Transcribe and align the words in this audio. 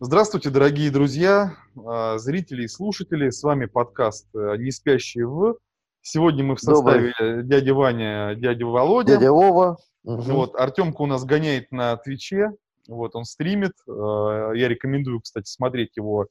Здравствуйте, 0.00 0.50
дорогие 0.50 0.90
друзья, 0.90 1.54
а, 1.86 2.18
зрители 2.18 2.64
и 2.64 2.68
слушатели. 2.68 3.30
С 3.30 3.42
вами 3.44 3.66
подкаст 3.66 4.26
э, 4.34 4.56
«Не 4.58 4.72
спящие 4.72 5.26
в». 5.26 5.58
Сегодня 6.02 6.42
мы 6.42 6.56
в 6.56 6.60
составе 6.60 7.14
Добрый. 7.16 7.44
дяди 7.44 7.70
Ваня, 7.70 8.34
дядя 8.34 8.66
Володя. 8.66 9.14
Дядя 9.14 9.32
Вова. 9.32 9.78
Угу. 10.02 10.22
Вот, 10.22 10.56
Артемка 10.56 11.02
у 11.02 11.06
нас 11.06 11.24
гоняет 11.24 11.70
на 11.70 11.96
Твиче. 11.96 12.50
Вот, 12.88 13.14
он 13.14 13.24
стримит. 13.24 13.72
А, 13.88 14.50
я 14.52 14.68
рекомендую, 14.68 15.20
кстати, 15.20 15.48
смотреть 15.48 15.96
его 15.96 16.26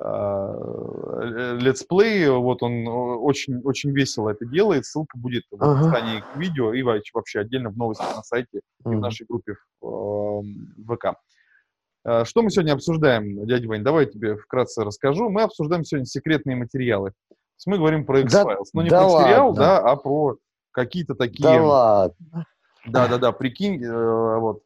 а, 0.00 1.54
летсплей. 1.60 2.30
Вот 2.30 2.62
он 2.62 2.86
очень, 2.88 3.60
очень 3.62 3.90
весело 3.90 4.30
это 4.30 4.46
делает. 4.46 4.86
Ссылка 4.86 5.18
будет 5.18 5.44
в 5.50 5.62
описании 5.62 6.18
ага. 6.18 6.26
к 6.32 6.36
видео 6.38 6.72
и 6.72 6.82
вообще 6.82 7.40
отдельно 7.40 7.68
в 7.68 7.76
новости 7.76 8.04
на 8.04 8.22
сайте 8.22 8.60
и 8.86 8.88
в 8.88 8.98
нашей 8.98 9.26
группе 9.26 9.56
в 9.82 10.44
ВК. 10.88 11.18
Э, 12.04 12.24
что 12.24 12.42
мы 12.42 12.50
сегодня 12.50 12.72
обсуждаем, 12.72 13.46
дядя 13.46 13.68
Вань? 13.68 13.82
Давай 13.82 14.06
я 14.06 14.10
тебе 14.10 14.36
вкратце 14.36 14.84
расскажу. 14.84 15.28
Мы 15.30 15.42
обсуждаем 15.42 15.84
сегодня 15.84 16.06
секретные 16.06 16.56
материалы. 16.56 17.10
То 17.10 17.34
есть 17.56 17.66
мы 17.66 17.78
говорим 17.78 18.04
про 18.04 18.20
X-Files. 18.20 18.44
Да, 18.44 18.56
Но 18.74 18.82
не 18.82 18.90
да 18.90 19.00
про 19.00 19.08
ладно. 19.08 19.54
да, 19.54 19.78
а 19.78 19.96
про 19.96 20.36
какие-то 20.72 21.14
такие... 21.14 21.42
Да 21.42 21.62
ладно. 21.62 22.46
Да-да-да, 22.86 23.30
прикинь, 23.32 23.82
э, 23.84 24.38
вот. 24.38 24.62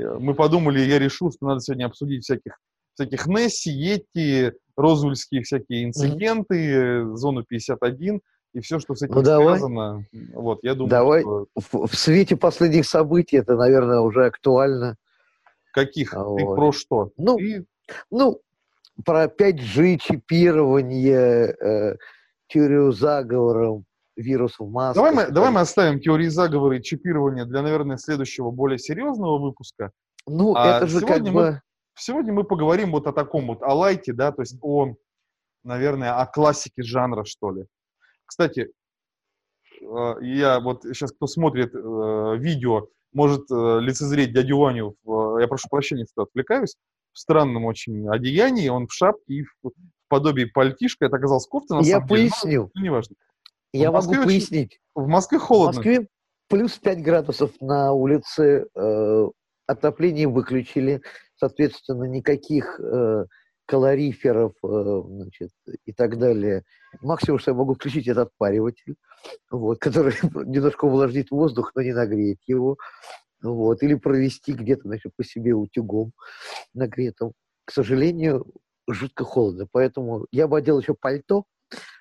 Э, 0.00 0.16
мы 0.18 0.34
подумали, 0.34 0.80
я 0.80 0.98
решил, 0.98 1.30
что 1.30 1.46
надо 1.46 1.60
сегодня 1.60 1.84
обсудить 1.84 2.24
всяких, 2.24 2.58
всяких 2.94 3.26
Несси, 3.26 3.70
Йетти, 3.70 4.52
Розвельские 4.76 5.42
всякие 5.42 5.84
инциденты, 5.84 6.54
mm-hmm. 6.54 7.16
зону 7.16 7.44
51 7.44 8.20
и 8.54 8.60
все, 8.60 8.78
что 8.78 8.94
с 8.94 9.02
этим 9.02 9.16
ну, 9.16 9.24
связано. 9.24 10.06
Давай. 10.12 10.32
Вот, 10.34 10.58
я 10.62 10.74
думаю, 10.74 10.90
давай. 10.90 11.20
Что... 11.20 11.46
В, 11.54 11.86
в 11.88 11.94
свете 11.94 12.36
последних 12.36 12.86
событий 12.86 13.36
это, 13.36 13.56
наверное, 13.56 14.00
уже 14.00 14.24
актуально. 14.26 14.96
Каких? 15.72 16.14
Вот. 16.14 16.38
Ты 16.38 16.44
про 16.44 16.72
что? 16.72 17.12
Ну, 17.16 17.36
Ты... 17.36 17.66
ну 18.10 18.40
про 19.04 19.26
5G, 19.26 19.98
чипирование, 19.98 21.54
э, 21.60 21.96
теорию 22.48 22.92
заговора, 22.92 23.82
вирусов 24.18 24.68
масках. 24.68 24.96
Давай 24.96 25.14
мы, 25.14 25.32
давай 25.32 25.50
мы 25.50 25.60
оставим 25.60 26.00
теории 26.00 26.26
заговора 26.26 26.78
и 26.78 26.82
чипирования 26.82 27.44
для, 27.44 27.62
наверное, 27.62 27.96
следующего, 27.96 28.50
более 28.50 28.78
серьезного 28.78 29.38
выпуска. 29.38 29.92
Ну, 30.26 30.54
а 30.56 30.78
это 30.78 30.86
же 30.86 31.00
как 31.00 31.20
мы, 31.20 31.32
бы... 31.32 31.62
Сегодня 31.94 32.32
мы 32.32 32.44
поговорим 32.44 32.90
вот 32.92 33.06
о 33.06 33.12
таком 33.12 33.46
вот, 33.46 33.62
о 33.62 33.74
лайте, 33.74 34.12
да, 34.12 34.32
то 34.32 34.42
есть 34.42 34.56
о, 34.60 34.94
наверное, 35.64 36.20
о 36.20 36.26
классике 36.26 36.82
жанра, 36.82 37.24
что 37.24 37.52
ли. 37.52 37.66
Кстати, 38.26 38.70
э, 39.80 40.14
я 40.20 40.60
вот 40.60 40.82
сейчас, 40.82 41.12
кто 41.12 41.26
смотрит 41.26 41.74
э, 41.74 42.36
видео, 42.38 42.88
может 43.12 43.50
э, 43.50 43.80
лицезреть 43.80 44.32
дядю 44.32 44.58
Ваню, 44.58 44.96
в, 45.04 45.38
я 45.38 45.48
прошу 45.48 45.68
прощения, 45.68 46.06
что 46.10 46.22
отвлекаюсь, 46.22 46.76
в 47.12 47.18
странном 47.18 47.64
очень 47.64 48.08
одеянии, 48.08 48.68
он 48.68 48.86
в 48.86 48.92
шапке 48.92 49.34
и 49.34 49.42
в, 49.42 49.70
в 49.70 49.72
подобии 50.08 50.44
пальтишка, 50.44 51.06
это 51.06 51.16
оказалось 51.16 51.46
кофта, 51.46 51.76
на 51.76 51.80
я 51.80 51.96
самом 51.96 52.08
поясню. 52.08 52.50
деле, 52.50 52.70
но, 52.74 52.82
неважно. 52.82 53.16
Я 53.72 53.92
могу 53.92 54.10
очень, 54.10 54.24
пояснить. 54.24 54.80
В 54.94 55.06
Москве 55.06 55.38
холодно. 55.38 55.72
В 55.72 55.76
Москве 55.76 56.08
плюс 56.48 56.78
5 56.78 57.02
градусов 57.02 57.52
на 57.60 57.92
улице, 57.92 58.66
э, 58.74 59.28
отопление 59.66 60.28
выключили, 60.28 61.02
соответственно, 61.36 62.04
никаких 62.04 62.80
э, 62.80 63.26
калориферов 63.66 64.52
э, 64.64 65.02
значит, 65.06 65.50
и 65.84 65.92
так 65.92 66.18
далее. 66.18 66.64
Максимум, 67.02 67.38
что 67.38 67.50
я 67.50 67.56
могу 67.56 67.74
включить, 67.74 68.08
это 68.08 68.22
отпариватель, 68.22 68.96
вот, 69.50 69.78
который 69.78 70.14
немножко 70.46 70.84
увлажнит 70.84 71.30
воздух, 71.30 71.72
но 71.74 71.82
не 71.82 71.92
нагреет 71.92 72.38
его. 72.46 72.76
Вот, 73.40 73.82
или 73.82 73.94
провести 73.94 74.52
где-то 74.52 74.82
значит, 74.84 75.12
по 75.16 75.22
себе 75.22 75.54
утюгом 75.54 76.12
нагретым. 76.74 77.32
К 77.64 77.70
сожалению, 77.70 78.46
жутко 78.88 79.24
холодно. 79.24 79.66
Поэтому 79.70 80.26
я 80.32 80.48
бы 80.48 80.58
одел 80.58 80.80
еще 80.80 80.94
пальто, 80.94 81.44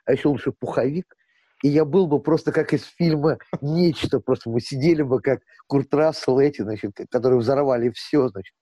а 0.05 0.13
еще 0.13 0.29
лучше 0.29 0.51
пуховик, 0.51 1.13
и 1.63 1.69
я 1.69 1.85
был 1.85 2.07
бы 2.07 2.19
просто 2.19 2.51
как 2.51 2.73
из 2.73 2.83
фильма 2.83 3.39
«Нечто». 3.61 4.19
Просто 4.19 4.49
мы 4.49 4.61
сидели 4.61 5.02
бы 5.02 5.21
как 5.21 5.42
Курт 5.65 5.92
Рассел 5.93 6.39
эти, 6.39 6.61
значит, 6.61 6.92
которые 7.09 7.39
взорвали 7.39 7.89
все, 7.89 8.30
значит, 8.30 8.53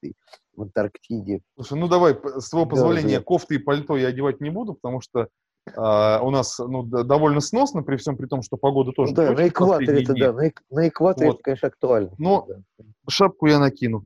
в 0.56 0.62
Антарктиде. 0.62 1.42
Слушай, 1.56 1.78
ну 1.78 1.88
давай, 1.90 2.18
с 2.40 2.50
твоего 2.50 2.70
позволения, 2.70 3.18
да, 3.18 3.24
кофты 3.24 3.56
и 3.56 3.60
пальто 3.60 3.98
я 3.98 4.08
одевать 4.08 4.40
не 4.40 4.50
буду, 4.50 4.76
потому 4.76 5.02
что 5.02 5.28
Uh, 5.68 6.20
у 6.22 6.30
нас 6.30 6.60
ну, 6.60 6.84
довольно 6.84 7.42
сносно, 7.42 7.82
при 7.82 7.98
всем 7.98 8.18
при 8.18 8.28
том, 8.28 8.44
что 8.44 8.56
погода 8.56 8.92
тоже... 8.92 9.14
Ну, 9.14 9.16
да, 9.16 9.32
на 9.32 9.48
экваторе 9.48 10.04
это, 10.04 10.14
да, 10.14 10.32
на, 10.32 10.52
на 10.70 10.88
экваторе 10.88 11.28
вот. 11.28 11.36
это, 11.38 11.44
конечно, 11.44 11.68
актуально. 11.68 12.12
Но 12.20 12.48
да. 12.48 12.86
шапку 13.10 13.48
я 13.48 13.58
накину. 13.58 14.06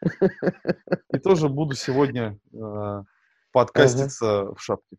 И 1.12 1.18
тоже 1.18 1.48
буду 1.48 1.74
сегодня 1.74 2.38
uh, 2.54 3.02
подкаститься 3.50 4.42
ага. 4.42 4.54
в 4.54 4.62
шапке. 4.62 4.96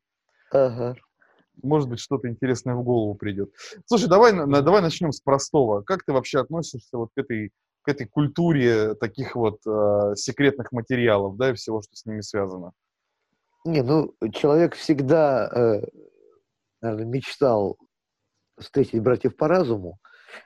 Ага 0.51 0.95
может 1.63 1.89
быть, 1.89 1.99
что-то 1.99 2.27
интересное 2.27 2.75
в 2.75 2.83
голову 2.83 3.15
придет. 3.15 3.51
Слушай, 3.85 4.07
давай, 4.07 4.33
на, 4.33 4.61
давай 4.61 4.81
начнем 4.81 5.11
с 5.11 5.21
простого. 5.21 5.81
Как 5.81 6.03
ты 6.03 6.13
вообще 6.13 6.39
относишься 6.39 6.97
вот 6.97 7.09
к 7.15 7.17
этой, 7.17 7.51
к 7.81 7.89
этой 7.89 8.07
культуре 8.07 8.95
таких 8.95 9.35
вот 9.35 9.59
э, 9.65 10.15
секретных 10.15 10.71
материалов, 10.71 11.37
да, 11.37 11.51
и 11.51 11.53
всего, 11.53 11.81
что 11.81 11.95
с 11.95 12.05
ними 12.05 12.21
связано? 12.21 12.71
Не, 13.67 13.83
ну, 13.83 14.13
человек 14.33 14.75
всегда, 14.75 15.49
э, 15.53 15.81
наверное, 16.81 17.05
мечтал 17.05 17.77
встретить 18.59 19.01
братьев 19.01 19.35
по 19.35 19.47
разуму, 19.47 19.99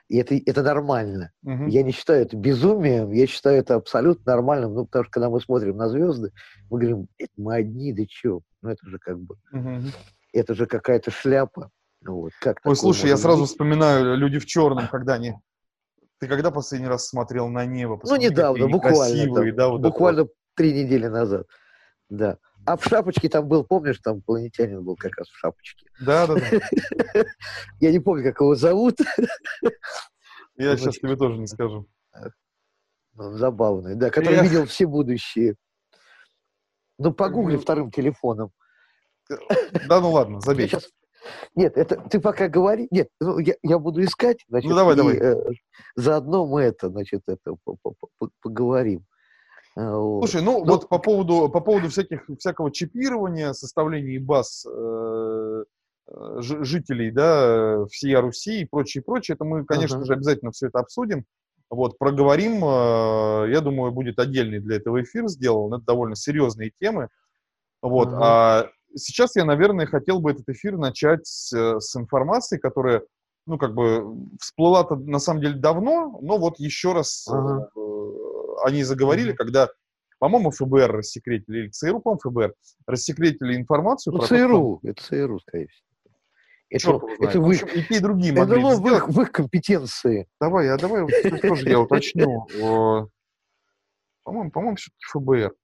и 0.08 0.18
это, 0.18 0.34
это 0.34 0.62
нормально. 0.62 1.32
Угу. 1.44 1.66
Я 1.68 1.82
не 1.82 1.92
считаю 1.92 2.22
это 2.22 2.36
безумием, 2.36 3.10
я 3.12 3.26
считаю 3.26 3.58
это 3.58 3.76
абсолютно 3.76 4.32
нормальным, 4.32 4.74
ну, 4.74 4.84
потому 4.86 5.04
что 5.04 5.12
когда 5.12 5.30
мы 5.30 5.40
смотрим 5.40 5.76
на 5.76 5.88
звезды, 5.88 6.30
мы 6.70 6.78
говорим, 6.78 7.08
мы 7.36 7.54
одни, 7.54 7.92
да 7.92 8.04
чё? 8.06 8.40
Ну, 8.60 8.70
это 8.70 8.86
же 8.86 8.98
как 8.98 9.18
бы... 9.18 9.36
Угу 9.52 9.90
это 10.32 10.54
же 10.54 10.66
какая-то 10.66 11.10
шляпа. 11.10 11.70
Ну 12.00 12.16
вот, 12.16 12.32
как 12.40 12.58
Ой, 12.64 12.74
слушай, 12.74 13.08
я 13.08 13.16
сразу 13.16 13.42
быть? 13.42 13.50
вспоминаю 13.50 14.16
«Люди 14.16 14.38
в 14.38 14.46
черном», 14.46 14.88
когда 14.88 15.14
они... 15.14 15.34
Ты 16.18 16.28
когда 16.28 16.50
последний 16.50 16.88
раз 16.88 17.08
смотрел 17.08 17.48
на 17.48 17.64
небо? 17.64 17.96
Посмотри, 17.96 18.26
ну, 18.26 18.32
недавно, 18.32 18.68
буквально. 18.68 19.34
Там, 19.34 19.56
да, 19.56 19.68
вот 19.68 19.80
буквально 19.80 20.26
три 20.54 20.72
недели 20.72 21.06
назад. 21.06 21.46
Да. 22.08 22.38
А 22.64 22.76
в 22.76 22.84
шапочке 22.84 23.28
там 23.28 23.48
был, 23.48 23.64
помнишь, 23.64 23.98
там 23.98 24.22
планетянин 24.22 24.82
был 24.84 24.96
как 24.96 25.16
раз 25.16 25.28
в 25.28 25.36
шапочке. 25.36 25.86
Да, 26.00 26.26
да, 26.26 26.34
да. 26.34 27.24
Я 27.80 27.90
не 27.90 27.98
помню, 27.98 28.22
как 28.22 28.40
его 28.40 28.54
зовут. 28.54 28.98
Я 30.56 30.76
сейчас 30.76 30.96
тебе 30.96 31.16
тоже 31.16 31.38
не 31.38 31.46
скажу. 31.46 31.86
Ну, 33.14 33.32
забавный, 33.32 33.94
да, 33.94 34.10
который 34.10 34.42
видел 34.42 34.66
все 34.66 34.86
будущие. 34.86 35.56
Ну, 36.98 37.12
погугли 37.12 37.56
вторым 37.56 37.90
телефоном. 37.90 38.52
Да 39.88 40.00
ну 40.00 40.10
ладно, 40.12 40.40
забей. 40.40 40.68
Сейчас... 40.68 40.88
Нет, 41.54 41.76
это 41.76 41.96
ты 42.10 42.20
пока 42.20 42.48
говори. 42.48 42.88
Нет, 42.90 43.08
ну, 43.20 43.38
я, 43.38 43.54
я 43.62 43.78
буду 43.78 44.02
искать. 44.02 44.44
Значит, 44.48 44.70
ну 44.70 44.76
давай, 44.76 44.94
и, 44.94 44.96
давай. 44.96 45.16
Э, 45.16 45.34
заодно 45.94 46.46
мы 46.46 46.62
это, 46.62 46.88
значит, 46.88 47.22
это 47.26 47.56
поговорим. 48.40 49.04
А, 49.74 50.18
Слушай, 50.20 50.42
ну, 50.42 50.64
ну 50.64 50.72
вот 50.72 50.88
по 50.88 50.98
поводу, 50.98 51.48
по 51.48 51.60
поводу 51.60 51.88
всяких, 51.88 52.28
всякого 52.38 52.70
чипирования, 52.70 53.52
составления 53.52 54.20
баз 54.20 54.66
э, 54.66 55.64
э 56.08 56.36
жителей, 56.40 57.10
да, 57.10 57.86
всей 57.86 58.14
Руси 58.16 58.60
и 58.60 58.64
прочее, 58.66 59.02
прочее, 59.02 59.34
это 59.34 59.44
мы, 59.44 59.64
конечно 59.64 59.98
uh-huh. 59.98 60.04
же, 60.04 60.12
обязательно 60.12 60.50
все 60.52 60.66
это 60.66 60.80
обсудим. 60.80 61.24
Вот, 61.70 61.96
проговорим, 61.96 62.62
э, 62.62 63.50
я 63.50 63.60
думаю, 63.62 63.92
будет 63.92 64.18
отдельный 64.18 64.60
для 64.60 64.76
этого 64.76 65.02
эфир 65.02 65.28
сделан, 65.28 65.72
это 65.72 65.84
довольно 65.84 66.16
серьезные 66.16 66.72
темы. 66.78 67.08
Вот, 67.80 68.08
uh-huh. 68.08 68.18
а 68.20 68.68
сейчас 68.94 69.36
я, 69.36 69.46
наверное, 69.46 69.86
хотел 69.86 70.20
бы 70.20 70.32
этот 70.32 70.48
эфир 70.50 70.76
начать 70.76 71.26
с, 71.26 71.50
э, 71.56 71.80
с 71.80 71.96
информации, 71.96 72.58
которая, 72.58 73.02
ну, 73.46 73.56
как 73.56 73.74
бы 73.74 74.04
всплыла-то 74.38 74.96
на 74.96 75.18
самом 75.18 75.40
деле 75.40 75.54
давно, 75.54 76.18
но 76.20 76.36
вот 76.36 76.58
еще 76.58 76.92
раз 76.92 77.26
ага. 77.26 77.70
Э, 78.64 78.68
они 78.68 78.84
заговорили, 78.84 79.30
ага. 79.30 79.38
когда, 79.38 79.68
по-моему, 80.18 80.50
ФБР 80.50 80.92
рассекретили, 80.92 81.60
или 81.60 81.68
ЦРУ, 81.68 82.00
по-моему, 82.00 82.20
ФБР, 82.20 82.54
рассекретили 82.86 83.56
информацию. 83.56 84.12
Ну, 84.12 84.20
про 84.20 84.26
ЦРУ, 84.28 84.80
то, 84.82 84.88
это 84.88 85.02
ЦРУ, 85.02 85.40
скорее 85.40 85.68
всего. 85.68 85.86
Это, 86.70 87.00
это 87.20 87.40
вы, 87.40 87.56
и 87.56 87.58
те, 87.58 87.96
и 87.96 88.00
другие 88.00 88.32
могли 88.32 88.58
это 88.58 88.80
в 88.80 88.86
их, 88.86 89.08
в 89.08 89.20
их 89.20 89.30
компетенции. 89.30 90.26
Давай, 90.40 90.70
а 90.70 90.78
давай 90.78 91.06
тоже 91.42 91.68
я 91.68 91.80
уточню. 91.80 92.46
По-моему, 94.24 94.50
по-моему, 94.50 94.76
все-таки 94.76 95.04
ФБР. 95.12 95.54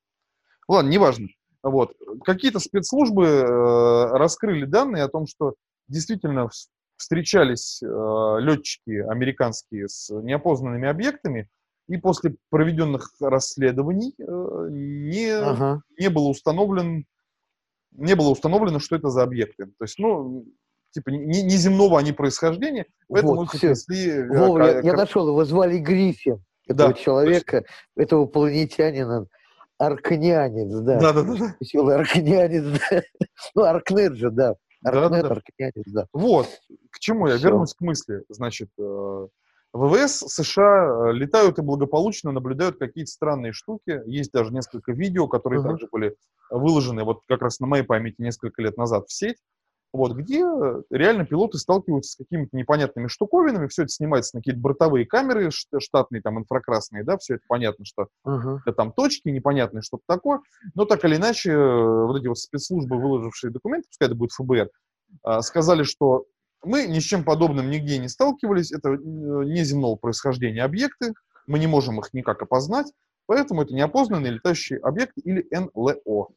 Ладно, 0.69 0.88
неважно. 0.90 1.28
Вот. 1.62 1.94
Какие-то 2.25 2.61
спецслужбы 2.61 3.25
э, 3.25 4.06
раскрыли 4.17 4.64
данные 4.64 5.05
о 5.05 5.08
том, 5.08 5.26
что 5.26 5.55
действительно 5.88 6.49
встречались 6.96 7.82
э, 7.82 7.87
летчики 8.40 9.00
американские 9.08 9.88
с 9.88 10.11
неопознанными 10.11 10.88
объектами, 10.88 11.49
и 11.88 11.96
после 11.96 12.37
проведенных 12.50 13.12
расследований 13.20 14.14
э, 14.19 14.69
не, 14.70 15.31
ага. 15.31 15.82
не 15.99 16.08
было 16.11 16.29
установлен 16.29 17.05
не 17.93 18.14
было 18.14 18.31
установлено, 18.31 18.79
что 18.79 18.96
это 18.96 19.08
за 19.08 19.23
объекты. 19.23 19.67
То 19.67 19.85
есть, 19.85 19.99
ну, 19.99 20.44
типа, 20.90 21.11
не, 21.11 21.43
не 21.43 21.56
земного 21.56 21.99
они 21.99 22.12
происхождения, 22.12 22.87
поэтому 23.08 23.37
вот, 23.37 23.55
их 23.55 23.55
отнесли... 23.56 24.11
Э, 24.11 24.29
Вова, 24.29 24.58
я, 24.62 24.81
я 24.81 24.93
нашел, 24.94 25.29
его 25.29 25.44
звали 25.44 25.79
Гриффин, 25.79 26.44
этого 26.67 26.90
да, 26.90 26.94
человека, 26.94 27.62
точно. 27.62 28.02
этого 28.02 28.26
планетянина. 28.26 29.26
Аркнянец, 29.79 30.75
да. 30.81 30.99
Да, 30.99 31.12
да, 31.12 31.23
да. 31.23 31.56
Веселый 31.61 31.94
аркнянец, 31.96 32.81
да. 32.90 33.02
Ну, 33.55 33.62
Аркнет 33.62 34.14
же, 34.17 34.31
да. 34.31 34.55
Аркнет, 34.85 35.11
Да, 35.11 35.23
да, 35.23 35.23
да. 35.23 35.35
аркнянец, 35.35 35.85
да. 35.87 36.06
Вот, 36.12 36.49
к 36.90 36.99
чему 36.99 37.29
я 37.29 37.37
Всё. 37.37 37.49
вернусь 37.49 37.75
к 37.75 37.81
мысли. 37.81 38.23
Значит, 38.29 38.70
э, 38.79 39.26
ВВС 39.73 40.19
США 40.26 41.11
э, 41.11 41.12
летают 41.12 41.59
и 41.59 41.62
благополучно 41.62 42.32
наблюдают 42.32 42.79
какие-то 42.79 43.11
странные 43.11 43.53
штуки. 43.53 44.00
Есть 44.06 44.32
даже 44.32 44.53
несколько 44.53 44.93
видео, 44.93 45.29
которые 45.29 45.61
Мгм. 45.61 45.70
также 45.70 45.88
были 45.91 46.17
выложены 46.50 47.05
вот 47.05 47.20
как 47.29 47.43
раз 47.43 47.61
на 47.61 47.67
моей 47.67 47.85
памяти 47.85 48.17
несколько 48.19 48.62
лет 48.62 48.76
назад 48.79 49.06
в 49.09 49.12
сеть. 49.12 49.37
Вот, 49.93 50.12
где 50.12 50.43
э, 50.44 50.82
реально 50.91 51.25
пилоты 51.25 51.56
сталкиваются 51.59 52.12
с 52.12 52.17
какими-то 52.17 52.55
непонятными 52.56 53.06
штуковинами, 53.09 53.69
все 53.69 53.82
это 53.82 53.88
снимается 53.91 54.37
на 54.37 54.41
какие-то 54.41 54.61
бортовые 54.61 55.06
камеры 55.06 55.50
штатные, 55.50 56.21
там, 56.21 56.38
инфракрасные, 56.38 57.05
да, 57.05 57.17
все 57.17 57.35
это 57.37 57.44
понятно, 57.49 57.85
что 57.87 58.09
Ага. 58.25 58.59
какие-то 58.59 58.76
там 58.76 58.93
точки, 58.93 59.29
непонятное 59.31 59.81
что-то 59.82 60.03
такое. 60.06 60.41
Но 60.75 60.85
так 60.85 61.05
или 61.05 61.17
иначе, 61.17 61.53
э, 61.53 62.05
вот 62.06 62.19
эти 62.19 62.26
вот 62.26 62.38
спецслужбы, 62.38 63.00
выложившие 63.00 63.50
документы, 63.50 63.88
пускай 63.88 64.09
это 64.09 64.14
будет 64.14 64.32
ФБР, 64.32 64.69
сказали, 65.41 65.85
что 65.85 66.26
мы 66.62 66.87
ни 66.87 66.99
с 66.99 67.05
чем 67.05 67.25
подобным 67.25 67.70
нигде 67.70 67.99
не 67.99 68.08
сталкивались, 68.08 68.72
это 68.72 68.90
э, 68.90 68.96
неземного 68.96 69.96
происхождения 69.96 70.62
объекты, 70.62 71.14
мы 71.46 71.58
не 71.58 71.66
можем 71.66 71.99
их 72.00 72.12
никак 72.12 72.43
опознать, 72.43 72.93
поэтому 73.26 73.62
это 73.62 73.75
неопознанные 73.75 74.32
летающие 74.32 74.78
объекты 74.78 75.20
или 75.20 75.46
НЛО. 75.50 76.28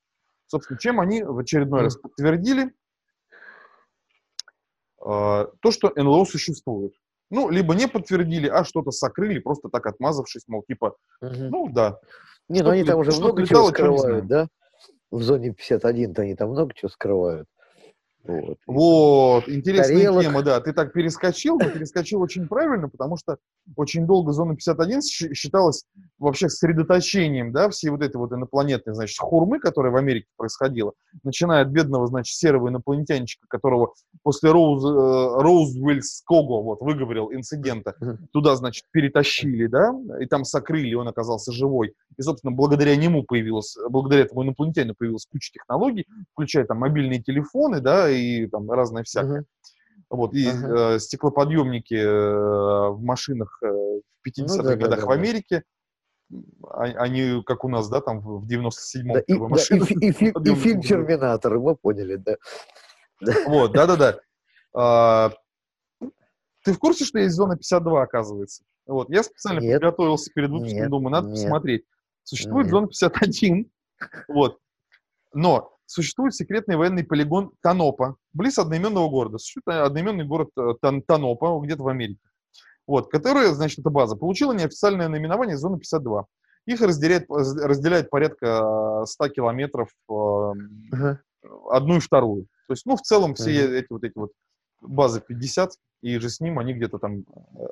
Собственно, 0.47 0.79
чем 0.79 0.99
они 0.99 1.23
в 1.23 1.37
очередной 1.37 1.83
раз 1.83 1.97
подтвердили 1.97 2.65
э, 2.65 2.71
то, 4.99 5.71
что 5.71 5.91
НЛО 5.95 6.25
существует. 6.25 6.93
Ну, 7.29 7.49
либо 7.49 7.73
не 7.75 7.87
подтвердили, 7.87 8.47
а 8.47 8.65
что-то 8.65 8.91
сокрыли, 8.91 9.39
просто 9.39 9.69
так 9.69 9.85
отмазавшись, 9.85 10.47
мол, 10.47 10.63
типа, 10.67 10.95
Мгм. 11.21 11.49
ну 11.49 11.69
да, 11.69 11.99
Не, 12.49 12.61
ну 12.61 12.71
они 12.71 12.83
там 12.83 12.99
уже 12.99 13.11
много 13.11 13.45
чего 13.45 13.69
летало, 13.69 13.73
чего 13.73 13.87
не 13.87 13.97
скрывают, 13.97 14.27
да? 14.27 14.47
В 15.11 15.21
зоне 15.21 15.53
51-то 15.53 16.21
они 16.21 16.35
там 16.35 16.49
много 16.49 16.73
чего 16.73 16.89
скрывают. 16.89 17.47
Вот. 18.23 18.57
Вот, 18.67 19.49
интересная 19.49 19.97
тарелок. 19.97 20.23
тема, 20.23 20.43
да. 20.43 20.59
Ты 20.61 20.73
так 20.73 20.93
перескочил, 20.93 21.57
но 21.57 21.69
перескочил 21.69 22.21
очень 22.21 22.47
правильно, 22.47 22.87
потому 22.87 23.17
что 23.17 23.37
очень 23.75 24.05
долго 24.05 24.31
зона 24.31 24.55
51 24.55 25.01
щ- 25.01 25.33
считалась 25.33 25.85
вообще 26.19 26.47
сосредоточением, 26.47 27.51
да, 27.51 27.69
всей 27.69 27.89
вот 27.89 28.03
этой 28.03 28.17
вот 28.17 28.31
инопланетной, 28.31 28.93
значит, 28.93 29.17
хурмы, 29.17 29.59
которая 29.59 29.91
в 29.91 29.95
Америке 29.95 30.27
происходила, 30.37 30.93
начиная 31.23 31.63
от 31.63 31.69
бедного, 31.69 32.05
значит, 32.07 32.35
серого 32.35 32.69
инопланетянчика, 32.69 33.47
которого 33.49 33.93
после 34.21 34.51
Роуз, 34.51 34.83
э, 34.83 35.41
Роузвельского, 35.41 36.61
вот, 36.61 36.81
выговорил 36.81 37.33
инцидента, 37.33 37.95
туда, 38.33 38.55
значит, 38.55 38.85
перетащили, 38.91 39.65
да, 39.65 39.91
и 40.19 40.27
там 40.27 40.45
сокрыли, 40.45 40.93
он 40.93 41.07
оказался 41.07 41.51
живой. 41.51 41.95
И, 42.17 42.21
собственно, 42.21 42.51
благодаря 42.51 42.95
нему 42.95 43.23
появилась, 43.23 43.75
благодаря 43.89 44.23
этому 44.23 44.43
инопланетянину 44.43 44.93
появилась 44.95 45.25
куча 45.25 45.51
технологий, 45.53 46.05
включая 46.33 46.65
там 46.65 46.77
мобильные 46.77 47.21
телефоны, 47.21 47.79
да, 47.79 48.10
и 48.13 48.47
там 48.47 48.69
разное 48.71 49.03
всякое. 49.03 49.39
Мгм. 49.39 49.45
Вот, 50.09 50.33
и 50.33 50.47
Ага. 50.47 50.95
э, 50.95 50.99
стеклоподъемники 50.99 51.93
э, 51.93 52.89
в 52.89 52.99
машинах 53.01 53.59
э, 53.63 53.67
в 53.67 54.27
50-х 54.27 54.57
Ну 54.57 54.63
да, 54.63 54.69
да, 54.69 54.75
годах 54.75 54.99
да, 55.01 55.05
в. 55.05 55.11
Америке, 55.11 55.63
а- 56.69 56.83
они, 56.83 57.41
как 57.45 57.63
у 57.63 57.69
нас, 57.69 57.89
да, 57.89 58.01
там 58.01 58.19
в 58.19 58.41
в 58.41 58.47
97-м 58.47 59.13
Да, 59.13 59.19
и, 59.21 59.23
первая 59.25 59.49
да, 59.69 59.75
и 59.75 59.77
и 59.77 60.11
фи- 60.11 60.31
и 60.51 60.55
фильм. 60.55 60.81
«Терминатор», 60.81 61.59
мы 61.59 61.75
поняли, 61.75 62.15
да. 62.17 62.35
Вот, 63.45 63.71
да-да-да. 63.73 64.19
А, 64.73 65.31
Ты 66.63 66.73
в 66.73 66.79
курсе, 66.79 67.05
что 67.05 67.19
есть 67.19 67.35
зона 67.35 67.55
52, 67.55 68.01
оказывается? 68.03 68.63
Вот, 68.85 69.09
я 69.09 69.23
специально 69.23 69.59
Нет. 69.59 69.79
подготовился 69.81 70.31
перед 70.33 70.49
выпуском, 70.49 70.77
Нет, 70.79 70.89
думаю, 70.89 71.11
надо 71.11 71.27
нет. 71.27 71.35
посмотреть. 71.37 71.85
Существует 72.23 72.65
Нет. 72.65 72.71
зона 72.71 72.87
51, 72.87 73.71
вот, 74.27 74.59
но 75.33 75.70
существует 75.91 76.33
секретный 76.33 76.75
военный 76.77 77.03
полигон 77.03 77.51
Танопа, 77.61 78.15
близ 78.33 78.57
одноименного 78.57 79.09
города. 79.09 79.37
Существует 79.37 79.67
одноименный 79.81 80.25
город 80.25 80.49
э, 80.57 80.73
Тан- 80.81 81.01
Танопа, 81.01 81.59
где-то 81.63 81.83
в 81.83 81.87
Америке. 81.87 82.21
Вот, 82.87 83.11
которая, 83.11 83.51
значит, 83.53 83.79
эта 83.79 83.89
база, 83.89 84.15
получила 84.15 84.53
неофициальное 84.53 85.07
наименование 85.07 85.57
зона 85.57 85.77
52. 85.77 86.25
Их 86.65 86.81
разделяет, 86.81 87.25
разделяет 87.29 88.09
порядка 88.09 89.01
э, 89.03 89.05
100 89.05 89.29
километров 89.29 89.89
э, 90.09 90.13
Ага. 90.93 91.21
одну 91.69 91.97
и 91.97 91.99
вторую. 91.99 92.43
То 92.67 92.73
есть, 92.73 92.85
ну, 92.85 92.95
в 92.95 93.01
целом 93.01 93.35
все 93.35 93.49
Мгм. 93.65 93.73
эти 93.75 93.87
вот 93.89 94.03
эти 94.03 94.17
вот 94.17 94.31
базы 94.81 95.21
50, 95.21 95.71
и 96.01 96.17
же 96.17 96.29
с 96.29 96.39
ним 96.39 96.57
они 96.57 96.73
где-то 96.73 96.97
там 96.99 97.19
э, 97.19 97.23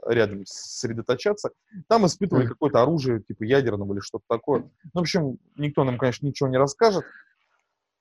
рядом 0.08 0.46
сосредоточатся. 0.46 1.52
Там 1.88 2.06
испытывали 2.06 2.44
Мгм. 2.44 2.54
какое-то 2.54 2.82
оружие, 2.82 3.22
типа 3.22 3.44
ядерного 3.44 3.94
или 3.94 4.02
что-то 4.02 4.26
такое. 4.28 4.62
Ну, 4.62 4.70
в 4.94 5.00
общем, 5.00 5.38
никто 5.56 5.84
нам, 5.84 5.98
конечно, 5.98 6.26
ничего 6.28 6.50
не 6.50 6.58
расскажет. 6.58 7.06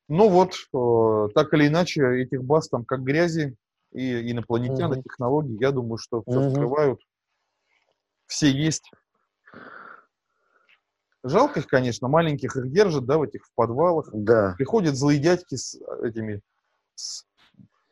Но 0.08 0.28
вот, 0.28 0.54
э, 0.54 1.28
так 1.34 1.52
или 1.52 1.68
иначе, 1.68 2.02
этих 2.22 2.42
баз 2.42 2.68
там 2.68 2.84
как 2.84 3.02
грязи, 3.02 3.56
и 3.92 4.30
инопланетяне, 4.30 4.94
Мгм. 4.94 5.02
технологии, 5.02 5.58
я 5.60 5.70
думаю, 5.70 5.98
что 5.98 6.22
все 6.26 6.40
Мгм. 6.40 6.50
скрывают. 6.50 7.00
Все 8.26 8.50
есть. 8.50 8.90
Жалко 11.24 11.60
их, 11.60 11.66
конечно, 11.66 12.08
маленьких 12.08 12.56
их 12.56 12.70
держат, 12.70 13.06
да, 13.06 13.18
в 13.18 13.22
этих 13.22 13.44
в 13.44 13.52
подвалах. 13.54 14.08
Да. 14.12 14.54
Приходят 14.56 14.94
злые 14.94 15.18
дядьки 15.18 15.56
с 15.56 15.78
этими 16.02 16.40
с 16.94 17.24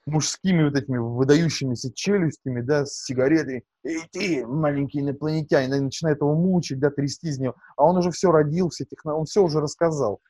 мужскими 0.07 0.65
вот 0.65 0.77
этими 0.77 0.99
выдающимися 0.99 1.93
челюстями, 1.93 2.61
да, 2.61 2.87
с 2.87 3.05
сигаретой. 3.05 3.65
Эй, 3.83 4.03
ты, 4.11 4.47
маленький 4.47 5.01
инопланетянин, 5.01 5.75
и 5.75 5.81
начинает 5.81 6.21
его 6.21 6.35
мучить, 6.35 6.79
да, 6.79 6.91
трясти 6.91 7.29
из 7.29 7.39
него. 7.39 7.57
А 7.77 7.85
он 7.85 7.97
уже 7.97 8.11
все 8.11 8.31
родил, 8.31 8.69
все 8.69 8.85
техно... 8.85 9.17
он 9.17 9.25
все 9.25 9.43
уже 9.43 9.61
рассказал. 9.61 10.21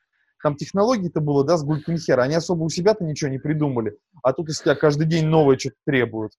Там 0.43 0.55
технологий-то 0.55 1.19
было, 1.19 1.43
да, 1.43 1.57
с 1.57 1.63
гулькин 1.63 1.97
хера. 1.97 2.23
Они 2.23 2.35
особо 2.35 2.63
у 2.63 2.69
себя-то 2.69 3.03
ничего 3.03 3.29
не 3.29 3.39
придумали. 3.39 3.97
А 4.23 4.33
тут 4.33 4.49
из 4.49 4.59
тебя 4.61 4.75
каждый 4.75 5.07
день 5.07 5.25
новое 5.25 5.57
что-то 5.57 5.77
требуют. 5.85 6.33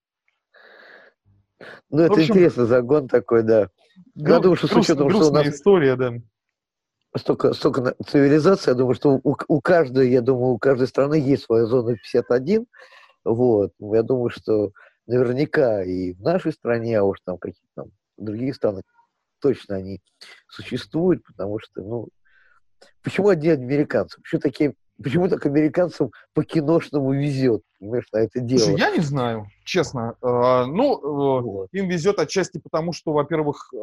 Ну, 1.91 2.03
это 2.03 2.13
общем, 2.13 2.35
интересный 2.35 2.67
загон 2.67 3.09
такой, 3.09 3.43
да. 3.43 3.71
Гру- 4.15 4.35
Я 4.35 4.41
думаю, 4.41 4.57
что 4.57 4.69
с 4.69 4.73
учетом, 4.77 5.11
что 5.11 5.29
у 5.29 5.33
нас 5.33 5.47
история, 5.47 5.97
да. 5.97 6.13
столько, 7.17 7.53
столько 7.53 7.97
цивилизаций, 8.07 8.71
я 8.71 8.75
думаю, 8.77 8.95
что 8.95 9.21
у, 9.23 9.37
у 9.49 9.61
каждой, 9.61 10.11
я 10.11 10.21
думаю, 10.21 10.53
у 10.53 10.59
каждой 10.59 10.87
страны 10.87 11.15
есть 11.15 11.45
своя 11.45 11.67
зона 11.67 11.97
51. 11.97 12.67
Вот. 13.25 13.73
Я 13.81 14.03
думаю, 14.03 14.31
что 14.31 14.71
наверняка 15.07 15.83
и 15.83 16.13
в 16.13 16.21
нашей 16.21 16.53
стране, 16.53 16.99
а 16.99 17.03
уж 17.05 17.19
там 17.25 17.39
какие-то 17.39 17.67
там 17.75 17.87
другие 18.17 18.55
страны, 18.55 18.83
точно 19.41 19.77
они 19.77 20.01
существуют, 20.49 21.25
потому 21.25 21.59
что, 21.59 21.83
ну, 21.83 22.09
почему 23.03 23.29
одни 23.29 23.49
американцы? 23.51 24.21
Почему 24.23 24.41
такие, 24.41 24.75
почему 25.03 25.29
так 25.29 25.45
американцам 25.47 26.11
по 26.35 26.45
киношному 26.45 27.13
везет, 27.13 27.63
понимаешь, 27.79 28.07
на 28.13 28.19
это 28.19 28.41
дело? 28.41 28.61
Слушай, 28.61 28.81
я 28.81 28.91
не 28.91 29.01
знаю, 29.01 29.47
честно. 29.65 30.17
А, 30.23 30.67
ну, 30.67 30.95
э, 30.99 31.43
Вот. 31.43 31.69
им 31.73 31.89
везет 31.89 32.19
отчасти 32.19 32.59
потому, 32.59 32.93
что, 32.93 33.13
во-первых, 33.13 33.71
э, 33.75 33.77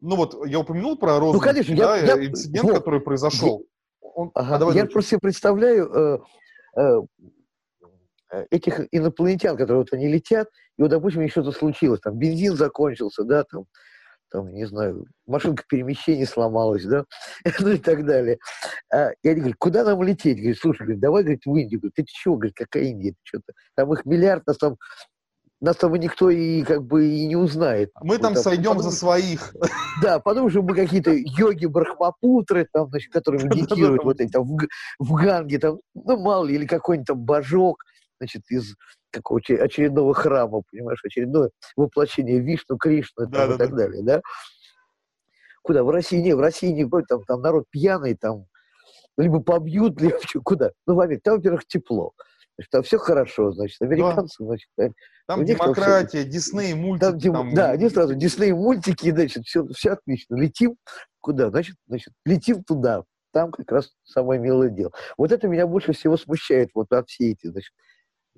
ну 0.00 0.16
вот 0.16 0.46
я 0.46 0.60
упомянул 0.60 0.96
про 0.98 1.18
Розу, 1.18 1.34
Ну, 1.34 1.40
конечно, 1.40 1.72
я- 1.72 1.86
да, 1.86 1.96
я- 1.96 2.26
инцидент, 2.26 2.64
вот. 2.64 2.74
который 2.76 3.00
произошел. 3.00 3.64
Он- 4.00 4.30
Ага. 4.34 4.56
а 4.56 4.58
давай, 4.58 4.76
я 4.76 4.86
просто 4.86 5.10
себе 5.12 5.20
представляю 5.20 5.90
э, 5.92 6.18
э, 6.76 7.00
э, 8.32 8.46
этих 8.50 8.80
инопланетян, 8.90 9.56
которые 9.56 9.78
вот 9.78 9.92
они 9.92 10.08
летят, 10.08 10.48
и 10.76 10.82
вот, 10.82 10.90
допустим, 10.90 11.22
них 11.22 11.30
что-то 11.30 11.52
случилось, 11.52 12.00
там 12.00 12.14
бензин 12.18 12.56
закончился, 12.56 13.24
да, 13.24 13.44
там, 13.44 13.64
там, 14.30 14.52
не 14.52 14.66
знаю, 14.66 15.06
машинка 15.26 15.64
перемещения 15.68 16.26
сломалась, 16.26 16.84
да, 16.84 17.04
ну 17.60 17.70
и 17.70 17.78
так 17.78 18.04
далее. 18.04 18.38
А, 18.92 19.10
и 19.22 19.28
они 19.28 19.40
говорят, 19.40 19.56
куда 19.58 19.84
нам 19.84 20.02
лететь? 20.02 20.38
Говорит, 20.38 20.58
слушай, 20.58 20.82
говорит, 20.82 21.00
давай, 21.00 21.22
говорит, 21.22 21.42
в 21.44 21.54
Индию. 21.54 21.80
Говорит, 21.80 21.94
ты 21.94 22.04
чего, 22.06 22.36
говорит, 22.36 22.54
какая 22.56 22.84
Индия? 22.84 23.14
Что-то? 23.22 23.52
Там 23.76 23.92
их 23.92 24.04
миллиард, 24.04 24.46
нас 24.46 24.58
там, 24.58 24.76
нас 25.60 25.76
там 25.76 25.94
никто 25.94 26.30
и 26.30 26.62
как 26.62 26.84
бы 26.84 27.08
и 27.08 27.26
не 27.26 27.36
узнает. 27.36 27.90
Мы 28.00 28.14
Вот 28.14 28.22
там 28.22 28.36
сойдем 28.36 28.76
потому 28.76 28.90
за 28.90 28.96
своих. 28.96 29.54
да, 30.02 30.20
потому 30.20 30.50
что 30.50 30.62
мы 30.62 30.74
какие-то 30.74 31.12
йоги 31.12 31.66
брахмапутры, 31.66 32.66
там, 32.72 32.88
значит, 32.90 33.12
которые 33.12 33.44
медитируют 33.44 34.04
вот 34.04 34.20
эти 34.20 34.30
там 34.30 34.44
в, 34.44 34.58
в 34.98 35.14
Ганге, 35.14 35.58
там, 35.58 35.80
ну, 35.94 36.16
мало 36.18 36.44
ли, 36.44 36.54
или 36.54 36.66
какой-нибудь 36.66 37.06
там 37.06 37.18
божок, 37.18 37.84
значит, 38.20 38.42
из 38.50 38.74
какого-то 39.10 39.54
очередного 39.54 40.14
храма, 40.14 40.62
понимаешь, 40.70 41.00
очередное 41.04 41.50
воплощение 41.76 42.40
Вишну, 42.40 42.76
Кришну 42.76 43.24
там, 43.28 43.30
и 43.30 43.32
Да-да-да. 43.32 43.66
так 43.66 43.76
далее, 43.76 44.02
да? 44.02 44.20
Куда? 45.62 45.84
В 45.84 45.90
России 45.90 46.18
не, 46.20 46.34
в 46.34 46.40
России 46.40 46.70
не 46.70 46.84
будет, 46.84 47.06
там, 47.08 47.24
там 47.24 47.40
народ 47.40 47.64
пьяный, 47.70 48.14
там, 48.14 48.46
либо 49.16 49.40
побьют, 49.40 50.00
либо 50.00 50.18
куда? 50.44 50.70
Ну, 50.86 50.94
в 50.94 51.00
Америке, 51.00 51.22
там, 51.24 51.36
во-первых, 51.36 51.66
тепло. 51.66 52.12
Значит, 52.56 52.70
там 52.72 52.82
все 52.82 52.98
хорошо, 52.98 53.52
значит, 53.52 53.80
американцы, 53.80 54.44
значит, 54.44 54.68
э, 54.78 54.88
Там 55.28 55.44
них 55.44 55.58
там 55.58 55.66
демократия, 55.66 56.24
Дисней, 56.24 56.74
мультики. 56.74 57.04
там, 57.08 57.18
Дим- 57.18 57.32
там- 57.34 57.54
да, 57.54 57.70
они 57.70 57.88
сразу 57.88 58.16
Дисней 58.16 58.50
мультики, 58.52 59.12
значит, 59.12 59.44
все, 59.46 59.64
все 59.68 59.92
отлично. 59.92 60.34
Летим 60.34 60.76
куда? 61.20 61.50
Значит, 61.50 61.76
значит, 61.86 62.12
летим 62.24 62.64
туда. 62.64 63.04
Там 63.32 63.52
как 63.52 63.70
раз 63.70 63.92
самое 64.02 64.40
милое 64.40 64.70
дело. 64.70 64.90
Вот 65.16 65.30
это 65.30 65.46
меня 65.46 65.68
больше 65.68 65.92
всего 65.92 66.16
смущает, 66.16 66.70
вот 66.74 66.90
от 66.92 67.08
все 67.08 67.30
эти, 67.30 67.46
значит, 67.46 67.72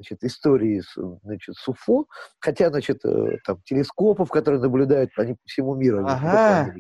значит, 0.01 0.25
истории 0.25 0.81
с, 0.81 0.97
значит, 1.23 1.55
с 1.57 1.69
УФО, 1.69 2.07
хотя, 2.39 2.71
значит, 2.71 3.05
э, 3.05 3.37
там, 3.45 3.61
телескопов, 3.65 4.31
которые 4.31 4.61
наблюдают, 4.61 5.11
они 5.17 5.35
по 5.35 5.41
всему 5.45 5.75
миру, 5.75 6.05
Ага. 6.07 6.75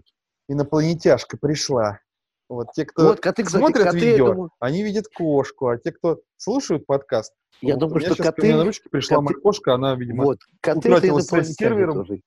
Инопланетяшка 0.48 1.36
пришла. 1.36 2.00
Вот 2.48 2.72
те, 2.72 2.84
кто 2.84 3.08
вот, 3.08 3.20
коты, 3.20 3.44
кстати, 3.44 3.60
смотрят 3.60 3.84
коты, 3.84 3.98
видео, 3.98 4.32
думаю... 4.32 4.50
они 4.58 4.82
видят 4.82 5.04
кошку, 5.14 5.68
а 5.68 5.78
те, 5.78 5.92
кто 5.92 6.20
слушают 6.36 6.86
подкаст, 6.86 7.32
я 7.60 7.74
вот 7.74 7.80
думаю, 7.80 8.00
что 8.00 8.16
коты... 8.16 8.50
Ко 8.50 8.56
на 8.56 8.64
ручке 8.64 8.88
пришла 8.88 9.18
коты... 9.18 9.24
моя 9.26 9.40
кошка, 9.40 9.74
она, 9.74 9.94
видимо, 9.94 10.24
вот, 10.24 10.38
коты 10.60 10.88
утратила 10.88 11.20
связь 11.20 11.50
с 11.50 11.54
сервером. 11.54 12.04
Тоже. 12.04 12.22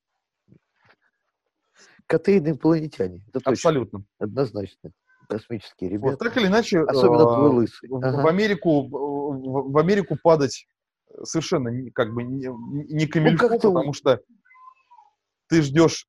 Коты 2.05 2.37
инопланетяне. 2.37 3.25
Это 3.33 3.49
Абсолютно. 3.49 4.05
Однозначно. 4.19 4.91
Космические 5.27 5.89
ребята. 5.89 6.11
Вот 6.11 6.19
так 6.19 6.37
или 6.37 6.47
иначе, 6.47 6.81
особенно 6.81 7.23
твой 7.23 7.49
лысый. 7.49 7.89
В, 7.89 7.95
ага. 7.95 8.21
в 8.21 8.27
Америку 8.27 8.87
в 8.87 9.77
Америку 9.77 10.17
падать 10.21 10.67
совершенно 11.23 11.71
как 11.91 12.13
бы 12.13 12.23
не, 12.23 12.47
не 12.93 13.07
камильфо, 13.07 13.49
ну, 13.49 13.59
потому 13.59 13.93
что 13.93 14.21
ты 15.47 15.61
ждешь, 15.61 16.07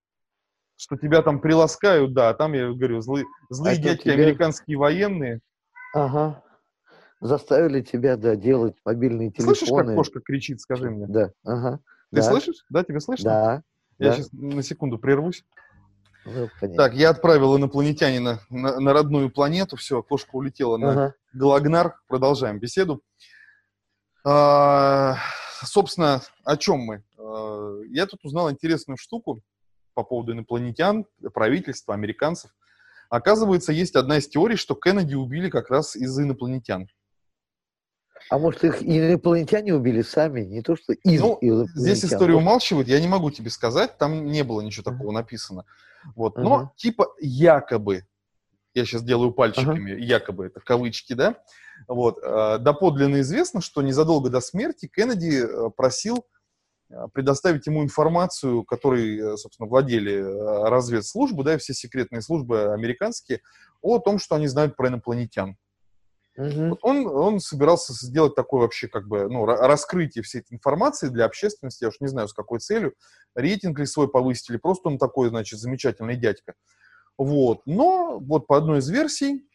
что 0.76 0.96
тебя 0.96 1.23
там 1.23 1.40
приласкают, 1.40 2.14
да, 2.14 2.30
а 2.30 2.34
там, 2.34 2.52
я 2.54 2.73
говорю, 2.73 3.00
злые, 3.00 3.26
злые 3.50 3.76
а 3.76 3.80
дядьки 3.80 4.04
тебя... 4.04 4.14
американские 4.14 4.78
военные. 4.78 5.40
Ага. 5.94 6.42
Заставили 7.20 7.80
тебя, 7.80 8.16
да, 8.16 8.37
делать 8.37 8.76
мобильные 8.84 9.30
телефоны. 9.30 9.54
Слышишь, 9.56 9.75
как 9.75 9.94
кошка 9.94 10.20
кричит, 10.20 10.61
скажи 10.61 10.90
мне? 10.90 11.06
Да, 11.06 11.32
ага. 11.44 11.80
Ты 12.11 12.16
да. 12.16 12.23
слышишь? 12.23 12.64
Да, 12.68 12.84
тебе 12.84 13.00
слышно? 13.00 13.30
Да. 13.30 13.62
Я 13.99 14.11
да. 14.11 14.16
сейчас 14.16 14.32
на 14.32 14.62
секунду 14.62 14.99
прервусь. 14.99 15.44
Ну, 16.26 16.49
так, 16.76 16.94
я 16.94 17.11
отправил 17.11 17.56
инопланетянина 17.56 18.40
на, 18.49 18.80
на 18.80 18.92
родную 18.92 19.30
планету. 19.30 19.76
Все, 19.76 20.02
кошка 20.02 20.37
улетела 20.37 20.76
на 20.76 20.90
ага. 20.90 21.14
Галагнар. 21.34 21.96
Продолжаем 22.08 22.58
беседу. 22.58 23.02
А, 24.24 25.16
собственно, 25.62 26.22
о 26.44 26.56
чем 26.56 26.80
мы? 26.80 27.04
А, 27.18 27.80
я 27.90 28.06
тут 28.06 28.24
узнал 28.24 28.50
интересную 28.50 28.96
штуку 28.96 29.42
по 29.92 30.02
поводу 30.02 30.32
инопланетян, 30.32 31.06
правительства, 31.32 31.94
американцев. 31.94 32.50
Оказывается, 33.10 33.72
есть 33.72 33.94
одна 33.96 34.18
из 34.18 34.26
теорий, 34.26 34.56
что 34.56 34.74
Кеннеди 34.74 35.14
убили 35.14 35.50
как 35.50 35.70
раз 35.70 35.94
из 35.94 36.18
инопланетян. 36.18 36.88
А 38.30 38.38
может, 38.38 38.64
их 38.64 38.82
инопланетяне 38.82 39.74
убили 39.74 40.00
сами, 40.00 40.40
не 40.40 40.62
то 40.62 40.76
что 40.76 40.94
из 40.94 41.20
ну, 41.20 41.38
Здесь 41.74 42.04
история 42.04 42.34
умалчивает, 42.34 42.88
я 42.88 42.98
не 43.00 43.08
могу 43.08 43.30
тебе 43.30 43.50
сказать, 43.50 43.98
там 43.98 44.26
не 44.26 44.42
было 44.42 44.62
ничего 44.62 44.90
такого 44.90 45.12
написано. 45.12 45.66
Вот. 46.16 46.36
Но 46.36 46.62
uh-huh. 46.62 46.68
типа 46.76 47.14
якобы, 47.20 48.06
я 48.74 48.84
сейчас 48.84 49.02
делаю 49.02 49.32
пальчиками, 49.32 49.92
uh-huh. 49.92 50.00
якобы, 50.00 50.46
это 50.46 50.60
кавычки, 50.60 51.14
да, 51.14 51.36
вот, 51.88 52.18
э, 52.22 52.58
доподлинно 52.58 53.20
известно, 53.20 53.60
что 53.60 53.82
незадолго 53.82 54.30
до 54.30 54.40
смерти 54.40 54.86
Кеннеди 54.86 55.44
э, 55.44 55.70
просил 55.76 56.26
э, 56.90 57.06
предоставить 57.12 57.66
ему 57.66 57.82
информацию, 57.82 58.64
которой, 58.64 59.36
собственно, 59.38 59.68
владели 59.68 60.20
разведслужбы, 60.68 61.44
да, 61.44 61.54
и 61.54 61.58
все 61.58 61.74
секретные 61.74 62.22
службы 62.22 62.72
американские, 62.72 63.40
о 63.82 63.98
том, 63.98 64.18
что 64.18 64.36
они 64.36 64.46
знают 64.46 64.76
про 64.76 64.88
инопланетян. 64.88 65.56
Угу. 66.36 66.68
Вот 66.70 66.78
он, 66.82 67.06
он 67.06 67.40
собирался 67.40 67.92
сделать 67.92 68.34
такое 68.34 68.62
вообще 68.62 68.88
как 68.88 69.06
бы, 69.06 69.28
ну, 69.28 69.46
раскрытие 69.46 70.24
всей 70.24 70.40
этой 70.40 70.54
информации 70.54 71.08
для 71.08 71.26
общественности, 71.26 71.84
я 71.84 71.90
уж 71.90 72.00
не 72.00 72.08
знаю, 72.08 72.26
с 72.26 72.32
какой 72.32 72.58
целью, 72.58 72.94
рейтинг 73.36 73.78
ли 73.78 73.86
свой 73.86 74.08
повысить, 74.08 74.50
или 74.50 74.56
просто 74.56 74.88
он 74.88 74.98
такой, 74.98 75.28
значит, 75.28 75.60
замечательный 75.60 76.16
дядька. 76.16 76.54
Вот. 77.18 77.62
Но 77.66 78.18
вот 78.18 78.47
по 78.47 78.56
одной 78.56 78.78
из 78.78 78.88
версий, 78.88 79.47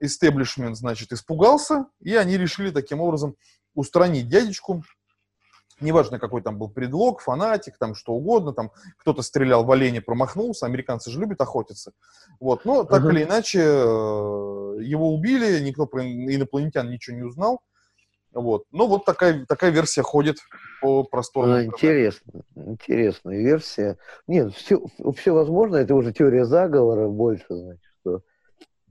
истеблишмент, 0.00 0.76
значит, 0.76 1.12
испугался, 1.12 1.86
и 2.00 2.14
они 2.16 2.38
решили 2.38 2.70
таким 2.70 3.00
образом 3.00 3.36
устранить 3.74 4.28
дядечку, 4.28 4.82
неважно, 5.80 6.18
какой 6.18 6.42
там 6.42 6.58
был 6.58 6.68
предлог, 6.68 7.20
фанатик, 7.20 7.76
там 7.78 7.94
что 7.94 8.12
угодно, 8.12 8.52
там 8.52 8.70
кто-то 8.98 9.22
стрелял 9.22 9.64
в 9.64 9.70
оленя, 9.70 10.00
промахнулся, 10.00 10.66
американцы 10.66 11.10
же 11.10 11.20
любят 11.20 11.40
охотиться. 11.40 11.92
Вот, 12.38 12.64
но 12.64 12.84
так 12.84 13.02
uh-huh. 13.02 13.10
или 13.12 13.24
иначе, 13.24 13.60
э, 13.60 14.82
его 14.82 15.14
убили, 15.14 15.60
никто 15.60 15.86
про 15.86 16.04
инопланетян 16.04 16.90
ничего 16.90 17.16
не 17.16 17.22
узнал. 17.22 17.60
Вот. 18.32 18.64
Ну, 18.70 18.86
вот 18.86 19.04
такая, 19.04 19.44
такая 19.46 19.70
версия 19.70 20.02
ходит 20.02 20.36
по 20.80 21.02
простору. 21.02 21.50
А, 21.50 21.64
интересно, 21.64 22.42
интересная 22.54 23.38
версия. 23.38 23.98
Нет, 24.28 24.54
все, 24.54 24.80
все 25.16 25.34
возможно, 25.34 25.76
это 25.76 25.94
уже 25.94 26.12
теория 26.12 26.44
заговора 26.44 27.08
больше, 27.08 27.46
значит, 27.48 27.82
что 28.00 28.22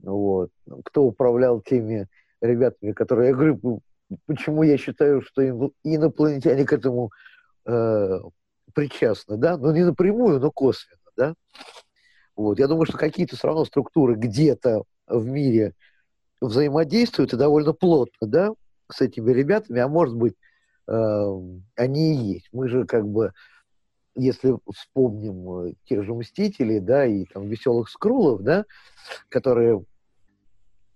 вот. 0.02 0.50
Кто 0.84 1.04
управлял 1.04 1.60
теми 1.60 2.08
ребятами, 2.40 2.92
которые, 2.92 3.30
я 3.30 3.34
говорю, 3.34 3.82
почему 4.26 4.62
я 4.62 4.76
считаю, 4.76 5.22
что 5.22 5.42
инопланетяне 5.84 6.64
к 6.64 6.72
этому 6.72 7.10
э, 7.66 8.18
причастны, 8.74 9.36
да, 9.36 9.56
ну 9.56 9.72
не 9.72 9.84
напрямую, 9.84 10.40
но 10.40 10.50
косвенно, 10.50 11.00
да. 11.16 11.34
Вот. 12.36 12.58
Я 12.58 12.68
думаю, 12.68 12.86
что 12.86 12.96
какие-то 12.96 13.36
все 13.36 13.48
равно 13.48 13.64
структуры 13.64 14.14
где-то 14.14 14.84
в 15.06 15.26
мире 15.26 15.74
взаимодействуют 16.40 17.34
и 17.34 17.36
довольно 17.36 17.72
плотно, 17.74 18.26
да, 18.26 18.50
с 18.92 19.00
этими 19.00 19.32
ребятами, 19.32 19.80
а 19.80 19.88
может 19.88 20.16
быть, 20.16 20.34
э, 20.88 21.24
они 21.76 22.14
и 22.14 22.34
есть. 22.34 22.48
Мы 22.52 22.68
же 22.68 22.84
как 22.84 23.06
бы, 23.06 23.32
если 24.14 24.56
вспомним 24.72 25.66
э, 25.68 25.74
тех 25.84 26.04
же 26.04 26.14
«Мстителей», 26.14 26.80
да, 26.80 27.06
и 27.06 27.24
там 27.24 27.48
«Веселых 27.48 27.88
скрулов», 27.88 28.42
да, 28.42 28.64
которые 29.28 29.84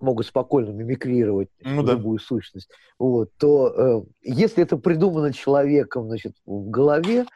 могут 0.00 0.26
спокойно 0.26 0.70
мимикрировать 0.70 1.48
ну, 1.62 1.82
да. 1.82 1.92
любую 1.92 2.18
сущность, 2.18 2.68
вот, 2.98 3.30
то 3.38 4.04
э, 4.22 4.28
если 4.30 4.62
это 4.62 4.76
придумано 4.76 5.32
человеком 5.32 6.06
значит, 6.06 6.34
в 6.44 6.68
голове, 6.68 7.26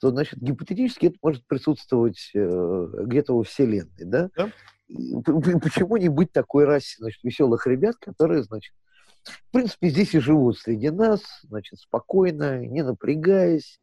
то, 0.00 0.10
значит, 0.10 0.40
гипотетически 0.40 1.06
это 1.06 1.16
может 1.22 1.46
присутствовать 1.46 2.30
э, 2.34 2.88
где-то 3.04 3.36
во 3.36 3.44
Вселенной, 3.44 4.04
да? 4.04 4.30
да? 4.36 4.50
Почему 4.88 5.96
не 5.96 6.08
быть 6.08 6.32
такой 6.32 6.64
расе, 6.64 6.96
значит, 6.98 7.22
веселых 7.22 7.66
ребят, 7.66 7.96
которые, 8.00 8.42
значит, 8.42 8.74
в 9.24 9.52
принципе, 9.52 9.88
здесь 9.88 10.14
и 10.14 10.18
живут 10.18 10.58
среди 10.58 10.90
нас, 10.90 11.20
значит, 11.44 11.78
спокойно, 11.78 12.66
не 12.66 12.82
напрягаясь, 12.82 13.78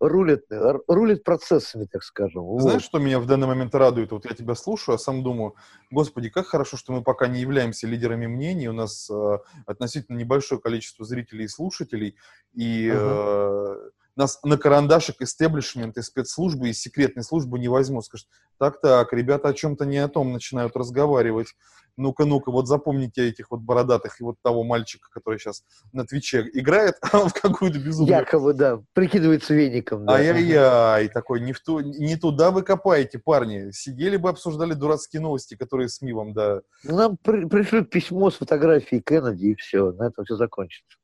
рулит, 0.00 0.44
рулит 0.86 1.24
процессами, 1.24 1.86
так 1.90 2.02
скажем. 2.02 2.58
Знаешь, 2.60 2.82
вот. 2.82 2.84
что 2.84 2.98
меня 2.98 3.18
в 3.18 3.26
данный 3.26 3.46
момент 3.46 3.74
радует? 3.74 4.12
Вот 4.12 4.24
я 4.26 4.34
тебя 4.34 4.54
слушаю, 4.54 4.94
а 4.94 4.98
сам 4.98 5.22
думаю, 5.22 5.54
господи, 5.90 6.28
как 6.28 6.46
хорошо, 6.46 6.76
что 6.76 6.92
мы 6.92 7.02
пока 7.02 7.26
не 7.26 7.40
являемся 7.40 7.86
лидерами 7.86 8.26
мнений, 8.26 8.68
у 8.68 8.72
нас 8.72 9.10
э, 9.10 9.38
относительно 9.66 10.16
небольшое 10.16 10.60
количество 10.60 11.04
зрителей 11.04 11.46
и 11.46 11.48
слушателей, 11.48 12.16
и 12.54 12.88
uh-huh. 12.88 13.86
э, 13.86 13.90
нас 14.18 14.38
на 14.42 14.58
карандашик 14.58 15.22
истеблишмент, 15.22 15.96
и 15.96 16.02
спецслужбы, 16.02 16.68
и 16.68 16.72
секретные 16.72 17.22
службы 17.22 17.58
не 17.58 17.68
возьмут. 17.68 18.04
Скажут, 18.04 18.26
так-так, 18.58 19.12
ребята 19.12 19.48
о 19.48 19.54
чем-то 19.54 19.86
не 19.86 19.98
о 19.98 20.08
том 20.08 20.32
начинают 20.32 20.76
разговаривать. 20.76 21.54
Ну-ка, 21.96 22.26
ну-ка, 22.26 22.52
вот 22.52 22.68
запомните 22.68 23.28
этих 23.28 23.50
вот 23.50 23.60
бородатых 23.60 24.20
и 24.20 24.24
вот 24.24 24.36
того 24.40 24.62
мальчика, 24.62 25.08
который 25.10 25.38
сейчас 25.38 25.64
на 25.92 26.04
Твиче 26.04 26.48
играет 26.52 26.94
в 27.12 27.32
какую-то 27.32 27.78
безумную... 27.80 28.18
Якобы, 28.20 28.54
да, 28.54 28.80
прикидывается 28.92 29.52
веником. 29.54 30.06
Да. 30.06 30.14
Ай-яй-яй, 30.14 31.08
такой, 31.08 31.40
не, 31.40 31.52
в 31.52 31.60
ту, 31.60 31.80
не 31.80 32.16
туда 32.16 32.52
вы 32.52 32.62
копаете, 32.62 33.18
парни. 33.18 33.72
Сидели 33.72 34.16
бы, 34.16 34.28
обсуждали 34.28 34.74
дурацкие 34.74 35.22
новости, 35.22 35.56
которые 35.56 35.88
СМИ 35.88 36.12
вам, 36.12 36.34
да... 36.34 36.60
Ну, 36.84 36.96
нам 36.96 37.16
при 37.16 37.46
пришлют 37.46 37.90
письмо 37.90 38.30
с 38.30 38.36
фотографией 38.36 39.00
Кеннеди, 39.00 39.46
и 39.46 39.54
все, 39.56 39.90
на 39.92 40.06
этом 40.06 40.24
все 40.24 40.36
закончится. 40.36 40.98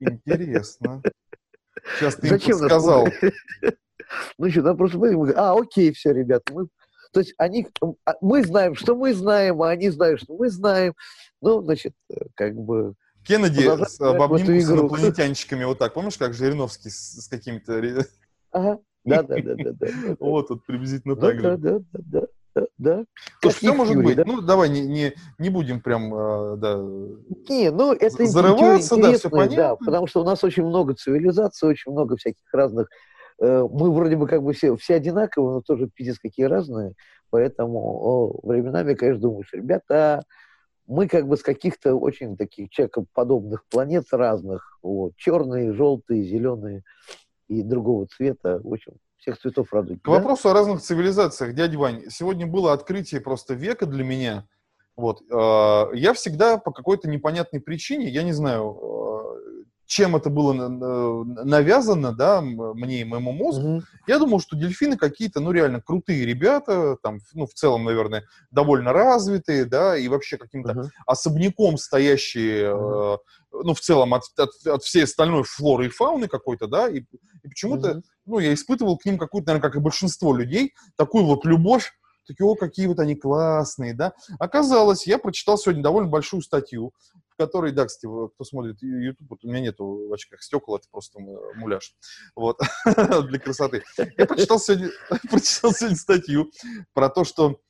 Интересно. 0.00 1.02
Сейчас 1.96 2.16
ты 2.16 2.28
Зачем 2.28 2.56
им 2.56 2.60
подсказал. 2.60 3.08
Ну 4.38 4.50
что, 4.50 4.62
нам 4.62 4.78
просто 4.78 4.96
мы 4.96 5.32
а, 5.32 5.52
окей, 5.52 5.92
все, 5.92 6.14
ребята, 6.14 6.50
мы 6.54 6.68
то 7.12 7.20
есть 7.20 7.34
они, 7.36 7.66
а, 8.06 8.14
мы 8.22 8.42
знаем, 8.42 8.74
что 8.74 8.96
мы 8.96 9.12
знаем, 9.12 9.62
а 9.62 9.70
они 9.70 9.90
знают, 9.90 10.22
что 10.22 10.34
мы 10.34 10.48
знаем. 10.50 10.94
Ну, 11.42 11.62
значит, 11.62 11.94
как 12.34 12.54
бы... 12.54 12.94
Кеннеди 13.22 13.60
с, 13.84 13.98
в 13.98 14.22
обнимку 14.22 14.52
с 14.52 14.70
инопланетянщиками 14.70 15.64
вот 15.64 15.78
так. 15.78 15.92
Помнишь, 15.92 16.16
как 16.16 16.32
Жириновский 16.32 16.90
с, 16.90 17.24
с 17.24 17.28
какими-то... 17.28 18.06
Ага, 18.50 18.78
да-да-да. 19.04 19.86
Вот, 20.20 20.48
вот 20.50 20.64
приблизительно 20.64 21.16
так 21.16 21.36
же. 21.36 21.56
Да-да-да 21.56 22.26
да. 22.78 23.04
Слушай, 23.40 23.56
все 23.56 23.72
может 23.72 23.94
Юрий, 23.94 24.06
быть. 24.06 24.16
Да? 24.16 24.24
Ну, 24.26 24.40
давай 24.40 24.68
не, 24.68 24.80
не, 24.80 25.14
не 25.38 25.50
будем 25.50 25.80
прям, 25.80 26.14
э, 26.14 26.56
да, 26.56 26.76
не, 27.48 27.70
ну, 27.70 27.92
это 27.92 28.26
зарываться, 28.26 28.96
да, 28.96 29.12
все 29.12 29.30
понятно. 29.30 29.56
Да, 29.56 29.76
потому 29.76 30.06
что 30.06 30.20
у 30.20 30.24
нас 30.24 30.42
очень 30.44 30.64
много 30.64 30.94
цивилизаций, 30.94 31.68
очень 31.68 31.92
много 31.92 32.16
всяких 32.16 32.52
разных 32.52 32.88
э, 33.40 33.66
мы 33.70 33.92
вроде 33.92 34.16
бы 34.16 34.26
как 34.26 34.42
бы 34.42 34.52
все, 34.52 34.76
все 34.76 34.94
одинаковые, 34.94 35.54
но 35.54 35.60
тоже 35.60 35.88
пиздец 35.92 36.18
какие 36.18 36.46
разные. 36.46 36.94
Поэтому 37.30 38.40
временами, 38.42 38.94
конечно, 38.94 39.20
думаешь, 39.20 39.52
ребята, 39.52 40.24
мы 40.86 41.06
как 41.06 41.28
бы 41.28 41.36
с 41.36 41.42
каких-то 41.42 41.94
очень 41.94 42.36
таких 42.36 42.70
человекоподобных 42.70 43.64
планет 43.68 44.06
разных, 44.10 44.78
вот, 44.82 45.12
черные, 45.16 45.72
желтые, 45.72 46.24
зеленые 46.24 46.82
и 47.46 47.62
другого 47.62 48.06
цвета, 48.06 48.60
в 48.62 48.72
общем, 48.72 48.94
всех 49.18 49.38
цветов 49.38 49.72
радуги. 49.72 49.98
К 49.98 50.06
да? 50.06 50.12
вопросу 50.12 50.50
о 50.50 50.54
разных 50.54 50.80
цивилизациях, 50.80 51.54
дядя 51.54 51.78
Вань, 51.78 52.04
сегодня 52.08 52.46
было 52.46 52.72
открытие 52.72 53.20
просто 53.20 53.54
века 53.54 53.86
для 53.86 54.04
меня. 54.04 54.46
Вот. 54.96 55.22
Э, 55.30 55.94
я 55.94 56.12
всегда 56.12 56.58
по 56.58 56.72
какой-то 56.72 57.08
непонятной 57.08 57.60
причине, 57.60 58.08
я 58.08 58.22
не 58.22 58.32
знаю, 58.32 58.78
э, 58.82 58.98
чем 59.88 60.16
это 60.16 60.28
было 60.28 60.52
навязано, 60.52 62.12
да, 62.12 62.42
мне 62.42 63.00
и 63.00 63.04
моему 63.04 63.32
мозгу, 63.32 63.76
угу. 63.76 63.82
я 64.06 64.18
думал, 64.18 64.38
что 64.38 64.54
дельфины 64.54 64.98
какие-то, 64.98 65.40
ну, 65.40 65.50
реально 65.50 65.80
крутые 65.80 66.26
ребята, 66.26 66.98
там, 67.02 67.20
ну, 67.32 67.46
в 67.46 67.54
целом, 67.54 67.84
наверное, 67.84 68.24
довольно 68.50 68.92
развитые, 68.92 69.64
да, 69.64 69.96
и 69.96 70.08
вообще 70.08 70.36
каким-то 70.36 70.72
угу. 70.72 70.90
особняком 71.06 71.78
стоящие, 71.78 72.74
угу. 72.74 73.22
Ну, 73.52 73.74
в 73.74 73.80
целом, 73.80 74.14
от, 74.14 74.22
от, 74.36 74.50
от 74.66 74.82
всей 74.82 75.04
остальной 75.04 75.44
флоры 75.44 75.86
и 75.86 75.90
фауны 75.90 76.28
какой-то, 76.28 76.66
да, 76.66 76.88
и, 76.88 77.00
и 77.42 77.48
почему-то, 77.48 77.90
угу. 77.92 78.02
ну, 78.26 78.38
я 78.38 78.54
испытывал 78.54 78.98
к 78.98 79.04
ним 79.04 79.18
какую-то, 79.18 79.48
наверное, 79.48 79.68
как 79.68 79.76
и 79.76 79.82
большинство 79.82 80.34
людей, 80.34 80.74
такую 80.96 81.24
вот 81.24 81.44
любовь, 81.44 81.92
такие, 82.26 82.46
о, 82.46 82.54
какие 82.54 82.86
вот 82.86 82.98
они 83.00 83.16
классные, 83.16 83.94
да. 83.94 84.12
Оказалось, 84.38 85.06
я 85.06 85.18
прочитал 85.18 85.58
сегодня 85.58 85.82
довольно 85.82 86.10
большую 86.10 86.42
статью, 86.42 86.92
в 87.30 87.36
которой, 87.36 87.72
да, 87.72 87.86
кстати, 87.86 88.06
кто 88.06 88.44
смотрит 88.44 88.82
YouTube, 88.82 89.30
вот 89.30 89.44
у 89.44 89.48
меня 89.48 89.60
нету 89.60 90.08
в 90.08 90.12
очках 90.12 90.42
стекол, 90.42 90.76
это 90.76 90.86
просто 90.90 91.20
муляж, 91.20 91.94
вот, 92.36 92.60
для 93.28 93.38
красоты. 93.38 93.82
Я 94.16 94.26
прочитал 94.26 94.60
сегодня, 94.60 94.90
прочитал 95.30 95.72
сегодня 95.72 95.96
статью 95.96 96.50
про 96.92 97.08
то, 97.08 97.24
что 97.24 97.60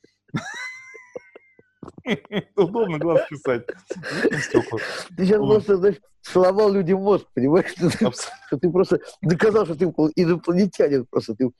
Удобно 2.55 2.97
глаз 2.97 3.27
писать. 3.29 3.65
Ты 3.67 5.25
сейчас 5.25 5.37
просто, 5.37 5.77
знаешь, 5.77 5.97
сломал 6.21 6.71
людям 6.71 7.01
мозг, 7.01 7.25
понимаешь? 7.33 7.71
Что 7.71 8.57
ты 8.57 8.69
просто 8.69 8.99
доказал, 9.21 9.65
что 9.65 9.75
ты 9.75 9.85
инопланетянин 9.85 11.05
просто. 11.05 11.35
Ты 11.35 11.51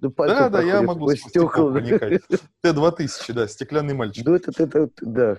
да, 0.00 0.48
да, 0.48 0.62
я 0.62 0.82
могу 0.82 1.14
стекла 1.14 1.70
проникать. 1.70 2.22
Т-2000, 2.62 3.32
да, 3.32 3.48
стеклянный 3.48 3.94
мальчик. 3.94 4.26
Ну, 4.26 4.34
это, 4.34 4.52
это, 4.62 4.90
да. 5.00 5.38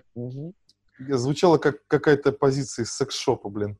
Звучало 0.98 1.58
как 1.58 1.86
какая-то 1.88 2.32
позиция 2.32 2.84
из 2.84 2.94
секс-шопа, 2.94 3.50
блин. 3.50 3.78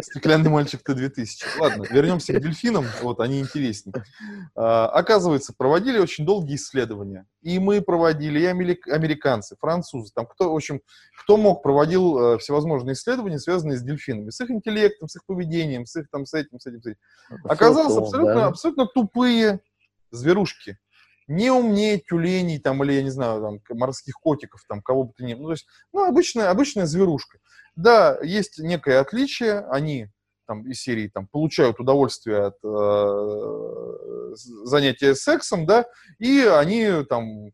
Стеклянный 0.00 0.50
мальчик 0.50 0.82
Т-2000. 0.82 1.60
Ладно, 1.60 1.86
вернемся 1.90 2.32
к 2.32 2.40
дельфинам, 2.40 2.84
вот 3.02 3.20
они 3.20 3.40
интереснее. 3.40 3.94
А, 4.54 4.88
оказывается, 4.88 5.54
проводили 5.56 5.98
очень 5.98 6.24
долгие 6.24 6.56
исследования. 6.56 7.26
И 7.42 7.58
мы 7.58 7.80
проводили, 7.80 8.40
и 8.40 8.44
американцы, 8.46 9.56
французы, 9.60 10.12
там 10.14 10.26
кто, 10.26 10.52
в 10.52 10.56
общем, 10.56 10.80
кто 11.20 11.36
мог, 11.36 11.62
проводил 11.62 12.18
э, 12.18 12.38
всевозможные 12.38 12.94
исследования, 12.94 13.38
связанные 13.38 13.78
с 13.78 13.82
дельфинами, 13.82 14.30
с 14.30 14.40
их 14.40 14.50
интеллектом, 14.50 15.08
с 15.08 15.16
их 15.16 15.24
поведением, 15.26 15.86
с 15.86 15.96
их 15.96 16.08
там, 16.10 16.26
с 16.26 16.34
этим, 16.34 16.58
с 16.60 16.66
этим, 16.66 16.82
с 16.82 16.86
этим. 16.86 16.98
Оказалось, 17.44 17.96
абсолютно, 17.96 18.46
абсолютно 18.46 18.86
тупые 18.86 19.60
зверушки 20.10 20.78
не 21.26 21.50
умнее 21.50 21.98
тюленей 21.98 22.58
там, 22.58 22.82
или, 22.82 22.92
я 22.92 23.02
не 23.02 23.10
знаю, 23.10 23.40
там, 23.40 23.78
морских 23.78 24.14
котиков, 24.14 24.64
там, 24.68 24.82
кого 24.82 25.04
бы 25.04 25.12
то 25.16 25.24
ни 25.24 25.34
было. 25.34 25.42
Ну, 25.42 25.48
то 25.48 25.52
есть, 25.52 25.66
ну, 25.92 26.04
обычная, 26.04 26.50
обычная 26.50 26.86
зверушка. 26.86 27.38
Да, 27.76 28.18
есть 28.22 28.58
некое 28.58 29.00
отличие, 29.00 29.60
они 29.70 30.08
там, 30.46 30.68
из 30.68 30.80
серии 30.80 31.08
там, 31.08 31.26
получают 31.26 31.80
удовольствие 31.80 32.46
от 32.46 32.58
э, 32.62 34.34
занятия 34.34 35.14
сексом, 35.14 35.66
да, 35.66 35.86
и 36.18 36.40
они 36.40 37.04
там 37.08 37.50